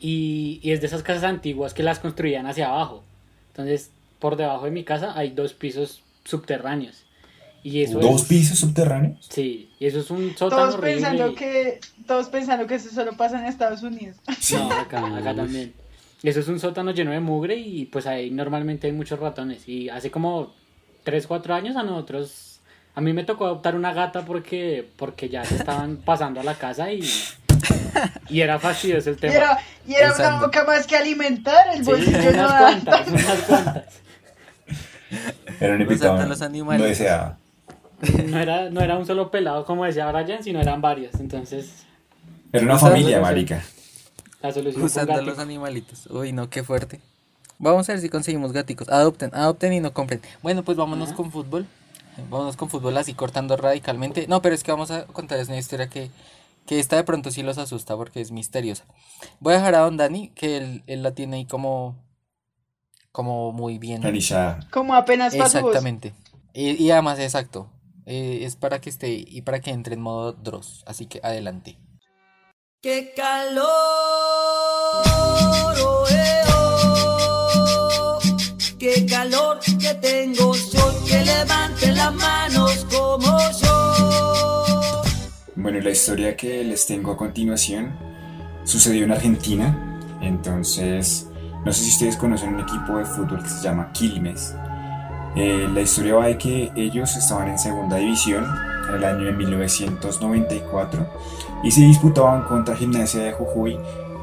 Y, 0.00 0.60
y 0.62 0.72
es 0.72 0.80
de 0.80 0.86
esas 0.88 1.02
casas 1.02 1.24
antiguas 1.24 1.74
que 1.74 1.82
las 1.82 1.98
construían 1.98 2.46
hacia 2.46 2.68
abajo. 2.68 3.02
Entonces, 3.48 3.90
por 4.18 4.36
debajo 4.36 4.64
de 4.66 4.70
mi 4.70 4.84
casa 4.84 5.12
hay 5.16 5.30
dos 5.30 5.54
pisos 5.54 6.02
subterráneos. 6.24 7.04
Y 7.64 7.82
eso 7.82 7.98
¿Dos 7.98 8.22
es, 8.22 8.28
pisos 8.28 8.58
subterráneos? 8.60 9.26
Sí, 9.28 9.70
y 9.80 9.86
eso 9.86 9.98
es 9.98 10.10
un 10.10 10.36
sótano 10.36 10.62
Todos 10.62 10.74
horrible. 10.76 10.94
pensando 10.94 11.28
y- 11.30 11.34
que, 11.34 11.80
todos 12.06 12.28
pensando 12.28 12.66
que 12.68 12.76
eso 12.76 12.90
solo 12.90 13.16
pasa 13.16 13.40
en 13.40 13.46
Estados 13.46 13.82
Unidos. 13.82 14.16
No, 14.52 14.70
acá, 14.72 15.16
acá 15.16 15.34
también. 15.34 15.74
Eso 16.22 16.40
es 16.40 16.48
un 16.48 16.60
sótano 16.60 16.92
lleno 16.92 17.10
de 17.10 17.20
mugre 17.20 17.56
y 17.56 17.86
pues 17.86 18.06
ahí 18.06 18.30
normalmente 18.30 18.86
hay 18.86 18.92
muchos 18.92 19.18
ratones. 19.18 19.68
Y 19.68 19.88
hace 19.88 20.10
como 20.12 20.52
3, 21.10 21.26
4 21.26 21.54
años 21.54 21.74
a 21.76 21.82
nosotros, 21.82 22.60
a 22.94 23.00
mí 23.00 23.14
me 23.14 23.24
tocó 23.24 23.46
adoptar 23.46 23.74
una 23.74 23.94
gata 23.94 24.26
porque, 24.26 24.86
porque 24.96 25.30
ya 25.30 25.42
se 25.44 25.56
estaban 25.56 25.96
pasando 26.04 26.40
a 26.40 26.44
la 26.44 26.54
casa 26.54 26.92
y, 26.92 27.00
y 28.28 28.40
era 28.42 28.58
fastidioso 28.58 29.08
el 29.10 29.16
Y 29.16 29.18
tema. 29.20 29.34
era, 29.34 29.58
y 29.86 29.94
era 29.94 30.14
una 30.14 30.40
boca 30.40 30.64
más 30.64 30.86
que 30.86 30.96
alimentar, 30.96 31.68
el 31.74 31.78
Sí, 31.84 31.90
bolsillo 31.90 32.18
no 32.22 32.28
unas 32.30 32.50
da. 32.52 32.58
cuantas, 32.58 33.08
unas 33.08 33.42
cuantas. 33.42 33.84
Era 35.60 35.72
un 35.72 35.78
Los 35.78 35.88
invitado. 35.88 36.14
atan 36.16 36.28
los 36.28 36.42
animales. 36.42 36.80
No 36.82 36.86
deseaba. 36.86 37.38
No 38.26 38.38
era, 38.38 38.70
no 38.70 38.80
era 38.80 38.96
un 38.96 39.06
solo 39.06 39.30
pelado 39.30 39.64
como 39.64 39.84
decía 39.84 40.10
Brian, 40.12 40.44
sino 40.44 40.60
eran 40.60 40.80
varios. 40.80 41.14
Entonces, 41.18 41.84
Era 42.52 42.64
una 42.64 42.78
familia, 42.78 43.20
marica. 43.20 43.62
la 44.42 44.52
solución 44.52 44.84
Usando 44.84 45.14
a 45.14 45.22
los 45.22 45.38
animalitos. 45.38 46.06
Uy, 46.06 46.32
no, 46.32 46.48
qué 46.50 46.62
fuerte. 46.62 47.00
Vamos 47.58 47.88
a 47.88 47.92
ver 47.92 48.00
si 48.00 48.08
conseguimos 48.08 48.52
gaticos. 48.52 48.88
Adopten, 48.88 49.34
adopten 49.34 49.72
y 49.72 49.80
no 49.80 49.92
compren. 49.92 50.20
Bueno, 50.42 50.62
pues 50.62 50.76
vámonos 50.76 51.12
con 51.12 51.30
fútbol. 51.32 51.66
Vámonos 52.30 52.56
con 52.56 52.68
fútbol 52.70 52.96
así 52.96 53.14
cortando 53.14 53.56
radicalmente. 53.56 54.26
No, 54.28 54.42
pero 54.42 54.54
es 54.54 54.62
que 54.62 54.70
vamos 54.72 54.90
a 54.90 55.06
contarles 55.06 55.48
una 55.48 55.58
historia 55.58 55.88
que, 55.88 56.10
Que 56.66 56.78
esta 56.80 56.96
de 56.96 57.04
pronto 57.04 57.30
sí 57.30 57.42
los 57.42 57.58
asusta 57.58 57.96
porque 57.96 58.20
es 58.20 58.30
misteriosa. 58.30 58.84
Voy 59.40 59.54
a 59.54 59.56
dejar 59.56 59.74
a 59.74 59.80
Don 59.80 59.96
Dani, 59.96 60.28
que 60.30 60.56
él, 60.58 60.82
él 60.86 61.02
la 61.02 61.12
tiene 61.12 61.36
ahí 61.38 61.46
como, 61.46 61.96
como 63.12 63.52
muy 63.52 63.78
bien. 63.78 64.04
Anillada. 64.06 64.60
Como 64.70 64.94
apenas 64.94 65.34
pasó. 65.34 65.58
Exactamente. 65.58 66.14
Y, 66.54 66.70
y 66.82 66.90
además, 66.90 67.18
exacto. 67.18 67.70
eh, 68.06 68.40
es 68.42 68.56
para 68.56 68.80
que 68.80 68.90
esté 68.90 69.10
y 69.10 69.42
para 69.42 69.60
que 69.60 69.70
entre 69.70 69.94
en 69.94 70.00
modo 70.00 70.32
Dross. 70.32 70.82
Así 70.86 71.06
que 71.06 71.20
adelante. 71.22 71.78
¡Qué 72.82 73.12
calor! 73.16 73.66
¡Qué 78.78 79.04
calor 79.06 79.58
que 79.58 79.94
tengo 79.94 80.54
yo! 80.54 81.04
Que 81.04 81.24
levanten 81.24 81.96
las 81.96 82.14
manos 82.14 82.86
como 82.88 83.36
yo. 83.60 85.02
Bueno, 85.56 85.80
la 85.80 85.90
historia 85.90 86.36
que 86.36 86.62
les 86.62 86.86
tengo 86.86 87.10
a 87.10 87.16
continuación 87.16 87.98
sucedió 88.62 89.02
en 89.02 89.10
Argentina. 89.10 89.98
Entonces, 90.20 91.26
no 91.64 91.72
sé 91.72 91.82
si 91.82 91.90
ustedes 91.90 92.16
conocen 92.16 92.54
un 92.54 92.60
equipo 92.60 92.98
de 92.98 93.04
fútbol 93.04 93.42
que 93.42 93.48
se 93.48 93.64
llama 93.64 93.90
Quilmes. 93.92 94.54
Eh, 95.34 95.68
la 95.74 95.80
historia 95.80 96.14
va 96.14 96.26
de 96.26 96.38
que 96.38 96.70
ellos 96.76 97.16
estaban 97.16 97.48
en 97.48 97.58
segunda 97.58 97.96
división 97.96 98.46
en 98.90 98.94
el 98.94 99.04
año 99.04 99.24
de 99.24 99.32
1994 99.32 101.06
y 101.64 101.70
se 101.72 101.80
disputaban 101.80 102.44
contra 102.44 102.76
Gimnasia 102.76 103.24
de 103.24 103.32
Jujuy, 103.32 103.76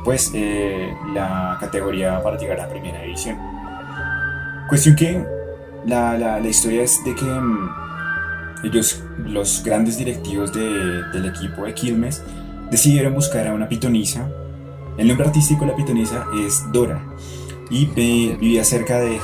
pues 0.05 0.31
eh, 0.33 0.93
la 1.13 1.57
categoría 1.59 2.23
para 2.23 2.37
llegar 2.37 2.61
a 2.61 2.69
primera 2.69 3.01
división. 3.01 3.54
Cuestión 4.69 4.95
que 4.95 5.23
la, 5.85 6.17
la- 6.17 6.39
la 6.39 6.47
historia 6.47 6.83
es 6.83 7.03
de 7.05 7.13
que 7.15 7.25
mm, 7.25 7.69
ellos, 8.63 9.03
los 9.19 9.63
grandes 9.63 9.97
directivos 9.97 10.53
de- 10.53 11.03
del 11.13 11.25
equipo 11.27 11.65
de 11.65 11.73
Quilmes, 11.73 12.23
decidieron 12.71 13.13
buscar 13.13 13.47
a 13.47 13.53
una 13.53 13.69
pitonisa. 13.69 14.27
El 14.97 15.07
nombre 15.07 15.27
artístico 15.27 15.61
de 15.65 15.71
la 15.71 15.75
pitonisa 15.77 16.25
es 16.45 16.63
Dora 16.71 17.03
y 17.69 17.85
vivía 17.87 18.63
cerca 18.63 18.99
de... 18.99 19.19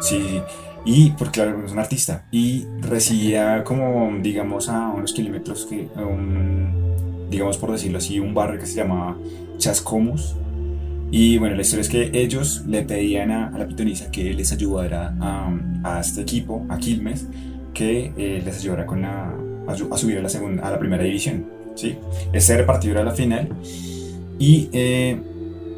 Sí, 0.00 0.42
y 0.84 1.10
porque 1.12 1.40
claro, 1.40 1.64
es 1.64 1.70
un 1.72 1.78
artista 1.78 2.24
y 2.32 2.66
residía 2.80 3.62
como, 3.62 4.10
digamos, 4.20 4.68
a 4.68 4.88
unos 4.88 5.12
kilómetros 5.12 5.66
que, 5.66 5.88
digamos 7.30 7.56
por 7.58 7.70
decirlo 7.70 7.98
así, 7.98 8.18
un 8.18 8.34
barrio 8.34 8.58
que 8.60 8.66
se 8.66 8.74
llamaba 8.76 9.16
Chascomús. 9.58 10.34
Y 11.12 11.36
bueno, 11.38 11.54
la 11.54 11.60
historia 11.62 11.82
es 11.82 11.88
que 11.90 12.10
ellos 12.14 12.64
le 12.66 12.82
pedían 12.82 13.30
a, 13.30 13.48
a 13.48 13.58
la 13.58 13.68
pitonisa 13.68 14.10
que 14.10 14.32
les 14.32 14.50
ayudara 14.50 15.14
a, 15.20 15.54
a 15.84 16.00
este 16.00 16.22
equipo, 16.22 16.64
a 16.70 16.78
Quilmes, 16.78 17.26
que 17.74 18.12
eh, 18.16 18.42
les 18.44 18.58
ayudara 18.60 18.86
con 18.86 19.02
la, 19.02 19.30
a, 19.68 19.76
su- 19.76 19.92
a 19.92 19.98
subir 19.98 20.16
a 20.18 20.22
la, 20.22 20.28
segunda, 20.30 20.66
a 20.66 20.70
la 20.70 20.78
primera 20.78 21.04
división. 21.04 21.44
¿sí? 21.74 21.96
Ese 22.32 22.62
partido 22.64 22.94
era 22.94 23.04
la 23.04 23.12
final. 23.12 23.48
Y 24.38 24.70
eh, 24.72 25.20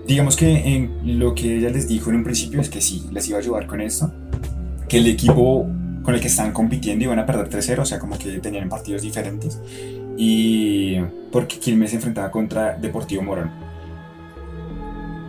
digamos 0.06 0.36
que 0.36 0.48
en 0.76 1.18
lo 1.18 1.34
que 1.34 1.56
ella 1.58 1.68
les 1.70 1.88
dijo 1.88 2.10
en 2.10 2.16
un 2.16 2.24
principio 2.24 2.60
es 2.60 2.68
que 2.70 2.80
sí, 2.80 3.04
les 3.12 3.28
iba 3.28 3.36
a 3.38 3.40
ayudar 3.40 3.66
con 3.66 3.80
esto. 3.80 4.12
Que 4.88 4.98
el 4.98 5.06
equipo 5.08 5.66
con 6.04 6.14
el 6.14 6.20
que 6.20 6.28
estaban 6.28 6.52
compitiendo 6.52 7.06
iban 7.06 7.18
a 7.18 7.26
perder 7.26 7.48
3-0, 7.48 7.80
o 7.80 7.84
sea, 7.84 7.98
como 7.98 8.16
que 8.18 8.38
tenían 8.38 8.68
partidos 8.68 9.02
diferentes. 9.02 9.60
Y 10.16 10.96
porque 11.32 11.58
Quilmes 11.58 11.90
se 11.90 11.96
enfrentaba 11.96 12.30
contra 12.30 12.76
Deportivo 12.78 13.22
Morón. 13.22 13.63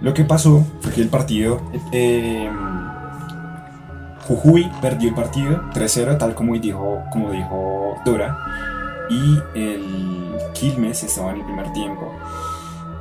Lo 0.05 0.13
que 0.13 0.23
pasó 0.23 0.63
fue 0.81 0.91
que 0.93 1.01
el 1.01 1.09
partido. 1.09 1.61
eh, 1.91 2.47
Jujuy 4.27 4.71
perdió 4.81 5.09
el 5.09 5.15
partido 5.15 5.61
3-0, 5.73 6.17
tal 6.17 6.33
como 6.33 6.55
dijo, 6.57 7.03
como 7.11 7.31
dijo 7.31 7.95
Dora. 8.05 8.37
Y 9.09 9.39
el 9.55 10.35
Quilmes 10.53 11.03
estaba 11.03 11.31
en 11.31 11.37
el 11.39 11.45
primer 11.45 11.71
tiempo. 11.73 12.11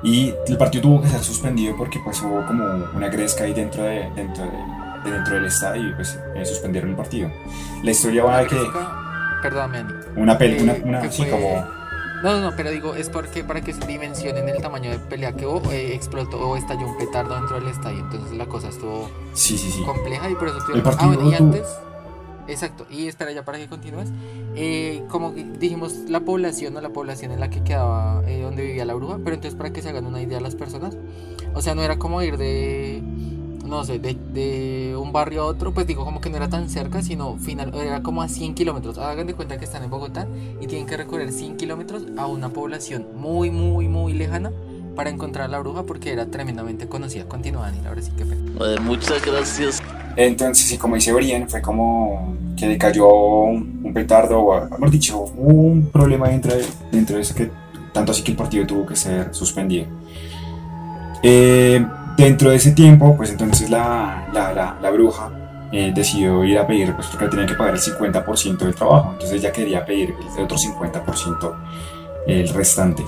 Y 0.02 0.34
el 0.48 0.56
partido 0.58 0.82
tuvo 0.82 1.00
que 1.02 1.08
ser 1.08 1.20
suspendido 1.20 1.76
porque 1.78 1.98
pues 2.04 2.20
hubo 2.22 2.44
como 2.46 2.64
una 2.94 3.08
gresca 3.08 3.44
ahí 3.44 3.54
dentro, 3.54 3.82
de, 3.84 4.10
dentro, 4.14 4.44
de, 4.44 4.50
de 5.04 5.10
dentro 5.16 5.34
del 5.34 5.46
estadio 5.46 5.88
y 5.90 5.94
pues 5.94 6.18
eh, 6.34 6.44
suspendieron 6.44 6.90
el 6.90 6.96
partido. 6.96 7.30
La 7.82 7.90
historia 7.90 8.24
va 8.24 8.38
de 8.40 8.46
que 8.48 8.56
Perdóname, 9.42 9.78
Ani. 9.78 9.92
una 10.16 10.36
película, 10.38 10.72
Eh, 10.72 10.82
una, 10.84 11.10
sí, 11.10 11.22
fue- 11.22 11.30
como... 11.30 11.64
No, 12.24 12.32
no, 12.32 12.40
no, 12.50 12.56
pero 12.56 12.70
digo, 12.70 12.94
es 12.94 13.10
porque 13.10 13.44
para 13.44 13.60
que 13.60 13.74
se 13.74 13.87
dimensionen 13.87 14.48
el 14.48 14.62
tamaño 14.62 14.90
de 14.90 14.98
pelea 14.98 15.34
que 15.34 15.46
hubo, 15.46 15.70
eh, 15.70 15.94
explotó 15.94 16.38
o 16.38 16.56
estalló 16.56 16.87
un 16.87 16.96
petardo 16.96 17.34
dentro 17.34 17.60
del 17.60 17.68
estadio. 17.68 17.98
Entonces 18.00 18.32
la 18.32 18.46
cosa 18.46 18.70
estuvo 18.70 19.10
Sí, 19.34 19.58
sí, 19.58 19.70
sí. 19.70 19.82
compleja 19.84 20.30
y 20.30 20.34
por 20.34 20.48
eso 20.48 20.56
tuvieron. 20.66 20.94
Ah, 20.98 21.06
bueno, 21.06 21.30
y 21.30 21.34
antes. 21.34 21.66
Exacto, 22.48 22.87
y 22.90 23.08
espera 23.08 23.30
ya 23.32 23.44
para 23.44 23.58
que 23.58 23.68
continúes. 23.68 24.08
Eh, 24.54 25.04
como 25.10 25.32
dijimos, 25.32 25.92
la 26.08 26.20
población, 26.20 26.72
¿no? 26.72 26.80
La 26.80 26.90
población 26.90 27.30
en 27.30 27.40
la 27.40 27.50
que 27.50 27.62
quedaba, 27.62 28.22
eh, 28.26 28.40
donde 28.40 28.64
vivía 28.64 28.87
la 28.87 28.94
bruja. 28.94 29.18
Pero 29.22 29.34
entonces, 29.34 29.54
para 29.56 29.70
que 29.74 29.82
se 29.82 29.90
hagan 29.90 30.06
una 30.06 30.22
idea 30.22 30.40
las 30.40 30.54
personas, 30.54 30.96
o 31.54 31.60
sea, 31.60 31.74
no 31.74 31.82
era 31.82 31.98
como 31.98 32.22
ir 32.22 32.38
de, 32.38 33.02
no 33.64 33.85
sé, 33.85 33.98
de, 33.98 34.14
de 34.14 34.96
un 34.96 35.12
barrio 35.12 35.42
a 35.42 35.46
otro, 35.46 35.72
pues 35.72 35.87
digo, 35.87 36.05
como 36.05 36.20
que 36.20 36.31
no 36.31 36.37
era 36.37 36.48
tan 36.48 36.68
cerca, 36.68 37.03
sino 37.03 37.37
final, 37.38 37.74
era 37.74 38.03
como 38.03 38.22
a 38.22 38.29
100 38.29 38.55
kilómetros. 38.55 38.98
Hagan 38.98 39.27
de 39.27 39.35
cuenta 39.35 39.59
que 39.59 39.64
están 39.64 39.83
en 39.83 39.90
Bogotá 39.90 40.27
y 40.61 40.66
tienen 40.66 40.87
que 40.87 40.96
recorrer 40.96 41.33
100 41.33 41.57
kilómetros 41.57 42.03
a 42.16 42.27
una 42.27 42.50
población 42.50 43.07
muy, 43.16 43.50
muy, 43.50 43.88
muy 43.88 44.12
lejana 44.12 44.53
para 44.94 45.11
encontrar 45.11 45.46
a 45.46 45.48
la 45.48 45.59
bruja 45.59 45.83
porque 45.85 46.12
era 46.12 46.27
tremendamente 46.27 46.87
conocida. 46.87 47.24
Continúa, 47.27 47.62
Daniel, 47.62 47.87
ahora 47.88 48.03
sí 48.03 48.12
que 48.16 48.24
fe. 48.24 48.37
Eh, 48.61 48.77
muchas 48.81 49.24
gracias. 49.24 49.83
Entonces, 50.16 50.66
sí, 50.66 50.79
como 50.79 50.94
dice 50.94 51.12
Brian, 51.12 51.48
fue 51.48 51.61
como 51.61 52.37
que 52.57 52.66
le 52.66 52.79
cayó 52.79 53.09
un, 53.09 53.81
un 53.83 53.92
petardo, 53.92 54.40
o 54.40 54.61
mejor 54.70 54.90
dicho, 54.90 55.20
un 55.37 55.90
problema 55.92 56.29
dentro 56.29 56.55
de, 56.55 56.64
dentro 56.92 57.16
de 57.16 57.22
eso 57.22 57.35
que 57.35 57.50
tanto 57.92 58.12
así 58.12 58.22
que 58.22 58.33
el 58.33 58.37
partido 58.37 58.66
tuvo 58.66 58.87
que 58.87 58.96
ser 58.96 59.35
suspendido. 59.35 59.87
Eh, 61.22 61.85
dentro 62.16 62.50
de 62.50 62.57
ese 62.57 62.72
tiempo, 62.72 63.16
pues 63.16 63.31
entonces 63.31 63.70
la, 63.70 64.29
la, 64.33 64.53
la, 64.53 64.77
la 64.81 64.90
bruja 64.90 65.31
eh, 65.72 65.92
decidió 65.94 66.44
ir 66.44 66.59
a 66.59 66.66
pedir, 66.66 66.94
pues 66.94 67.09
porque 67.09 67.24
le 67.24 67.31
tenían 67.31 67.48
que 67.48 67.55
pagar 67.55 67.74
el 67.74 67.81
50% 67.81 68.59
del 68.59 68.74
trabajo, 68.74 69.11
entonces 69.12 69.40
ella 69.40 69.53
quería 69.53 69.85
pedir 69.85 70.14
el 70.37 70.44
otro 70.44 70.57
50%, 70.57 71.55
el 72.27 72.48
restante. 72.48 73.03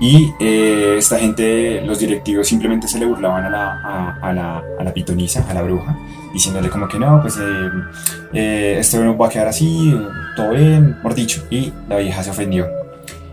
Y 0.00 0.32
eh, 0.40 0.96
esta 0.96 1.18
gente, 1.18 1.82
los 1.82 1.98
directivos 1.98 2.48
simplemente 2.48 2.88
se 2.88 2.98
le 2.98 3.04
burlaban 3.04 3.44
a 3.44 3.50
la, 3.50 3.80
a, 3.84 4.18
a 4.22 4.32
la, 4.32 4.64
a 4.78 4.82
la 4.82 4.94
pitonisa, 4.94 5.44
a 5.48 5.52
la 5.52 5.62
bruja, 5.62 5.94
diciéndole 6.32 6.70
como 6.70 6.88
que 6.88 6.98
no, 6.98 7.20
pues 7.20 7.36
eh, 7.36 7.70
eh, 8.32 8.76
esto 8.80 9.04
no 9.04 9.16
va 9.18 9.26
a 9.26 9.28
quedar 9.28 9.48
así, 9.48 9.94
todo 10.36 10.52
bien, 10.52 10.96
por 11.02 11.14
dicho. 11.14 11.46
Y 11.50 11.70
la 11.86 11.98
vieja 11.98 12.22
se 12.22 12.30
ofendió. 12.30 12.66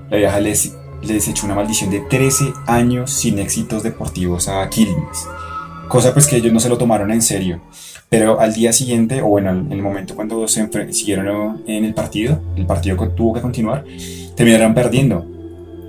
La 0.09 0.17
vieja 0.17 0.39
les, 0.41 0.75
les 1.01 1.27
echó 1.27 1.45
una 1.45 1.55
maldición 1.55 1.89
de 1.89 2.01
13 2.01 2.53
años 2.67 3.11
sin 3.11 3.39
éxitos 3.39 3.83
deportivos 3.83 4.47
a 4.47 4.69
Quilmes. 4.69 5.27
Cosa 5.87 6.13
pues 6.13 6.27
que 6.27 6.37
ellos 6.37 6.51
no 6.51 6.59
se 6.59 6.69
lo 6.69 6.77
tomaron 6.77 7.11
en 7.11 7.21
serio. 7.21 7.61
Pero 8.09 8.39
al 8.39 8.53
día 8.53 8.71
siguiente, 8.71 9.21
o 9.21 9.27
bueno, 9.27 9.51
en 9.51 9.71
el 9.71 9.81
momento 9.81 10.15
cuando 10.15 10.47
se 10.47 10.67
siguieron 10.93 11.63
en 11.67 11.83
el 11.83 11.93
partido, 11.93 12.41
el 12.55 12.65
partido 12.65 12.95
tuvo 13.09 13.33
que 13.33 13.41
continuar, 13.41 13.83
terminaron 14.35 14.73
perdiendo. 14.73 15.25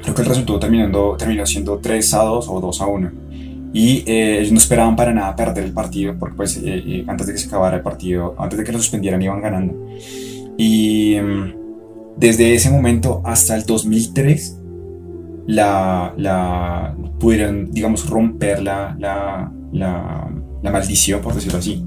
Creo 0.03 0.14
que 0.14 0.23
el 0.23 0.29
resultado 0.29 0.59
terminando, 0.59 1.16
terminó 1.16 1.47
siendo 1.47 1.79
3 1.79 2.14
a 2.14 2.23
2 2.25 2.49
o 2.49 2.61
2 2.61 2.81
a 2.81 2.87
1. 2.87 3.11
Y 3.73 4.03
eh, 4.07 4.38
ellos 4.40 4.53
no 4.53 4.59
esperaban 4.59 4.97
para 4.97 5.12
nada 5.12 5.37
perder 5.37 5.64
el 5.64 5.73
partido, 5.73 6.16
porque 6.18 6.37
pues 6.37 6.57
eh, 6.57 6.62
eh, 6.64 7.05
antes 7.07 7.27
de 7.27 7.35
que 7.35 7.38
se 7.38 7.47
acabara 7.49 7.77
el 7.77 7.83
partido, 7.83 8.35
antes 8.38 8.59
de 8.59 8.64
que 8.64 8.73
lo 8.73 8.79
suspendieran, 8.79 9.23
iban 9.23 9.40
ganando. 9.40 9.75
Y 10.57 11.16
mm, 11.21 12.16
desde 12.16 12.55
ese 12.55 12.71
momento 12.71 13.23
hasta 13.25 13.55
el 13.55 13.64
2003, 13.64 14.58
la, 15.49 16.13
la 16.19 16.95
pudieron, 17.19 17.73
digamos, 17.73 18.09
romper 18.09 18.63
la, 18.63 18.95
la, 18.99 19.51
la, 19.73 20.71
maldición, 20.71 21.23
por 21.23 21.35
decirlo 21.35 21.59
así. 21.59 21.83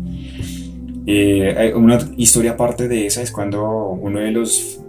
Eh, 1.05 1.71
una 1.75 1.99
historia 2.17 2.51
aparte 2.51 2.87
de 2.87 3.05
esa 3.05 3.21
es 3.21 3.31
cuando 3.31 3.89
uno 3.89 4.19
de 4.19 4.31
los 4.31 4.79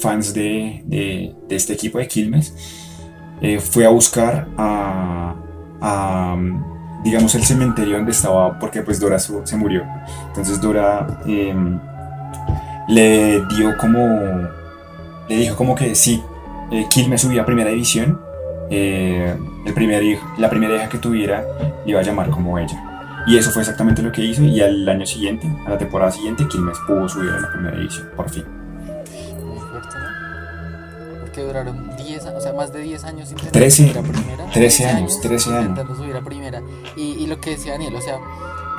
fans 0.00 0.34
de, 0.34 0.82
de, 0.86 1.34
este 1.48 1.72
equipo 1.72 1.98
de 1.98 2.06
Quilmes 2.06 2.54
eh, 3.40 3.60
fue 3.60 3.86
a 3.86 3.88
buscar 3.88 4.46
a, 4.58 6.36
digamos, 7.02 7.34
el 7.34 7.44
cementerio 7.44 7.96
donde 7.96 8.12
estaba, 8.12 8.58
porque 8.58 8.82
pues 8.82 9.00
Dora 9.00 9.18
se 9.18 9.56
murió. 9.56 9.86
Entonces 10.26 10.60
Dora 10.60 11.22
eh, 11.26 11.54
le 12.88 13.40
dio 13.56 13.74
como, 13.80 14.00
le 15.30 15.36
dijo 15.36 15.56
como 15.56 15.74
que 15.74 15.94
sí, 15.94 16.22
eh, 16.70 17.18
subía 17.18 17.42
a 17.42 17.46
primera 17.46 17.70
división, 17.70 18.20
eh, 18.70 19.34
el 19.66 19.74
primer 19.74 20.02
hijo, 20.02 20.26
la 20.38 20.50
primera 20.50 20.76
hija 20.76 20.88
que 20.88 20.98
tuviera 20.98 21.44
le 21.84 21.90
iba 21.92 22.00
a 22.00 22.02
llamar 22.02 22.30
como 22.30 22.58
ella. 22.58 22.84
Y 23.26 23.36
eso 23.36 23.50
fue 23.50 23.62
exactamente 23.62 24.02
lo 24.02 24.10
que 24.10 24.22
hizo 24.24 24.42
y 24.42 24.60
al 24.62 24.88
año 24.88 25.04
siguiente, 25.04 25.46
a 25.66 25.70
la 25.70 25.78
temporada 25.78 26.10
siguiente, 26.10 26.46
Quilmes 26.48 26.78
pudo 26.86 27.08
subir 27.08 27.30
a 27.30 27.40
la 27.40 27.52
primera 27.52 27.76
división, 27.76 28.08
por 28.16 28.30
fin. 28.30 28.44
Muy 29.44 29.58
fuerte, 29.60 29.96
¿no? 29.98 31.20
Porque 31.20 31.42
duraron 31.42 31.90
10, 31.96 32.24
a- 32.26 32.32
o 32.32 32.40
sea, 32.40 32.52
más 32.54 32.72
de 32.72 32.80
10 32.80 33.04
años 33.04 33.28
intentando 33.30 33.52
13, 33.58 33.82
subir 33.88 33.98
a 33.98 34.02
primera. 34.02 34.46
13 34.52 34.86
años, 34.86 35.20
13 35.20 35.50
años. 35.50 35.60
Intentando 35.68 35.94
subir 35.96 36.16
a 36.16 36.20
primera. 36.22 36.62
Y, 36.96 37.02
y 37.22 37.26
lo 37.26 37.38
que 37.38 37.50
decía 37.50 37.72
Daniel, 37.72 37.94
o 37.96 38.00
sea, 38.00 38.16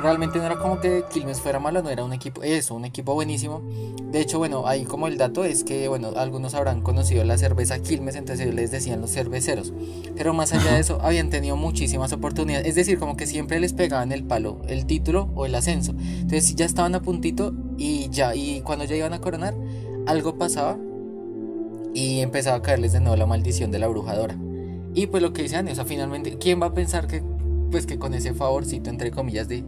realmente 0.00 0.38
no 0.38 0.46
era 0.46 0.58
como 0.58 0.80
que 0.80 1.04
Quilmes 1.12 1.40
fuera 1.40 1.58
malo, 1.58 1.82
no 1.82 1.90
era 1.90 2.04
un 2.04 2.12
equipo, 2.12 2.42
eso, 2.42 2.74
un 2.74 2.84
equipo 2.84 3.14
buenísimo. 3.14 3.62
De 4.10 4.20
hecho, 4.20 4.38
bueno, 4.38 4.66
ahí 4.66 4.84
como 4.84 5.06
el 5.06 5.18
dato 5.18 5.44
es 5.44 5.64
que, 5.64 5.88
bueno, 5.88 6.12
algunos 6.16 6.54
habrán 6.54 6.82
conocido 6.82 7.24
la 7.24 7.38
cerveza 7.38 7.78
Quilmes, 7.80 8.16
entonces 8.16 8.46
ellos 8.46 8.54
les 8.54 8.70
decían 8.70 9.00
los 9.00 9.12
cerveceros. 9.12 9.72
Pero 10.16 10.34
más 10.34 10.52
allá 10.52 10.74
de 10.74 10.80
eso, 10.80 10.98
habían 11.02 11.30
tenido 11.30 11.56
muchísimas 11.56 12.12
oportunidades. 12.12 12.66
Es 12.66 12.74
decir, 12.74 12.98
como 12.98 13.16
que 13.16 13.26
siempre 13.26 13.60
les 13.60 13.72
pegaban 13.72 14.12
el 14.12 14.24
palo, 14.24 14.60
el 14.68 14.86
título 14.86 15.30
o 15.34 15.46
el 15.46 15.54
ascenso. 15.54 15.92
Entonces 15.92 16.54
ya 16.56 16.64
estaban 16.64 16.94
a 16.94 17.02
puntito 17.02 17.54
y 17.78 18.08
ya, 18.10 18.34
y 18.34 18.62
cuando 18.62 18.84
ya 18.84 18.96
iban 18.96 19.12
a 19.12 19.20
coronar, 19.20 19.54
algo 20.06 20.36
pasaba 20.36 20.76
y 21.94 22.20
empezaba 22.20 22.56
a 22.56 22.62
caerles 22.62 22.92
de 22.92 23.00
nuevo 23.00 23.16
la 23.16 23.26
maldición 23.26 23.70
de 23.70 23.78
la 23.78 23.88
brujadora. 23.88 24.36
Y 24.94 25.06
pues 25.06 25.22
lo 25.22 25.32
que 25.32 25.42
decían, 25.42 25.68
o 25.68 25.74
sea, 25.74 25.84
finalmente, 25.84 26.36
¿quién 26.38 26.60
va 26.60 26.66
a 26.66 26.74
pensar 26.74 27.06
que, 27.06 27.22
pues 27.70 27.86
que 27.86 27.98
con 27.98 28.14
ese 28.14 28.34
favorcito, 28.34 28.90
entre 28.90 29.10
comillas, 29.10 29.48
de, 29.48 29.64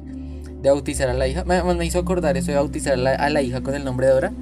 de 0.62 0.70
bautizar 0.70 1.08
a 1.08 1.14
la 1.14 1.26
hija, 1.28 1.44
me, 1.44 1.62
me 1.62 1.84
hizo 1.84 1.98
acordar 1.98 2.36
eso 2.36 2.50
de 2.50 2.56
bautizar 2.56 2.94
a 2.94 2.96
la, 2.96 3.10
a 3.14 3.30
la 3.30 3.42
hija 3.42 3.62
con 3.62 3.74
el 3.74 3.84
nombre 3.84 4.06
de 4.06 4.12
Dora? 4.12 4.32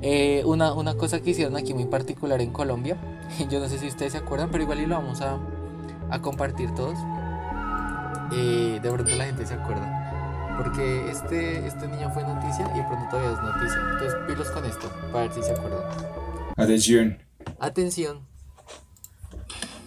Eh, 0.00 0.42
una, 0.44 0.74
una 0.74 0.94
cosa 0.94 1.20
que 1.20 1.30
hicieron 1.30 1.56
aquí 1.56 1.74
muy 1.74 1.86
particular 1.86 2.40
en 2.40 2.50
Colombia, 2.52 2.96
yo 3.50 3.58
no 3.58 3.68
sé 3.68 3.78
si 3.78 3.88
ustedes 3.88 4.12
se 4.12 4.18
acuerdan, 4.18 4.50
pero 4.50 4.62
igual 4.62 4.80
y 4.80 4.86
lo 4.86 4.96
vamos 4.96 5.20
a, 5.22 5.38
a 6.10 6.20
compartir 6.20 6.72
todos. 6.74 6.98
Eh, 8.32 8.78
de 8.82 8.90
pronto 8.90 9.14
la 9.16 9.24
gente 9.24 9.46
se 9.46 9.54
acuerda. 9.54 9.94
Porque 10.58 11.08
este, 11.10 11.66
este 11.66 11.86
niño 11.86 12.10
fue 12.10 12.24
noticia 12.24 12.68
y 12.74 12.78
de 12.78 12.84
pronto 12.84 13.06
todavía 13.10 13.32
es 13.32 13.42
noticia. 13.42 13.78
Entonces, 13.92 14.14
pilos 14.26 14.50
con 14.50 14.64
esto, 14.64 14.92
para 15.12 15.24
ver 15.24 15.32
si 15.32 15.42
se 15.42 15.52
acuerdan. 15.52 15.82
Atención. 16.56 17.18
Atención. 17.60 18.27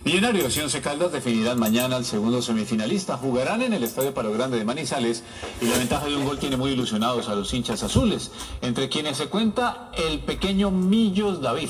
Millonarios 0.04 0.58
y 0.58 0.62
Once 0.62 0.82
Caldas 0.82 1.12
definirán 1.12 1.60
mañana 1.60 1.96
al 1.96 2.06
segundo 2.06 2.42
semifinalista. 2.42 3.18
Jugarán 3.18 3.62
en 3.62 3.74
el 3.74 3.84
Estadio 3.84 4.16
Palo 4.16 4.34
Grande 4.34 4.58
de 4.58 4.66
Manizales 4.66 5.24
y 5.62 5.66
la 5.66 5.78
ventaja 5.78 6.08
de 6.08 6.16
un 6.16 6.26
gol 6.26 6.40
tiene 6.40 6.58
muy 6.58 6.72
ilusionados 6.72 7.30
a 7.30 7.36
los 7.36 7.54
hinchas 7.54 7.84
azules, 7.84 8.32
entre 8.64 8.90
quienes 8.90 9.18
se 9.18 9.28
cuenta 9.28 9.92
el 9.94 10.20
pequeño 10.22 10.72
Millos 10.72 11.40
David. 11.40 11.70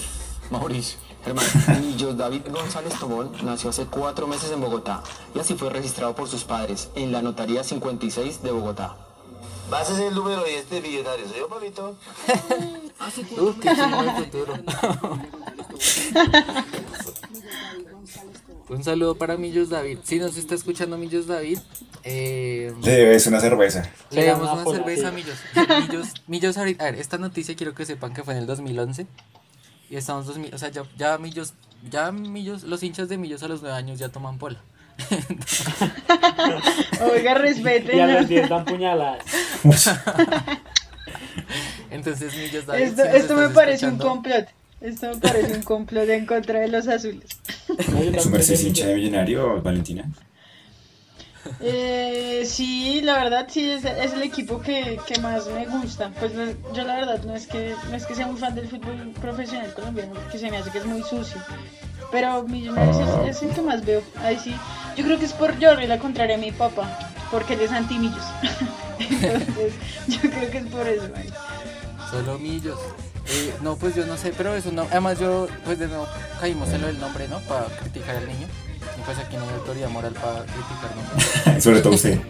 Mauricio. 0.49 0.97
Hermano, 1.25 1.49
Millos 1.82 2.17
David 2.17 2.43
González 2.49 2.97
Tobón 2.97 3.34
nació 3.43 3.69
hace 3.69 3.86
cuatro 3.86 4.27
meses 4.27 4.49
en 4.51 4.61
Bogotá 4.61 5.03
y 5.36 5.39
así 5.39 5.55
fue 5.55 5.69
registrado 5.69 6.15
por 6.15 6.29
sus 6.29 6.45
padres 6.45 6.89
en 6.95 7.11
la 7.11 7.21
Notaría 7.21 7.65
56 7.65 8.41
de 8.43 8.51
Bogotá. 8.51 8.95
Vas 9.69 9.89
a 9.89 9.95
ser 9.95 10.07
el 10.07 10.15
número 10.15 10.43
10 10.43 10.69
de 10.69 10.82
Millonarios, 10.82 11.36
¿yo, 11.38 11.47
papito? 11.49 11.95
Uf, 13.41 13.59
qué 13.59 13.75
futuro. 13.75 14.53
Un 18.70 18.84
saludo 18.84 19.16
para 19.16 19.38
Millos 19.38 19.70
David. 19.70 19.99
Si 20.03 20.20
nos 20.20 20.38
está 20.38 20.55
escuchando 20.55 20.97
Millos 20.97 21.28
David, 21.28 21.59
eh, 22.03 22.74
Le 22.82 22.91
debes 22.91 23.28
una 23.28 23.39
cerveza. 23.39 23.89
le 24.12 24.26
damos 24.26 24.51
una 24.51 24.64
cerveza 24.64 25.09
a. 25.09 25.12
Millos. 25.12 25.38
Millos, 25.82 26.14
Millos 26.28 26.57
ahorita, 26.57 26.84
a 26.84 26.91
ver, 26.91 26.99
esta 26.99 27.18
noticia 27.18 27.55
quiero 27.55 27.76
que 27.76 27.86
sepan 27.86 28.14
que 28.14 28.24
fue 28.24 28.34
en 28.34 28.39
el 28.39 28.45
2011. 28.45 29.05
Y 29.89 29.97
estamos 29.97 30.26
2000, 30.26 30.55
o 30.55 30.57
sea, 30.57 30.70
ya, 30.70 30.84
ya 30.97 31.18
Millos, 31.18 31.53
ya 31.89 32.12
Millos, 32.12 32.64
los 32.64 32.82
hinchas 32.82 33.09
de 33.09 33.18
Millos 33.18 33.43
a 33.43 33.49
los 33.49 33.62
9 33.62 33.76
años 33.76 33.99
ya 33.99 34.09
toman 34.09 34.38
pola. 34.38 34.62
Oiga, 37.12 37.34
respeten. 37.34 37.97
Y 37.97 37.99
a 37.99 38.07
los 38.07 38.28
10 38.28 38.49
dan 38.49 38.66
puñaladas. 38.66 39.24
Entonces 41.89 42.34
Millos 42.36 42.66
David. 42.66 42.84
Esto, 42.84 43.03
si 43.03 43.18
esto 43.18 43.36
me 43.36 43.49
parece 43.49 43.88
un 43.88 43.97
complot. 43.97 44.47
Esto 44.82 45.09
me 45.09 45.15
parece 45.17 45.53
un 45.55 45.61
complot 45.63 46.09
en 46.09 46.25
contra 46.25 46.59
de 46.59 46.67
los 46.67 46.88
azules. 46.88 47.29
¿Su 48.19 48.29
merced 48.29 48.53
es 48.55 48.63
hincha 48.63 48.88
de 48.88 48.95
millonario, 48.95 49.61
Valentina? 49.61 50.09
Eh, 51.59 52.43
sí, 52.45 53.01
la 53.03 53.15
verdad 53.23 53.47
sí 53.49 53.69
es, 53.69 53.84
es 53.86 54.13
el 54.13 54.21
equipo 54.23 54.61
que, 54.61 54.99
que 55.07 55.19
más 55.21 55.47
me 55.47 55.65
gusta. 55.67 56.11
Pues 56.19 56.34
no- 56.34 56.51
yo 56.73 56.84
la 56.84 56.95
verdad 56.95 57.23
no 57.23 57.36
es 57.36 57.47
que 57.47 57.75
no 57.89 57.95
es 57.95 58.05
que 58.05 58.15
sea 58.15 58.27
muy 58.27 58.39
fan 58.39 58.53
del 58.55 58.67
fútbol 58.67 59.11
profesional 59.19 59.73
colombiano, 59.73 60.13
porque 60.13 60.38
se 60.38 60.49
me 60.51 60.57
hace 60.57 60.69
que 60.71 60.77
es 60.79 60.86
muy 60.86 61.01
sucio. 61.03 61.41
Pero 62.11 62.43
Millonarios 62.43 62.97
Ah. 62.97 63.23
es, 63.27 63.38
es 63.38 63.43
el 63.43 63.49
que 63.55 63.61
más 63.61 63.84
veo. 63.86 64.01
Ahí 64.17 64.38
sí. 64.38 64.53
Yo 64.97 65.03
creo 65.03 65.17
que 65.17 65.25
es 65.25 65.34
por 65.34 65.57
llevarle 65.57 65.88
la 65.88 65.97
contraria 65.99 66.36
a 66.36 66.39
mi 66.39 66.51
papá, 66.51 66.99
porque 67.32 67.53
él 67.53 67.61
es 67.61 67.71
antimillos. 67.71 68.23
Entonces, 68.99 69.73
yo 70.07 70.19
creo 70.21 70.51
que 70.51 70.57
es 70.59 70.65
por 70.67 70.88
eso. 70.88 71.03
man. 71.09 71.23
Solo 72.11 72.38
Millos. 72.38 72.77
Eh, 73.34 73.53
no, 73.61 73.75
pues 73.77 73.95
yo 73.95 74.05
no 74.05 74.17
sé, 74.17 74.34
pero 74.38 74.53
eso 74.55 74.71
no. 74.71 74.84
Además, 74.91 75.19
yo, 75.19 75.47
pues 75.65 75.79
de 75.79 75.88
nuevo, 75.88 76.07
caímos 76.39 76.69
en 76.69 76.82
lo 76.82 76.88
del 76.88 76.99
nombre, 76.99 77.27
¿no? 77.27 77.39
Para 77.41 77.65
criticar 77.65 78.15
al 78.17 78.27
niño. 78.27 78.47
Y 78.97 79.01
pues 79.05 79.17
aquí 79.19 79.38
no 79.38 79.43
hay 79.43 79.53
autoridad 79.55 79.89
moral 79.89 80.13
para 80.13 80.43
criticar 80.43 80.95
nombres. 80.95 81.63
Sobre 81.63 81.82
todo 81.82 81.93
usted. 81.93 82.19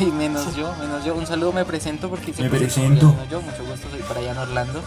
Y 0.00 0.04
menos 0.04 0.54
yo, 0.54 0.72
menos 0.76 1.04
yo. 1.04 1.16
Un 1.16 1.26
saludo, 1.26 1.52
me 1.52 1.64
presento 1.64 2.08
porque 2.08 2.32
siempre 2.32 2.56
soy 2.56 2.66
presento. 2.68 3.16
Yo, 3.28 3.40
mucho 3.40 3.64
gusto, 3.64 3.88
soy 3.90 4.00
Brian 4.14 4.38
Orlando. 4.38 4.80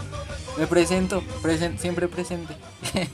Me 0.56 0.66
presento, 0.66 1.22
presen- 1.42 1.76
siempre 1.76 2.08
presente. 2.08 2.56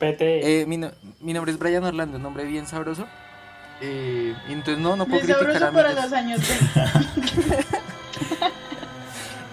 PT. 0.00 0.62
Eh, 0.62 0.66
mi, 0.66 0.76
no- 0.78 0.90
mi 1.20 1.32
nombre 1.32 1.52
es 1.52 1.58
Brian 1.60 1.84
Orlando, 1.84 2.16
un 2.16 2.24
nombre 2.24 2.44
bien 2.44 2.66
sabroso. 2.66 3.06
Eh, 3.80 4.34
y 4.48 4.52
entonces 4.52 4.78
no, 4.82 4.96
no 4.96 5.06
puedo 5.06 5.24
Bien 5.24 5.38
criticar 5.38 5.56
a 5.56 5.66
sabroso 5.66 5.88
para 5.94 6.02
los 6.02 6.12
años 6.12 6.40
20. 6.40 7.66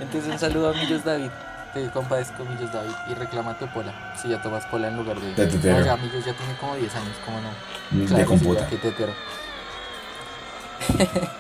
Entonces 0.01 0.29
un 0.31 0.39
saludo 0.39 0.69
a 0.69 0.73
Millos 0.73 1.03
David. 1.05 1.29
Te 1.73 1.89
compadezco 1.91 2.43
Millos 2.43 2.73
David 2.73 2.91
y 3.09 3.13
reclama 3.13 3.57
tu 3.57 3.65
pola. 3.67 3.93
Si 4.21 4.27
ya 4.27 4.41
tomas 4.41 4.65
pola 4.65 4.87
en 4.89 4.97
lugar 4.97 5.17
de. 5.19 5.33
De 5.35 5.47
tetero. 5.47 5.79
No, 5.79 5.85
ya 5.85 5.95
Millos 5.97 6.25
ya 6.25 6.33
tiene 6.33 6.53
como 6.59 6.75
10 6.75 6.95
años, 6.95 7.15
¿cómo 7.23 7.39
no? 7.39 7.49
De 8.01 8.05
Claro, 8.07 8.25
compota. 8.25 8.67
Sí, 8.69 8.75
ya, 8.75 8.81
qué 8.81 8.89
tetero. 8.89 9.13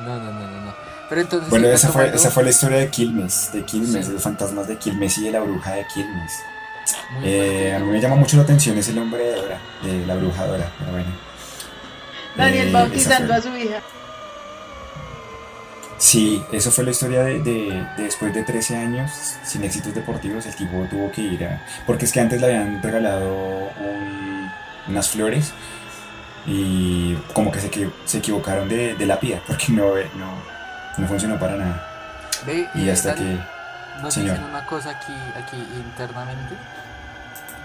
no, 0.00 0.16
no, 0.18 0.32
no, 0.32 0.50
no, 0.50 0.60
no. 0.66 0.74
Pero 1.08 1.20
entonces. 1.20 1.50
Bueno, 1.50 1.68
sí, 1.68 1.74
esa 1.74 1.88
fue, 1.92 2.08
esa 2.14 2.30
fue 2.30 2.42
la 2.44 2.50
historia 2.50 2.78
de 2.78 2.88
Quilmes, 2.90 3.50
de 3.52 3.64
Quilmes, 3.64 4.04
Sí. 4.04 4.08
de 4.08 4.14
los 4.14 4.22
fantasmas 4.22 4.66
de 4.68 4.76
Quilmes 4.76 5.16
y 5.18 5.24
de 5.24 5.30
la 5.32 5.40
bruja 5.40 5.72
de 5.72 5.86
Quilmes. 5.86 6.32
Eh, 7.22 7.74
a 7.76 7.78
mí 7.80 7.90
me 7.90 8.00
llama 8.00 8.16
mucho 8.16 8.36
la 8.38 8.42
atención 8.44 8.76
ese 8.78 8.92
nombre 8.94 9.22
de 9.22 9.34
Dora, 9.36 9.58
de 9.82 10.06
la 10.06 10.14
bruja 10.16 10.46
Dora, 10.46 10.70
pero 10.78 10.92
bueno. 10.92 11.10
Daniel 12.36 12.68
Eh, 12.68 12.72
bautizando 12.72 13.34
a 13.34 13.40
su 13.42 13.54
hija. 13.56 13.80
Sí, 15.98 16.42
eso 16.52 16.70
fue 16.70 16.84
la 16.84 16.90
historia 16.92 17.24
de, 17.24 17.40
de- 17.42 17.86
de 17.96 18.02
después 18.04 18.32
de 18.32 18.42
13 18.44 18.76
años 18.76 19.10
sin 19.44 19.64
éxitos 19.64 19.94
deportivos, 19.94 20.46
el 20.46 20.54
tipo 20.54 20.86
tuvo 20.88 21.10
que 21.10 21.22
ir 21.22 21.44
a... 21.44 21.60
Porque 21.86 22.04
es 22.04 22.12
que 22.12 22.20
antes 22.20 22.40
le 22.40 22.46
habían 22.46 22.80
regalado 22.82 23.34
un- 23.80 24.50
unas 24.86 25.08
flores 25.10 25.52
y 26.46 27.14
como 27.34 27.50
que 27.50 27.60
se, 27.60 27.90
se 28.04 28.18
equivocaron 28.18 28.68
de, 28.68 28.94
de 28.94 29.06
lápida, 29.06 29.40
porque 29.46 29.66
no, 29.72 29.94
no, 30.16 30.32
no 30.96 31.06
funcionó 31.08 31.38
para 31.38 31.56
nada. 31.56 31.86
Ve, 32.46 32.68
Y 32.74 32.88
hasta 32.88 33.14
que... 33.14 33.38
Nos 34.00 34.14
señor. 34.14 34.36
dicen 34.36 34.48
una 34.50 34.64
cosa 34.64 34.90
aquí, 34.90 35.12
aquí 35.36 35.56
internamente. 35.56 36.54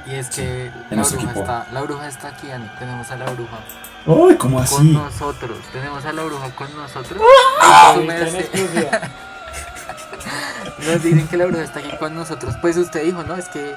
Y 0.05 0.15
es 0.15 0.29
que 0.29 0.69
en 0.89 0.97
la 0.97 1.03
bruja, 1.03 1.31
está, 1.31 1.67
la 1.71 1.81
bruja 1.81 2.07
está 2.07 2.27
aquí, 2.29 2.51
Ani. 2.51 2.67
Tenemos 2.77 3.09
a 3.09 3.15
la 3.15 3.25
bruja 3.31 3.59
¡Ay, 4.05 4.35
cómo 4.37 4.57
con 4.57 4.63
así! 4.63 4.91
nosotros. 4.91 5.57
Tenemos 5.71 6.03
a 6.05 6.11
la 6.11 6.23
bruja 6.23 6.53
con 6.55 6.75
nosotros. 6.75 7.21
Ah, 7.61 7.95
en. 7.97 8.07
Nos 10.85 11.01
dicen 11.01 11.27
que 11.27 11.37
la 11.37 11.45
bruja 11.45 11.63
está 11.63 11.79
aquí 11.79 11.95
con 11.97 12.13
nosotros. 12.13 12.55
Pues 12.59 12.75
usted 12.75 13.05
dijo, 13.05 13.23
¿no? 13.23 13.35
Es 13.35 13.47
que 13.47 13.73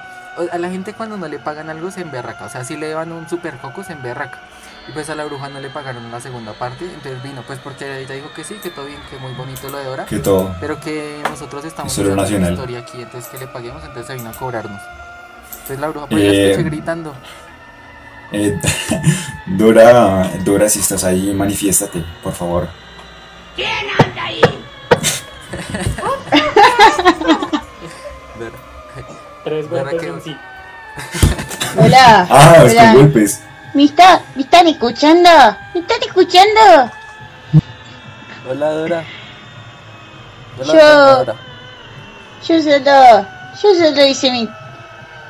a 0.50 0.58
la 0.58 0.68
gente 0.68 0.94
cuando 0.94 1.16
no 1.16 1.28
le 1.28 1.38
pagan 1.38 1.70
algo 1.70 1.92
se 1.92 2.00
emberraca. 2.00 2.46
O 2.46 2.48
sea, 2.48 2.64
si 2.64 2.76
le 2.76 2.90
dan 2.90 3.12
un 3.12 3.28
super 3.28 3.56
coco 3.58 3.84
se 3.84 3.92
emberraca. 3.92 4.40
Y 4.88 4.92
pues 4.92 5.08
a 5.10 5.14
la 5.14 5.24
bruja 5.24 5.48
no 5.48 5.60
le 5.60 5.70
pagaron 5.70 6.10
la 6.10 6.20
segunda 6.20 6.52
parte. 6.52 6.84
Entonces 6.84 7.22
vino, 7.22 7.42
pues 7.46 7.60
porque 7.60 8.00
ella 8.00 8.14
dijo 8.14 8.32
que 8.34 8.42
sí, 8.42 8.56
que 8.56 8.70
todo 8.70 8.86
bien, 8.86 8.98
que 9.10 9.18
muy 9.18 9.32
bonito 9.34 9.68
lo 9.68 9.78
de 9.78 9.84
Dora. 9.84 10.06
Que 10.06 10.18
todo. 10.18 10.56
Pero 10.60 10.80
que 10.80 11.22
nosotros 11.28 11.64
estamos 11.64 11.96
nacional. 11.96 12.42
la 12.42 12.50
historia 12.50 12.78
aquí, 12.80 13.02
entonces 13.02 13.30
que 13.30 13.38
le 13.38 13.46
paguemos, 13.46 13.82
entonces 13.82 14.06
se 14.06 14.14
vino 14.14 14.30
a 14.30 14.32
cobrarnos. 14.32 14.80
Entonces 15.66 15.80
la 15.80 15.88
bruja 15.88 16.06
ahí 16.06 16.14
la 16.14 16.22
Eh, 16.32 16.50
escuché 16.52 16.68
gritando. 16.70 17.14
Eh, 18.30 18.56
Dora, 19.46 20.30
Dora, 20.44 20.68
si 20.68 20.78
estás 20.78 21.02
ahí, 21.02 21.32
manifiéstate, 21.34 22.04
por 22.22 22.32
favor. 22.34 22.68
Dora. 28.38 28.56
Tres 29.44 29.70
¿Verdad 29.70 29.90
golpes 29.92 30.08
en 30.08 30.22
sí. 30.22 30.36
Hola. 31.78 32.26
Ah, 32.30 32.56
es 32.64 32.74
con 32.74 32.94
golpes. 32.94 33.42
¿Me, 33.74 33.84
está, 33.84 34.22
¿Me 34.34 34.42
están 34.42 34.66
escuchando? 34.68 35.28
¿Me 35.74 35.80
están 35.80 35.98
escuchando? 36.06 36.90
Hola 38.48 38.70
Dora. 38.70 39.04
Hola 40.60 40.72
Yo- 40.72 41.16
Dora. 41.24 41.34
Yo 42.46 42.62
solo, 42.62 43.26
yo 43.60 43.74
solo 43.74 44.06
hice 44.06 44.30
mi, 44.30 44.48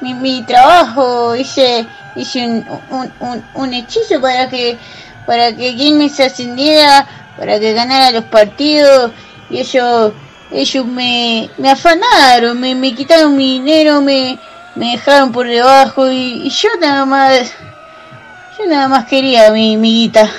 mi, 0.01 0.15
mi 0.15 0.43
trabajo, 0.43 1.35
hice, 1.35 1.87
hice 2.15 2.47
un, 2.47 2.67
un, 2.91 3.13
un, 3.21 3.45
un 3.55 3.75
hechizo 3.75 4.21
para 4.21 4.49
que, 4.49 4.79
para 5.27 5.55
que 5.55 5.75
Quilmes 5.75 6.19
ascendiera, 6.21 7.07
para 7.39 7.59
que 7.59 7.73
ganara 7.73 8.11
los 8.11 8.25
partidos, 8.25 9.13
y 9.51 9.59
ellos, 9.59 10.13
ellos 10.51 10.87
me, 10.87 11.51
me 11.59 11.71
afanaron, 11.71 12.59
me, 12.59 12.75
me 12.75 12.95
quitaron 12.95 13.37
mi 13.37 13.55
dinero, 13.55 14.01
me, 14.01 14.39
me 14.75 14.93
dejaron 14.93 15.33
por 15.33 15.47
debajo, 15.47 16.11
y, 16.11 16.49
yo 16.51 16.69
nada 16.81 17.05
más, 17.05 17.53
yo 18.59 18.67
nada 18.67 18.89
más 18.89 19.07
quería 19.07 19.51
mi, 19.51 19.77
mi 19.77 19.91
guita. 19.93 20.31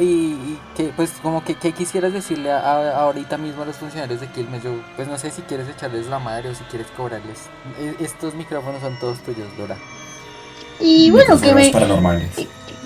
Y 0.00 0.53
que, 0.76 0.92
pues, 0.96 1.12
como 1.22 1.44
que, 1.44 1.54
¿qué 1.54 1.72
quisieras 1.72 2.12
decirle 2.12 2.50
a, 2.50 2.58
a- 2.58 2.96
ahorita 3.02 3.38
mismo 3.38 3.62
a 3.62 3.66
los 3.66 3.76
funcionarios 3.76 4.20
de 4.20 4.26
Quilmes? 4.28 4.62
Yo, 4.62 4.72
pues, 4.96 5.06
no 5.08 5.16
sé 5.18 5.30
si 5.30 5.42
quieres 5.42 5.68
echarles 5.68 6.06
la 6.06 6.18
madre 6.18 6.50
o 6.50 6.54
si 6.54 6.64
quieres 6.64 6.88
cobrarles. 6.96 7.38
E- 7.80 7.96
Estos 8.04 8.34
micrófonos 8.34 8.80
son 8.80 8.98
todos 8.98 9.18
tuyos, 9.20 9.46
Dora. 9.56 9.76
Y 10.80 11.10
bueno, 11.12 11.40
que 11.40 11.54
me, 11.54 11.70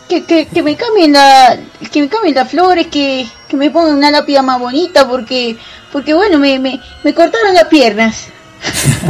que, 0.09 0.25
que, 0.25 0.47
que 0.47 0.63
me 0.63 0.77
cambien 0.77 1.13
la, 1.15 1.57
que 1.91 2.03
me 2.03 2.09
cambien 2.09 2.35
las 2.35 2.51
flores, 2.51 2.87
que, 2.89 3.27
que 3.49 3.57
me 3.57 3.71
pongan 3.71 3.97
una 3.97 4.11
lápida 4.11 4.43
más 4.43 4.61
bonita, 4.61 5.09
porque, 5.09 5.57
porque 5.93 6.13
bueno, 6.15 6.39
me, 6.39 6.59
me, 6.59 6.81
me 7.03 7.15
cortaron 7.15 7.55
las 7.55 7.65
piernas. 7.65 8.27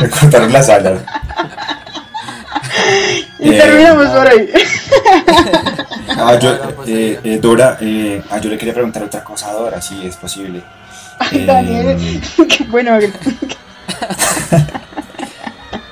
Me 0.00 0.10
cortaron 0.10 0.52
las 0.52 0.68
alas. 0.68 1.00
Y 3.38 3.50
Eh, 3.50 3.58
terminamos 3.60 4.08
por 4.08 4.26
ahí. 4.28 4.48
Ah, 6.18 6.38
yo, 6.38 6.50
eh, 6.86 7.20
eh, 7.24 7.38
Dora, 7.42 7.76
eh, 7.80 8.22
ah, 8.30 8.38
yo 8.38 8.48
le 8.48 8.56
quería 8.56 8.72
preguntar 8.72 9.02
otra 9.02 9.22
cosa 9.22 9.50
a 9.50 9.52
Dora, 9.52 9.82
si 9.82 10.06
es 10.06 10.16
posible. 10.16 10.62
Ay, 11.18 11.40
Eh, 11.42 11.46
Daniel, 11.46 12.22
qué 12.48 12.64
bueno. 12.64 12.98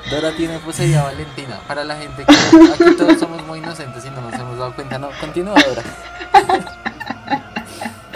Dora 0.09 0.31
tiene 0.35 0.57
poseída 0.59 1.03
Valentina. 1.03 1.59
Para 1.67 1.83
la 1.83 1.95
gente 1.97 2.23
que 2.25 2.33
aquí 2.33 2.95
todos 2.97 3.19
somos 3.19 3.45
muy 3.45 3.59
inocentes 3.59 4.03
y 4.05 4.09
no 4.09 4.21
nos 4.21 4.33
hemos 4.33 4.57
dado 4.57 4.73
cuenta. 4.73 4.97
No, 4.97 5.09
continúa, 5.19 5.55
Dora. 5.61 5.83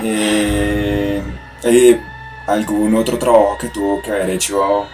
eh, 0.04 1.22
eh, 1.64 2.02
¿Algún 2.48 2.96
otro 2.96 3.18
trabajo 3.20 3.58
que 3.60 3.68
tuvo 3.70 4.02
que 4.02 4.12
haber 4.12 4.32
hecho 4.32 4.88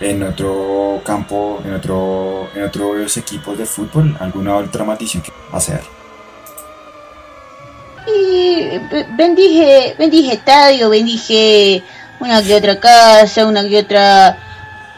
en 0.00 0.22
otro 0.22 1.00
campo, 1.04 1.60
en, 1.64 1.74
otro, 1.74 2.48
en 2.54 2.64
otros 2.64 3.16
equipos 3.16 3.56
de 3.58 3.66
fútbol? 3.66 4.16
¿Alguna 4.20 4.56
otra 4.56 4.84
maldición 4.84 5.22
que 5.22 5.32
hacer? 5.52 5.80
Y 8.06 8.78
be- 8.90 9.06
bendije, 9.16 9.94
bendije 9.98 10.34
estadio, 10.34 10.90
bendije 10.90 11.82
una 12.20 12.42
que 12.42 12.54
otra 12.54 12.78
casa, 12.78 13.46
una 13.46 13.66
que 13.66 13.78
otra, 13.78 14.36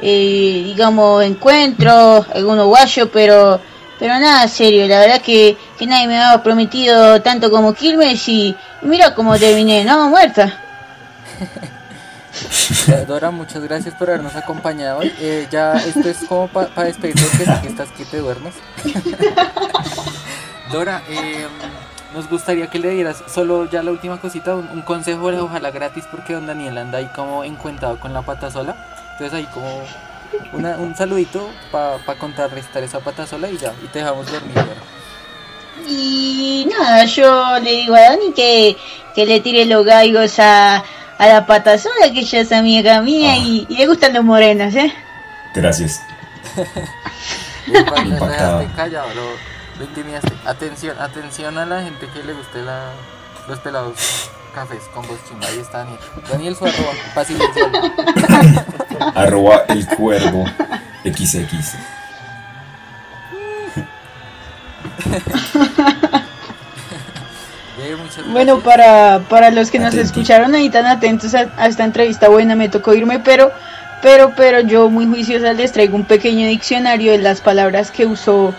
eh, 0.00 0.62
digamos, 0.64 1.24
encuentro, 1.24 2.24
algunos 2.34 2.66
guayos, 2.66 3.08
pero, 3.12 3.60
pero 3.98 4.18
nada 4.18 4.48
serio. 4.48 4.86
La 4.88 5.00
verdad 5.00 5.20
que, 5.20 5.56
que 5.78 5.86
nadie 5.86 6.08
me 6.08 6.18
había 6.20 6.42
prometido 6.42 7.22
tanto 7.22 7.50
como 7.50 7.74
Quilmes 7.74 8.28
y, 8.28 8.48
y 8.82 8.86
mira 8.86 9.14
cómo 9.14 9.38
terminé, 9.38 9.84
¿no? 9.84 10.08
Muerta. 10.08 10.62
Dora, 13.06 13.30
muchas 13.30 13.62
gracias 13.62 13.94
por 13.94 14.08
habernos 14.08 14.36
acompañado. 14.36 15.00
Eh, 15.02 15.46
ya 15.50 15.74
esto 15.74 16.08
es 16.08 16.18
como 16.28 16.48
para 16.48 16.68
sé 16.92 16.98
que 17.62 17.68
estás 17.68 17.88
que 17.96 18.04
te 18.04 18.18
duermes. 18.18 18.54
Dora, 20.72 21.02
eh, 21.08 21.46
nos 22.14 22.28
gustaría 22.28 22.66
que 22.68 22.78
le 22.78 22.90
dieras 22.90 23.22
solo 23.32 23.68
ya 23.70 23.82
la 23.82 23.90
última 23.90 24.20
cosita, 24.20 24.54
un, 24.54 24.68
un 24.70 24.82
consejo, 24.82 25.26
ojalá 25.26 25.70
gratis, 25.70 26.04
porque 26.10 26.34
don 26.34 26.46
Daniel 26.46 26.78
anda 26.78 26.98
ahí 26.98 27.08
como 27.14 27.44
encuentado 27.44 27.98
con 28.00 28.12
la 28.12 28.22
pata 28.22 28.50
sola. 28.50 28.74
Entonces 29.12 29.32
ahí 29.34 29.46
como 29.54 29.82
una- 30.52 30.76
un 30.76 30.94
saludito 30.96 31.48
para 31.70 31.98
contrarrestar 32.18 32.82
esa 32.82 33.00
pata 33.00 33.26
sola 33.26 33.48
y 33.48 33.56
ya, 33.56 33.72
y 33.82 33.86
te 33.88 34.00
dejamos 34.00 34.30
dormir, 34.30 34.54
Dora. 34.54 34.80
Y 35.88 36.66
nada, 36.70 37.04
yo 37.04 37.58
le 37.60 37.70
digo 37.70 37.94
a 37.94 38.00
Dani 38.00 38.32
que, 38.34 38.76
que 39.14 39.24
le 39.26 39.40
tire 39.40 39.66
los 39.66 39.84
galgos 39.84 40.38
a, 40.38 40.82
a 41.18 41.26
la 41.26 41.46
pata 41.46 41.78
sola, 41.78 42.12
que 42.12 42.20
ella 42.20 42.40
es 42.40 42.52
amiga 42.52 43.00
mía 43.02 43.36
y, 43.36 43.66
y 43.68 43.76
le 43.76 43.86
gustan 43.86 44.12
los 44.12 44.24
morenos, 44.24 44.74
¿eh? 44.74 44.92
Gracias. 45.54 46.02
Impactado. 47.66 48.58
dejaste 48.60 48.76
callado, 48.76 49.08
lo, 49.14 49.30
lo 49.78 49.84
intimidaste. 49.84 50.32
Atención, 50.44 50.98
atención 51.00 51.58
a 51.58 51.66
la 51.66 51.82
gente 51.82 52.06
que 52.08 52.22
le 52.22 52.32
guste 52.32 52.62
la, 52.62 52.90
los 53.48 53.58
pelados 53.60 54.30
cafés 54.54 54.82
con 54.94 55.06
voz 55.06 55.18
chimba. 55.28 55.46
Ahí 55.46 55.58
está 55.58 55.78
Daniel. 55.78 55.98
Daniel 56.30 56.56
su 56.56 56.64
arroba, 56.64 56.92
fácil 57.14 57.38
Arroba 59.14 59.64
el 59.68 59.86
cuervo 59.86 60.46
XX. 61.04 61.76
Bueno, 68.28 68.60
para, 68.60 69.20
para 69.28 69.50
los 69.50 69.70
que 69.70 69.78
nos 69.78 69.94
escucharon 69.94 70.54
ahí 70.54 70.70
tan 70.70 70.86
atentos 70.86 71.34
a, 71.34 71.48
a 71.56 71.66
esta 71.66 71.84
entrevista 71.84 72.28
buena, 72.28 72.56
me 72.56 72.68
tocó 72.68 72.94
irme, 72.94 73.18
pero, 73.18 73.52
pero, 74.02 74.32
pero 74.36 74.60
yo 74.60 74.90
muy 74.90 75.06
juiciosa 75.06 75.52
les 75.52 75.72
traigo 75.72 75.96
un 75.96 76.04
pequeño 76.04 76.46
diccionario 76.46 77.12
de 77.12 77.18
las 77.18 77.40
palabras 77.40 77.90
que 77.90 78.06
usó, 78.06 78.54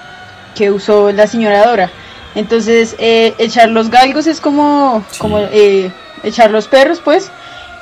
que 0.55 0.71
usó 0.71 1.11
la 1.11 1.27
señora 1.27 1.65
Dora. 1.65 1.89
Entonces, 2.35 2.95
eh, 2.99 3.33
echar 3.39 3.69
los 3.69 3.89
galgos 3.89 4.27
es 4.27 4.39
como, 4.39 5.03
como 5.17 5.39
eh, 5.39 5.91
echar 6.23 6.51
los 6.51 6.67
perros, 6.67 7.01
pues, 7.03 7.31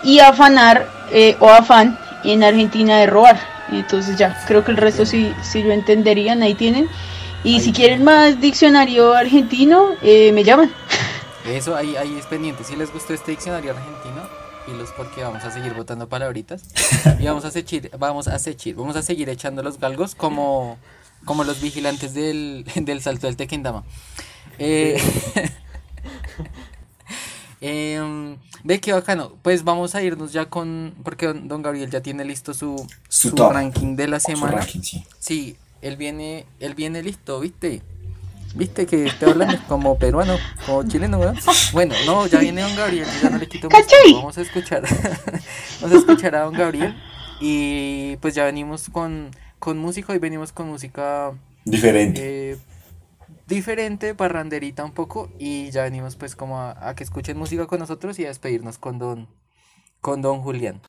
y 0.04 0.20
afanar 0.20 0.88
eh, 1.12 1.36
o 1.40 1.50
afán 1.50 1.98
en 2.24 2.44
Argentina 2.44 2.98
de 2.98 3.08
robar. 3.08 3.40
Entonces 3.72 4.18
ya, 4.18 4.38
creo 4.48 4.64
que 4.64 4.72
el 4.72 4.78
resto 4.78 5.06
sí, 5.06 5.34
sí 5.42 5.64
lo 5.64 5.74
entenderían, 5.74 6.44
ahí 6.44 6.54
tienen. 6.54 6.88
Y 7.44 7.62
si 7.62 7.72
quieren 7.72 8.04
más 8.04 8.40
diccionario 8.42 9.14
argentino, 9.14 9.90
eh, 10.02 10.32
me 10.32 10.44
llaman. 10.44 10.72
Eso 11.46 11.76
ahí, 11.76 11.96
ahí 11.96 12.18
es 12.18 12.26
pendiente. 12.26 12.64
Si 12.64 12.76
les 12.76 12.92
gustó 12.92 13.14
este 13.14 13.32
diccionario 13.32 13.72
argentino, 13.72 14.24
y 14.68 14.72
los 14.72 14.92
porque 14.92 15.22
vamos 15.22 15.44
a 15.44 15.52
seguir 15.52 15.74
botando 15.74 16.10
palabritas. 16.10 16.64
y 17.20 17.26
vamos 17.26 17.46
a 17.46 17.52
seguir, 17.52 17.92
vamos 17.98 18.28
a 18.28 18.40
seguir, 18.40 18.76
vamos 18.76 18.96
a 18.96 19.02
seguir 19.02 19.30
echando 19.30 19.62
los 19.62 19.80
galgos 19.80 20.16
como, 20.16 20.78
como 21.24 21.44
los 21.44 21.62
vigilantes 21.62 22.14
del, 22.14 22.66
del 22.76 23.02
salto 23.02 23.28
del 23.28 23.38
Tequendama. 23.38 23.84
Eh, 24.58 25.02
em, 27.62 28.38
ve 28.64 28.80
qué 28.80 28.94
bacano. 28.94 29.34
Pues 29.42 29.64
vamos 29.64 29.96
a 29.96 30.02
irnos 30.02 30.34
ya 30.34 30.50
con. 30.50 30.96
Porque 31.04 31.32
don, 31.34 31.62
Gabriel 31.62 31.92
ya 31.92 32.02
tiene 32.02 32.26
listo 32.26 32.54
su, 32.54 32.88
Su 33.08 33.36
ranking 33.36 33.96
de 33.96 34.08
la 34.08 34.20
semana. 34.20 34.58
ranking, 34.58 34.82
sí. 34.82 35.06
Sí, 35.20 35.58
él 35.82 35.98
viene, 35.98 36.46
él 36.60 36.74
viene 36.74 37.04
listo, 37.04 37.40
¿viste? 37.40 37.84
¿Viste 38.56 38.86
que 38.86 39.06
estoy 39.06 39.32
hablando 39.32 39.58
como 39.68 39.98
peruano, 40.00 40.38
como 40.66 40.84
chileno, 40.88 41.20
¿verdad? 41.20 41.36
Bueno, 41.74 41.94
no, 42.06 42.26
ya 42.28 42.40
viene 42.40 42.62
don 42.62 42.76
Gabriel, 42.76 43.06
ya 43.22 43.30
no 43.30 43.38
le 43.38 43.48
quito 43.48 43.70
más 43.70 43.86
tiempo. 43.86 44.20
Vamos 44.20 44.38
a 44.38 44.42
escuchar. 44.42 44.84
Vamos 45.82 45.96
a 45.96 46.00
escuchar 46.00 46.36
a 46.36 46.42
don 46.42 46.54
Gabriel. 46.54 46.96
Y 47.42 48.16
pues 48.18 48.34
ya 48.34 48.46
venimos 48.46 48.90
con, 48.90 49.32
con 49.60 49.78
música 49.78 50.16
y 50.16 50.20
venimos 50.20 50.54
con 50.54 50.70
música 50.70 51.34
Diferente. 51.66 52.52
eh, 52.54 52.58
diferente, 53.46 54.16
parranderita 54.16 54.86
un 54.86 54.94
poco. 54.94 55.30
Y 55.38 55.70
ya 55.72 55.84
venimos 55.84 56.16
pues 56.16 56.36
como 56.38 56.60
a, 56.62 56.90
a 56.90 56.96
que 56.96 57.04
escuchen 57.04 57.38
música 57.38 57.68
con 57.68 57.80
nosotros 57.80 58.18
y 58.20 58.26
a 58.26 58.30
despedirnos 58.30 58.78
con 58.78 59.00
don, 59.00 59.28
con 60.00 60.22
don 60.22 60.42
Julián. 60.42 60.82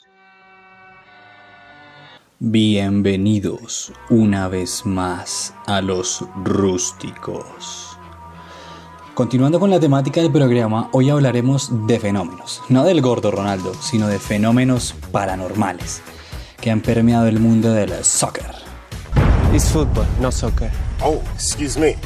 Bienvenidos 2.38 3.94
una 4.10 4.46
vez 4.48 4.84
más 4.84 5.54
a 5.64 5.80
los 5.80 6.22
rústicos. 6.44 7.96
Continuando 9.14 9.58
con 9.58 9.70
la 9.70 9.80
temática 9.80 10.20
del 10.20 10.30
programa, 10.30 10.90
hoy 10.92 11.08
hablaremos 11.08 11.70
de 11.86 11.98
fenómenos, 11.98 12.60
no 12.68 12.84
del 12.84 13.00
gordo 13.00 13.30
Ronaldo, 13.30 13.72
sino 13.80 14.06
de 14.08 14.18
fenómenos 14.18 14.94
paranormales 15.12 16.02
que 16.60 16.70
han 16.70 16.82
permeado 16.82 17.26
el 17.26 17.40
mundo 17.40 17.72
del 17.72 18.04
soccer. 18.04 18.52
It's 19.54 19.70
football, 19.70 20.04
no 20.20 20.30
soccer. 20.30 20.70
Oh, 21.02 21.22
excuse 21.32 21.80
me. 21.80 21.96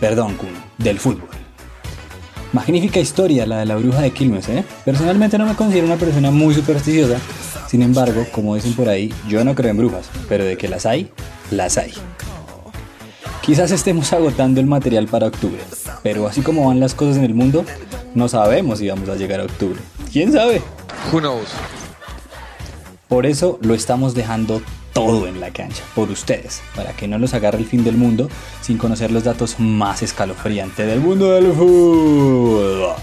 Perdón, 0.00 0.34
Kun, 0.34 0.50
del 0.78 0.98
fútbol. 0.98 1.28
Magnífica 2.52 2.98
historia 2.98 3.46
la 3.46 3.58
de 3.58 3.66
la 3.66 3.76
bruja 3.76 4.00
de 4.00 4.10
Quilmes, 4.10 4.48
¿eh? 4.48 4.64
Personalmente 4.84 5.38
no 5.38 5.46
me 5.46 5.54
considero 5.54 5.86
una 5.86 5.96
persona 5.96 6.32
muy 6.32 6.54
supersticiosa, 6.54 7.20
sin 7.68 7.82
embargo, 7.82 8.26
como 8.32 8.54
dicen 8.54 8.74
por 8.74 8.88
ahí, 8.88 9.12
yo 9.28 9.44
no 9.44 9.54
creo 9.54 9.70
en 9.70 9.76
brujas, 9.78 10.08
pero 10.28 10.44
de 10.44 10.56
que 10.56 10.68
las 10.68 10.86
hay, 10.86 11.10
las 11.50 11.78
hay. 11.78 11.92
Quizás 13.42 13.70
estemos 13.70 14.12
agotando 14.12 14.60
el 14.60 14.66
material 14.66 15.06
para 15.06 15.26
octubre, 15.26 15.60
pero 16.02 16.26
así 16.26 16.42
como 16.42 16.68
van 16.68 16.80
las 16.80 16.94
cosas 16.94 17.16
en 17.16 17.24
el 17.24 17.34
mundo, 17.34 17.64
no 18.14 18.28
sabemos 18.28 18.78
si 18.78 18.88
vamos 18.88 19.08
a 19.08 19.16
llegar 19.16 19.40
a 19.40 19.44
octubre. 19.44 19.78
¿Quién 20.12 20.32
sabe? 20.32 20.62
Who 21.12 21.20
knows? 21.20 21.48
Por 23.08 23.26
eso 23.26 23.58
lo 23.62 23.74
estamos 23.74 24.14
dejando 24.14 24.62
todo 24.92 25.26
en 25.26 25.40
la 25.40 25.52
cancha, 25.52 25.84
por 25.94 26.10
ustedes, 26.10 26.62
para 26.74 26.92
que 26.94 27.06
no 27.06 27.18
los 27.18 27.34
agarre 27.34 27.58
el 27.58 27.66
fin 27.66 27.84
del 27.84 27.96
mundo 27.96 28.28
sin 28.62 28.78
conocer 28.78 29.12
los 29.12 29.24
datos 29.24 29.60
más 29.60 30.02
escalofriantes 30.02 30.86
del 30.86 31.00
mundo 31.00 31.32
del 31.32 31.52
fútbol. 31.52 32.94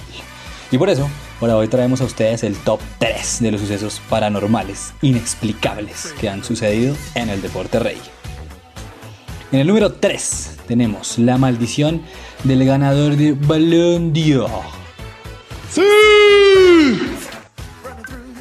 Y 0.71 0.77
por 0.77 0.89
eso, 0.89 1.07
por 1.39 1.49
hoy 1.49 1.67
traemos 1.67 2.01
a 2.01 2.05
ustedes 2.05 2.43
el 2.43 2.55
top 2.55 2.79
3 2.99 3.39
de 3.41 3.51
los 3.51 3.61
sucesos 3.61 4.01
paranormales, 4.09 4.93
inexplicables 5.01 6.13
que 6.19 6.29
han 6.29 6.43
sucedido 6.43 6.95
en 7.15 7.29
el 7.29 7.41
deporte 7.41 7.79
rey. 7.79 7.99
En 9.51 9.59
el 9.59 9.67
número 9.67 9.93
3 9.93 10.57
tenemos 10.67 11.19
la 11.19 11.37
maldición 11.37 12.01
del 12.43 12.65
ganador 12.65 13.15
de 13.15 13.33
Ballon 13.33 14.11
d'Or. 14.13 14.49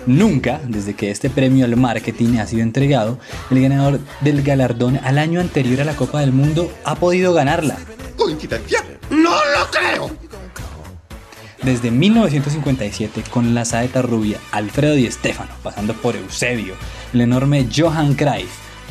Nunca, 0.07 0.61
desde 0.67 0.95
que 0.95 1.11
este 1.11 1.31
premio 1.31 1.65
al 1.65 1.77
marketing 1.77 2.39
ha 2.39 2.47
sido 2.47 2.63
entregado, 2.63 3.19
el 3.51 3.63
ganador 3.63 4.01
del 4.21 4.43
galardón 4.43 4.99
al 5.05 5.19
año 5.19 5.41
anterior 5.41 5.81
a 5.81 5.85
la 5.85 5.95
Copa 5.95 6.21
del 6.21 6.33
Mundo 6.33 6.73
ha 6.85 6.97
podido 6.97 7.33
ganarla. 7.33 7.79
coincidencia? 8.17 8.83
¡No 9.11 9.31
lo 9.31 9.71
creo! 9.71 10.22
Desde 11.63 11.93
1957, 11.93 13.23
con 13.31 13.55
la 13.55 13.65
saeta 13.65 14.03
rubia 14.03 14.39
Alfredo 14.51 14.95
Di 14.95 15.09
Stefano, 15.09 15.53
pasando 15.63 15.95
por 15.95 16.17
Eusebio, 16.17 16.75
el 17.13 17.21
enorme 17.21 17.69
Johan 17.73 18.15
Cruyff, 18.15 18.51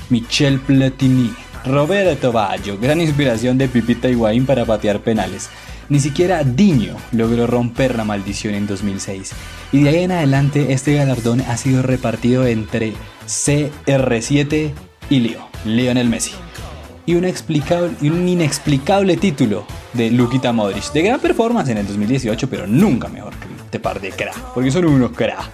Michel 0.09 0.59
Platini, 0.61 1.33
Roberto 1.65 2.31
Baggio, 2.31 2.77
gran 2.79 3.01
inspiración 3.01 3.57
de 3.57 3.67
Pipita 3.67 4.07
Higuaín 4.07 4.45
para 4.45 4.63
patear 4.63 5.01
penales. 5.01 5.49
Ni 5.89 5.99
siquiera 5.99 6.45
Diño 6.45 6.95
logró 7.11 7.45
romper 7.45 7.97
la 7.97 8.05
maldición 8.05 8.55
en 8.55 8.67
2006. 8.67 9.31
Y 9.73 9.83
de 9.83 9.89
ahí 9.89 10.03
en 10.03 10.13
adelante 10.13 10.71
este 10.71 10.93
galardón 10.93 11.41
ha 11.41 11.57
sido 11.57 11.81
repartido 11.81 12.47
entre 12.47 12.93
CR7 13.27 14.71
y 15.09 15.19
Leo, 15.19 15.45
Lionel 15.65 16.07
Messi. 16.07 16.31
Y 17.05 17.15
un, 17.15 17.25
explicable, 17.25 17.95
y 18.01 18.09
un 18.09 18.27
inexplicable 18.27 19.17
título 19.17 19.65
de 19.93 20.11
Lukita 20.11 20.51
Modric, 20.53 20.91
de 20.91 21.01
gran 21.01 21.19
performance 21.19 21.69
en 21.69 21.79
el 21.79 21.87
2018, 21.87 22.49
pero 22.49 22.67
nunca 22.67 23.07
mejor 23.07 23.33
que 23.35 23.47
este 23.65 23.79
par 23.79 24.01
de 24.01 24.11
cra, 24.11 24.33
porque 24.53 24.69
son 24.69 24.85
unos 24.85 25.11
cra. 25.11 25.49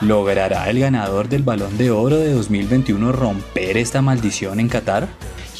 ¿Logrará 0.00 0.68
el 0.68 0.80
ganador 0.80 1.28
del 1.28 1.42
Balón 1.42 1.78
de 1.78 1.90
Oro 1.90 2.18
de 2.18 2.32
2021 2.32 3.12
romper 3.12 3.76
esta 3.76 4.02
maldición 4.02 4.58
en 4.58 4.68
Qatar? 4.68 5.08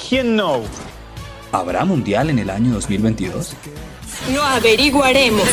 ¿Quién 0.09 0.35
no? 0.35 0.63
¿Habrá 1.53 1.85
Mundial 1.85 2.31
en 2.31 2.39
el 2.39 2.51
año 2.51 2.73
2022? 2.73 3.55
Lo 4.35 4.43
averiguaremos. 4.43 5.49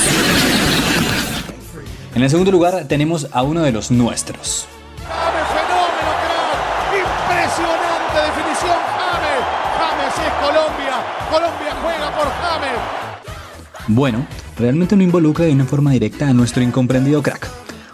En 2.15 2.23
el 2.23 2.29
segundo 2.29 2.51
lugar 2.51 2.87
tenemos 2.87 3.27
a 3.31 3.43
uno 3.43 3.61
de 3.61 3.71
los 3.71 3.91
nuestros. 3.91 4.67
Bueno, 13.87 14.27
realmente 14.57 14.95
no 14.95 15.03
involucra 15.03 15.45
de 15.45 15.53
una 15.53 15.65
forma 15.65 15.91
directa 15.91 16.27
a 16.27 16.33
nuestro 16.33 16.61
incomprendido 16.61 17.23
crack. 17.23 17.49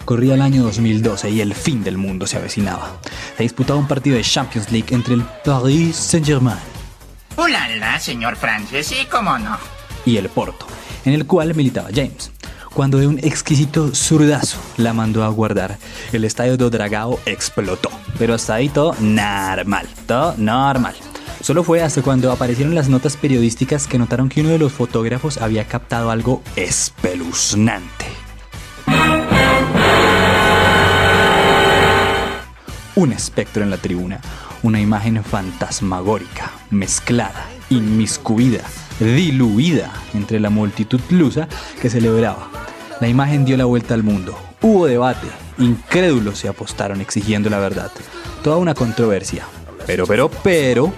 Corría 0.06 0.34
el 0.34 0.42
año 0.42 0.64
2012 0.64 1.30
y 1.30 1.42
el 1.42 1.54
fin 1.54 1.84
del 1.84 1.98
mundo 1.98 2.28
se 2.28 2.38
avecinaba. 2.38 3.00
Se 3.38 3.44
disputaba 3.44 3.80
un 3.80 3.88
partido 3.88 4.18
de 4.18 4.24
Champions 4.24 4.72
League 4.72 4.94
entre 4.94 5.14
el 5.14 5.24
Paris 5.46 5.96
Saint-Germain 5.96 6.58
Hola, 7.36 8.00
señor 8.00 8.36
Francis, 8.36 8.88
sí, 8.88 9.08
cómo 9.10 9.38
no. 9.40 9.58
y 10.06 10.18
el 10.18 10.30
Porto, 10.30 10.68
en 11.06 11.14
el 11.14 11.26
cual 11.26 11.56
militaba 11.56 11.90
James. 11.94 12.32
Cuando 12.74 12.98
de 12.98 13.08
un 13.08 13.20
exquisito 13.20 13.94
zurdazo 13.94 14.58
la 14.78 14.94
mandó 14.94 15.24
a 15.24 15.30
guardar, 15.30 15.78
el 16.12 16.26
estadio 16.26 16.58
do 16.58 16.70
Dragao 16.70 17.20
explotó. 17.26 17.90
Pero 18.18 18.34
hasta 18.34 18.56
ahí 18.56 18.70
todo 18.70 18.96
normal, 19.00 19.88
todo 20.08 20.34
normal. 20.38 20.96
Solo 21.44 21.66
fue 21.66 21.82
hasta 21.82 22.02
cuando 22.02 22.32
aparecieron 22.32 22.74
las 22.74 22.88
notas 22.88 23.18
periodísticas 23.18 23.86
que 23.86 24.00
notaron 24.00 24.30
que 24.30 24.40
uno 24.40 24.52
de 24.52 24.60
los 24.60 24.72
fotógrafos 24.72 25.40
había 25.40 25.68
captado 25.68 26.10
algo 26.10 26.42
espeluznante. 26.56 28.06
Un 32.96 33.12
espectro 33.12 33.62
en 33.62 33.72
la 33.72 33.76
tribuna, 33.76 34.22
una 34.62 34.80
imagen 34.80 35.22
fantasmagórica, 35.22 36.50
mezclada, 36.70 37.46
inmiscuida, 37.70 38.64
diluida 39.02 39.92
entre 40.14 40.40
la 40.40 40.50
multitud 40.50 41.02
lusa 41.10 41.50
que 41.82 41.90
celebraba. 41.90 42.50
La 43.02 43.10
imagen 43.10 43.44
dio 43.44 43.58
la 43.58 43.66
vuelta 43.66 43.96
al 43.96 44.04
mundo. 44.04 44.34
Hubo 44.62 44.86
debate, 44.86 45.28
incrédulos 45.58 46.40
se 46.40 46.48
apostaron 46.48 47.02
exigiendo 47.02 47.50
la 47.50 47.60
verdad. 47.60 47.92
Toda 48.42 48.56
una 48.56 48.74
controversia. 48.74 49.44
Pero, 49.86 50.08
pero, 50.08 50.30
pero, 50.30 50.94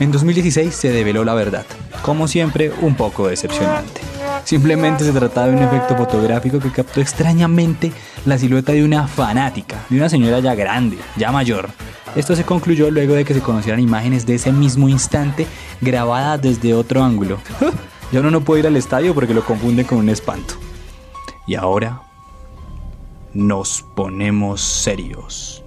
en 0.00 0.10
2016 0.10 0.74
se 0.74 0.90
develó 0.90 1.24
la 1.24 1.34
verdad. 1.34 1.64
Como 2.02 2.28
siempre, 2.28 2.72
un 2.80 2.94
poco 2.94 3.28
decepcionante. 3.28 4.00
Simplemente 4.44 5.04
se 5.04 5.12
trataba 5.12 5.46
de 5.46 5.56
un 5.56 5.62
efecto 5.62 5.96
fotográfico 5.96 6.58
que 6.58 6.70
captó 6.70 7.00
extrañamente 7.00 7.92
la 8.26 8.36
silueta 8.36 8.72
de 8.72 8.84
una 8.84 9.06
fanática, 9.06 9.84
de 9.88 9.96
una 9.96 10.08
señora 10.08 10.40
ya 10.40 10.54
grande, 10.54 10.98
ya 11.16 11.32
mayor. 11.32 11.70
Esto 12.16 12.36
se 12.36 12.44
concluyó 12.44 12.90
luego 12.90 13.14
de 13.14 13.24
que 13.24 13.34
se 13.34 13.40
conocieran 13.40 13.80
imágenes 13.80 14.26
de 14.26 14.34
ese 14.34 14.52
mismo 14.52 14.88
instante 14.88 15.46
grabadas 15.80 16.40
desde 16.42 16.74
otro 16.74 17.02
ángulo. 17.02 17.38
Ya 18.12 18.20
uno 18.20 18.30
no 18.30 18.42
puede 18.42 18.60
ir 18.60 18.66
al 18.68 18.76
estadio 18.76 19.12
porque 19.12 19.34
lo 19.34 19.44
confunden 19.44 19.86
con 19.86 19.98
un 19.98 20.08
espanto. 20.08 20.54
Y 21.48 21.56
ahora 21.56 22.02
nos 23.32 23.82
ponemos 23.96 24.60
serios. 24.60 25.64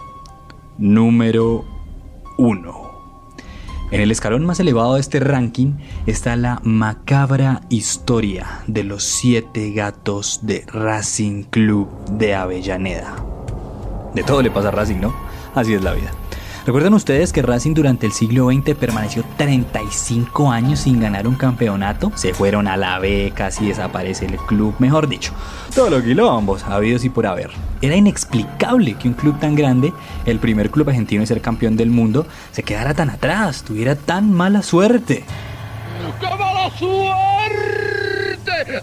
Número 0.78 1.66
1. 2.38 2.87
En 3.90 4.02
el 4.02 4.12
escalón 4.12 4.46
más 4.46 4.60
elevado 4.60 4.96
de 4.96 5.00
este 5.00 5.22
ranking 5.22 5.76
está 6.08 6.36
la 6.36 6.60
macabra 6.64 7.62
historia 7.70 8.64
de 8.68 8.84
los 8.84 9.04
siete 9.04 9.72
gatos 9.72 10.42
de 10.42 10.66
Racing 10.68 11.44
Club 11.44 11.88
de 12.12 12.36
Avellaneda. 12.36 13.16
De 14.14 14.24
todo 14.24 14.42
le 14.42 14.52
pasa 14.52 14.68
a 14.68 14.72
Racing, 14.72 15.00
¿no? 15.00 15.16
Así 15.56 15.74
es 15.74 15.82
la 15.82 15.94
vida. 15.94 16.12
¿Recuerdan 16.68 16.94
ustedes 16.96 17.32
que 17.32 17.42
Racing 17.42 17.74
durante 17.74 18.06
el 18.06 18.12
siglo 18.12 18.52
XX 18.52 18.76
permaneció 18.76 19.24
35 19.38 20.52
años 20.52 20.82
sin 20.82 21.00
ganar 21.00 21.26
un 21.26 21.36
campeonato? 21.36 22.12
Se 22.16 22.34
fueron 22.34 22.68
a 22.68 22.76
la 22.76 23.00
B, 23.00 23.32
casi 23.34 23.68
desaparece 23.68 24.26
el 24.26 24.36
club, 24.36 24.76
mejor 24.78 25.08
dicho, 25.08 25.32
todo 25.74 25.90
lo 25.90 26.04
quilombos 26.04 26.66
habidos 26.66 27.06
y 27.06 27.10
por 27.10 27.26
haber. 27.26 27.52
Era 27.82 27.96
inexplicable 27.96 28.96
que 28.96 29.08
un 29.08 29.14
club 29.14 29.40
tan 29.40 29.56
grande, 29.56 29.94
el 30.26 30.40
primer 30.40 30.70
club 30.70 30.90
argentino 30.90 31.22
en 31.22 31.28
ser 31.28 31.40
campeón 31.40 31.78
del 31.78 31.90
mundo, 31.90 32.28
se 32.52 32.64
quedara 32.64 32.94
tan 32.94 33.12
atrás, 33.12 33.64
tuviera 33.64 33.96
tan 33.96 34.34
mala 34.34 34.62
suerte. 34.62 35.24
¡Qué 36.20 36.28
mala 36.38 36.70
suerte! 36.78 38.82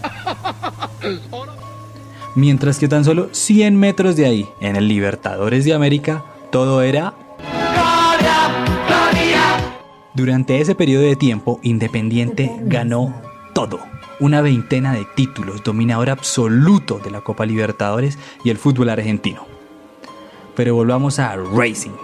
Mientras 2.33 2.79
que 2.79 2.87
tan 2.87 3.05
solo 3.05 3.29
100 3.31 3.79
metros 3.79 4.15
de 4.15 4.25
ahí, 4.25 4.49
en 4.59 4.75
el 4.75 4.87
Libertadores 4.87 5.65
de 5.65 5.75
América, 5.75 6.23
todo 6.51 6.81
era 6.81 7.13
Durante 10.15 10.61
ese 10.61 10.75
periodo 10.75 11.03
de 11.03 11.17
tiempo, 11.17 11.59
Independiente 11.61 12.49
ganó 12.61 13.13
todo. 13.53 13.79
Una 14.21 14.39
veintena 14.39 14.93
de 14.93 15.05
títulos, 15.13 15.61
dominador 15.61 16.09
absoluto 16.09 16.99
de 16.99 17.11
la 17.11 17.19
Copa 17.19 17.45
Libertadores 17.45 18.17
y 18.41 18.49
el 18.49 18.57
fútbol 18.57 18.89
argentino. 18.89 19.45
Pero 20.55 20.73
volvamos 20.73 21.19
a 21.19 21.35
Racing. 21.35 21.97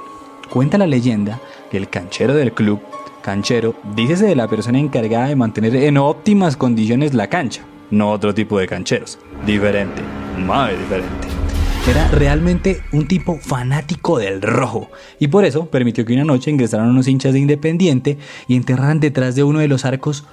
Cuenta 0.50 0.78
la 0.78 0.88
leyenda 0.88 1.40
que 1.72 1.78
el 1.78 1.88
canchero 1.88 2.34
del 2.34 2.52
club, 2.52 2.82
canchero, 3.22 3.76
dícese 3.96 4.26
de 4.26 4.36
la 4.36 4.50
persona 4.50 4.78
encargada 4.78 5.28
de 5.28 5.38
mantener 5.38 5.74
en 5.78 5.98
óptimas 5.98 6.58
condiciones 6.58 7.14
la 7.14 7.28
cancha, 7.28 7.64
no 7.92 8.12
otro 8.12 8.34
tipo 8.34 8.60
de 8.60 8.68
cancheros. 8.68 9.20
Diferente, 9.46 10.02
muy 10.38 10.72
diferente. 10.72 11.41
Era 11.88 12.08
realmente 12.10 12.84
un 12.92 13.08
tipo 13.08 13.40
fanático 13.40 14.20
del 14.20 14.42
rojo 14.42 14.92
y 15.20 15.30
por 15.30 15.46
eso 15.46 15.66
permitió 15.66 16.06
que 16.06 16.14
una 16.14 16.24
noche 16.24 16.52
ingresaran 16.52 16.90
unos 16.90 17.08
hinchas 17.08 17.34
de 17.34 17.40
Independiente 17.40 18.20
y 18.48 18.56
enterraran 18.56 19.00
detrás 19.00 19.36
de 19.36 19.44
uno 19.44 19.60
de 19.60 19.68
los 19.68 19.84
arcos 19.84 20.24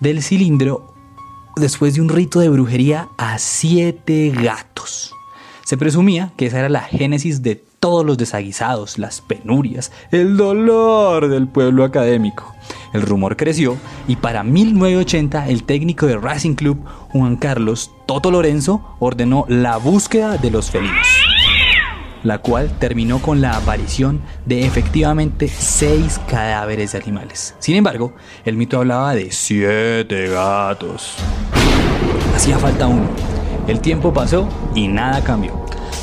del 0.00 0.22
cilindro 0.22 0.94
después 1.56 1.94
de 1.94 2.02
un 2.02 2.10
rito 2.10 2.40
de 2.40 2.50
brujería 2.50 3.08
a 3.16 3.38
siete 3.38 4.30
gatos. 4.30 5.14
Se 5.64 5.78
presumía 5.78 6.32
que 6.36 6.46
esa 6.46 6.58
era 6.58 6.68
la 6.68 6.82
génesis 6.82 7.42
de 7.42 7.56
todos 7.80 8.04
los 8.04 8.18
desaguisados, 8.18 8.98
las 8.98 9.22
penurias, 9.22 9.90
el 10.10 10.36
dolor 10.36 11.28
del 11.28 11.48
pueblo 11.48 11.84
académico. 11.84 12.54
El 12.92 13.02
rumor 13.02 13.36
creció 13.36 13.76
y 14.06 14.16
para 14.16 14.42
1980 14.42 15.48
el 15.48 15.64
técnico 15.64 16.06
de 16.06 16.16
Racing 16.16 16.54
Club, 16.54 16.84
Juan 17.10 17.36
Carlos 17.36 17.92
Toto 18.06 18.30
Lorenzo, 18.30 18.96
ordenó 18.98 19.44
la 19.48 19.76
búsqueda 19.76 20.38
de 20.38 20.50
los 20.50 20.70
felinos, 20.70 21.06
la 22.22 22.38
cual 22.38 22.70
terminó 22.78 23.20
con 23.20 23.40
la 23.40 23.56
aparición 23.56 24.20
de 24.46 24.66
efectivamente 24.66 25.48
seis 25.48 26.20
cadáveres 26.28 26.92
de 26.92 26.98
animales. 26.98 27.54
Sin 27.58 27.76
embargo, 27.76 28.14
el 28.44 28.56
mito 28.56 28.78
hablaba 28.78 29.14
de 29.14 29.30
siete 29.30 30.28
gatos. 30.28 31.14
Hacía 32.34 32.58
falta 32.58 32.86
uno. 32.86 33.08
El 33.66 33.80
tiempo 33.80 34.12
pasó 34.12 34.48
y 34.74 34.88
nada 34.88 35.22
cambió. 35.22 35.52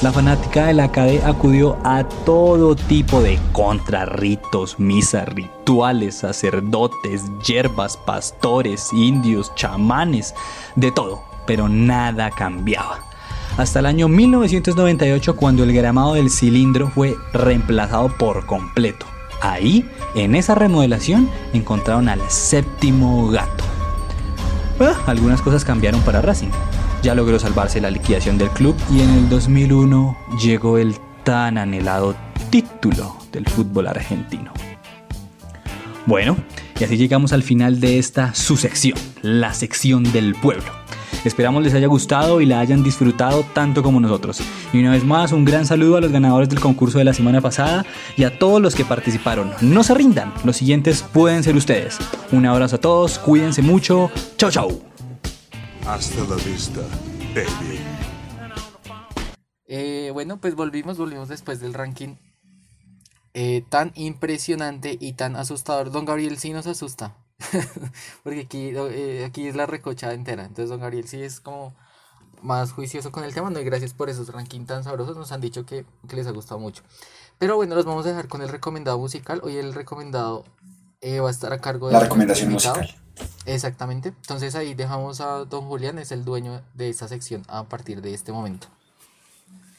La 0.06 0.14
fanática 0.14 0.68
de 0.68 0.76
la 0.76 0.91
KD 0.91 1.26
acudió 1.26 1.80
a 1.84 2.03
todo 2.03 2.76
tipo 2.76 3.24
de 3.24 3.39
contrarritos, 3.53 4.80
misas, 4.80 5.28
rituales, 5.30 6.18
sacerdotes, 6.18 7.24
hierbas, 7.43 7.97
pastores, 7.97 8.93
indios, 8.93 9.51
chamanes, 9.56 10.36
de 10.76 10.91
todo, 10.91 11.24
pero 11.47 11.70
nada 11.70 12.30
cambiaba. 12.30 12.99
Hasta 13.58 13.80
el 13.80 13.88
año 13.88 14.08
1998 14.08 15.36
cuando 15.36 15.64
el 15.64 15.74
gramado 15.74 16.14
del 16.14 16.30
cilindro 16.30 16.91
fue 16.91 17.16
reemplazado 17.34 18.10
por 18.10 18.45
completo. 18.45 19.08
Ahí, 19.41 19.89
en 20.14 20.36
esa 20.36 20.53
remodelación, 20.53 21.28
encontraron 21.51 22.10
al 22.10 22.22
séptimo 22.30 23.28
gato. 23.30 23.64
Ah, 24.80 25.01
algunas 25.08 25.41
cosas 25.41 25.66
cambiaron 25.66 26.01
para 26.01 26.22
Racing. 26.22 26.51
Ya 27.06 27.14
logró 27.14 27.38
salvarse 27.38 27.80
la 27.80 27.91
liquidación 27.91 28.39
del 28.39 28.49
club 28.49 28.76
y 28.91 29.01
en 29.01 29.12
el 29.12 29.30
2001 29.30 30.18
llegó 30.41 30.80
el 30.80 30.95
tan 31.24 31.60
anhelado 31.60 32.16
título 32.49 33.16
del 33.32 33.45
fútbol 33.45 33.86
argentino. 33.86 34.51
Bueno, 36.08 36.36
Y 36.80 36.84
así 36.84 36.97
llegamos 36.97 37.32
al 37.32 37.43
final 37.43 37.80
de 37.80 37.99
esta 37.99 38.34
su 38.34 38.58
sección, 38.58 38.97
la 39.22 39.53
sección 39.53 40.12
del 40.14 40.34
pueblo. 40.34 40.72
Esperamos 41.24 41.64
les 41.64 41.76
haya 41.76 41.86
gustado 41.86 42.41
y 42.41 42.47
la 42.47 42.60
hayan 42.60 42.82
disfrutado 42.84 43.45
tanto 43.53 43.84
como 43.84 43.99
nosotros. 43.99 44.41
Y 44.74 44.80
una 44.80 44.89
vez 44.89 45.03
más, 45.03 45.32
un 45.32 45.45
gran 45.45 45.68
saludo 45.68 45.97
a 45.97 46.01
los 46.01 46.12
ganadores 46.12 46.49
del 46.49 46.60
concurso 46.60 46.97
de 46.97 47.03
la 47.03 47.14
semana 47.14 47.39
pasada 47.39 47.86
y 48.18 48.24
a 48.24 48.39
todos 48.39 48.60
los 48.60 48.74
que 48.74 48.84
participaron. 48.84 49.51
No 49.62 49.84
se 49.84 49.93
rindan, 49.93 50.34
los 50.43 50.58
siguientes 50.58 51.03
pueden 51.03 51.43
ser 51.43 51.56
ustedes. 51.56 51.99
Un 52.32 52.47
abrazo 52.47 52.78
a 52.78 52.82
todos, 52.82 53.20
cuídense 53.20 53.62
mucho. 53.62 54.10
Chau, 54.38 54.49
chau. 54.49 54.95
Hasta 55.88 56.24
la 56.24 56.36
vista, 56.38 56.82
baby. 57.36 57.80
Eh, 59.68 60.10
bueno, 60.14 60.42
pues 60.42 60.56
volvimos, 60.56 60.98
volvimos 60.98 61.30
después 61.30 61.60
del 61.60 61.76
ranking 61.76 62.16
eh, 63.36 63.64
tan 63.70 63.92
impresionante 63.94 64.98
y 65.00 65.14
tan 65.14 65.36
asustador. 65.36 65.92
Don 65.92 66.06
Gabriel 66.06 66.40
sí 66.40 66.54
nos 66.54 66.66
asusta. 66.66 67.16
Porque 68.24 68.42
aquí, 68.42 68.72
eh, 68.74 69.26
aquí 69.28 69.48
es 69.48 69.56
la 69.56 69.68
recocha 69.68 70.12
entera. 70.14 70.44
Entonces, 70.46 70.70
don 70.70 70.80
Gabriel 70.80 71.08
sí 71.08 71.22
es 71.22 71.40
como 71.40 71.76
más 72.42 72.72
juicioso 72.72 73.12
con 73.12 73.24
el 73.24 73.36
tema. 73.36 73.52
No, 73.52 73.60
y 73.60 73.64
gracias 73.64 73.94
por 73.94 74.10
esos 74.10 74.30
rankings 74.30 74.66
tan 74.66 74.84
sabrosos. 74.84 75.18
Nos 75.18 75.32
han 75.32 75.42
dicho 75.42 75.68
que 75.68 75.86
les 76.12 76.26
ha 76.26 76.32
gustado 76.32 76.60
mucho. 76.60 76.82
Pero 77.38 77.58
bueno, 77.58 77.76
los 77.76 77.86
vamos 77.86 78.06
a 78.06 78.10
dejar 78.10 78.28
con 78.28 78.42
el 78.42 78.50
recomendado 78.50 78.98
musical. 78.98 79.40
Hoy 79.44 79.58
el 79.58 79.74
recomendado 79.74 80.46
eh, 81.02 81.20
va 81.20 81.30
a 81.30 81.32
estar 81.32 81.54
a 81.54 81.60
cargo 81.60 81.88
de 81.88 81.93
La 81.93 82.00
recomendación 82.00 82.52
musical. 82.52 82.96
Exactamente. 83.46 84.10
Entonces 84.10 84.56
ahí 84.56 84.74
dejamos 84.74 85.22
a 85.22 85.46
don 85.46 85.66
Julián, 85.66 86.00
es 86.00 86.12
el 86.12 86.26
dueño 86.26 86.62
de 86.74 86.89
esta 86.89 87.08
sección 87.08 87.43
a 87.48 87.64
partir 87.66 88.02
de 88.02 88.14
este 88.14 88.32
momento. 88.32 88.68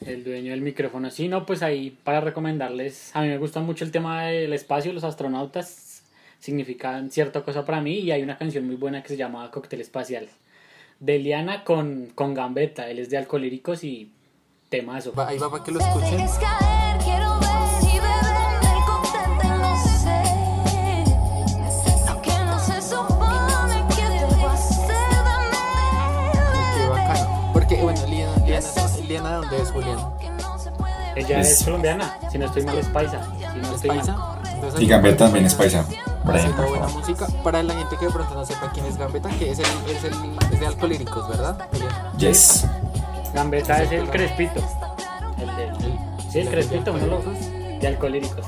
El 0.00 0.24
dueño 0.24 0.50
del 0.50 0.60
micrófono. 0.60 1.10
Sí, 1.10 1.28
no, 1.28 1.46
pues 1.46 1.62
ahí 1.62 1.98
para 2.04 2.20
recomendarles, 2.20 3.10
a 3.14 3.22
mí 3.22 3.28
me 3.28 3.38
gusta 3.38 3.60
mucho 3.60 3.84
el 3.84 3.90
tema 3.90 4.24
del 4.24 4.52
espacio, 4.52 4.92
los 4.92 5.04
astronautas 5.04 6.02
significan 6.38 7.10
cierta 7.10 7.42
cosa 7.42 7.64
para 7.64 7.80
mí 7.80 7.98
y 7.98 8.10
hay 8.10 8.22
una 8.22 8.36
canción 8.36 8.66
muy 8.66 8.76
buena 8.76 9.02
que 9.02 9.08
se 9.08 9.16
llama 9.16 9.50
Cóctel 9.50 9.80
Espacial. 9.80 10.28
De 11.00 11.18
Liana 11.18 11.64
con, 11.64 12.12
con 12.14 12.34
Gambetta, 12.34 12.88
él 12.88 12.98
es 12.98 13.10
de 13.10 13.18
Alcolíricos 13.18 13.84
y 13.84 14.12
temazo. 14.68 15.12
ahí 15.16 15.38
va 15.38 15.50
para 15.50 15.64
que 15.64 15.72
lo 15.72 15.80
escuchen. 15.80 16.85
Liana 29.26 29.30
¿de 29.30 29.36
dónde 29.56 29.62
es 29.62 29.70
Julián? 29.72 29.98
Ella 31.16 31.40
es, 31.40 31.50
Es- 31.52 31.64
colombiana, 31.64 32.18
si 32.30 32.38
no 32.38 32.46
estoy 32.46 32.62
mal 32.64 32.78
es 32.78 32.86
paisa. 32.88 33.20
Si 33.52 33.58
no 33.60 33.74
estoy 33.74 33.88
paisa? 33.90 34.12
mal. 34.16 34.38
Entonces, 34.54 34.80
Y 34.80 34.86
Gambetta 34.86 35.24
también 35.24 35.46
es 35.46 35.54
paisa. 35.54 35.84
Brian, 36.24 36.52
por 36.54 36.68
buena 36.68 36.86
favor. 36.88 37.00
música. 37.06 37.26
Para 37.44 37.62
la 37.62 37.74
gente 37.74 37.96
que 37.96 38.06
de 38.06 38.12
pronto 38.12 38.34
no 38.34 38.44
sepa 38.44 38.70
quién 38.72 38.86
es 38.86 38.96
Gambetta, 38.96 39.28
que 39.30 39.50
es 39.52 39.58
el, 39.58 39.66
es 39.88 40.04
el 40.04 40.14
es 40.52 40.60
de 40.60 40.66
Alcolíricos, 40.66 41.28
¿verdad? 41.28 41.56
Julián? 41.70 41.90
Yes. 42.18 42.66
Gambetta 43.34 43.82
es 43.82 43.92
el 43.92 44.10
crespito. 44.10 44.60
El 45.38 45.46
de, 45.56 45.72
sí, 46.30 46.38
el 46.40 46.44
de 46.46 46.50
crespito, 46.50 46.92
uno 46.92 47.06
lo 47.06 47.16
Alcolíricos. 47.16 47.80
de 47.80 47.86
Alcolíricos. 47.86 48.46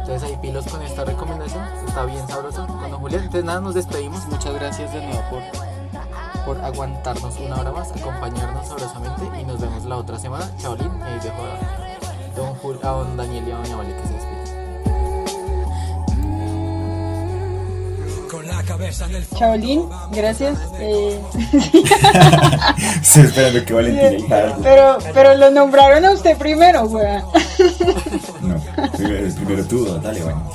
Entonces 0.00 0.22
ahí 0.22 0.38
pilos 0.40 0.66
con 0.66 0.82
esta 0.82 1.04
recomendación, 1.04 1.62
está 1.86 2.04
bien 2.06 2.26
sabroso 2.28 2.66
con 2.66 2.90
don 2.90 3.00
Julián. 3.00 3.20
Entonces 3.22 3.44
nada, 3.44 3.60
nos 3.60 3.74
despedimos. 3.74 4.26
Muchas 4.28 4.54
gracias 4.54 4.92
de 4.92 5.00
nuevo 5.06 5.22
por, 5.30 5.42
por 6.48 6.64
aguantarnos 6.64 7.36
una 7.40 7.60
hora 7.60 7.72
más, 7.72 7.92
acompañarnos 7.92 8.66
sabrosamente 8.66 9.38
y 9.38 9.44
nos 9.44 9.60
vemos 9.60 9.84
la 9.84 9.98
otra 9.98 10.18
semana. 10.18 10.50
Chaolín, 10.56 10.90
y 10.98 11.02
ahí 11.02 11.18
dejo 11.22 11.42
a 11.42 11.58
don, 12.34 12.54
Jul, 12.54 12.78
a 12.82 12.88
don 12.88 13.18
Daniel 13.18 13.44
y 13.46 13.50
a 13.50 13.56
doña 13.56 13.76
Vale 13.76 13.94
que 13.94 14.08
se 14.08 14.14
despiden. 14.14 14.38
Chaolín, 19.38 19.90
gracias. 20.10 20.58
eh, 20.78 21.20
Estoy 23.02 23.24
esperando 23.24 23.64
que 23.66 23.74
Valentina 23.74 24.56
pero, 24.62 24.96
pero 25.12 25.34
lo 25.34 25.50
nombraron 25.50 26.06
a 26.06 26.12
usted 26.12 26.38
primero, 26.38 26.84
weón. 26.84 27.24
No, 28.40 28.58
primero, 28.96 29.34
primero 29.34 29.64
tú, 29.66 29.84
dale, 30.00 30.22
bueno. 30.22 30.50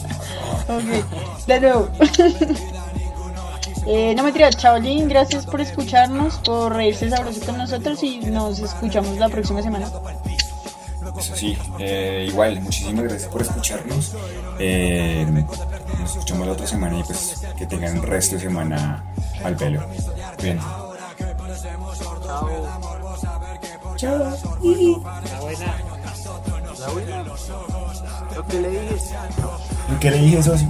Ok, 0.69 1.45
de 1.45 1.59
nuevo. 1.59 1.87
Eh, 3.85 4.13
no 4.15 4.23
me 4.23 4.31
tiras, 4.31 4.55
Chaolín, 4.57 5.09
gracias 5.09 5.45
por 5.45 5.59
escucharnos, 5.61 6.37
por 6.37 6.73
reírse 6.73 7.09
sabroso 7.09 7.45
con 7.45 7.57
nosotros 7.57 8.01
y 8.03 8.19
nos 8.19 8.59
escuchamos 8.59 9.17
la 9.17 9.29
próxima 9.29 9.61
semana. 9.61 9.87
Eso 11.17 11.35
sí, 11.35 11.57
eh, 11.79 12.25
igual, 12.27 12.61
muchísimas 12.61 13.03
gracias 13.03 13.29
por 13.29 13.41
escucharnos. 13.41 14.15
Eh, 14.57 15.25
nos 15.99 16.11
escuchamos 16.11 16.47
la 16.47 16.53
otra 16.53 16.67
semana 16.67 16.99
y 16.99 17.03
pues 17.03 17.45
que 17.57 17.65
tengan 17.65 17.97
el 17.97 18.03
resto 18.03 18.35
de 18.35 18.41
semana 18.41 19.03
al 19.43 19.55
pelo. 19.55 19.85
Bien. 20.41 20.59
Chao. 23.97 24.19
La 24.19 25.39
buena. 25.39 25.75
La 26.79 26.89
buena. 26.89 27.23
Lo 28.35 28.47
que 28.47 28.61
le 28.61 28.69
dije. 28.69 28.95
¿Qué 29.99 30.11
le 30.11 30.17
dije, 30.17 30.43
socio? 30.43 30.67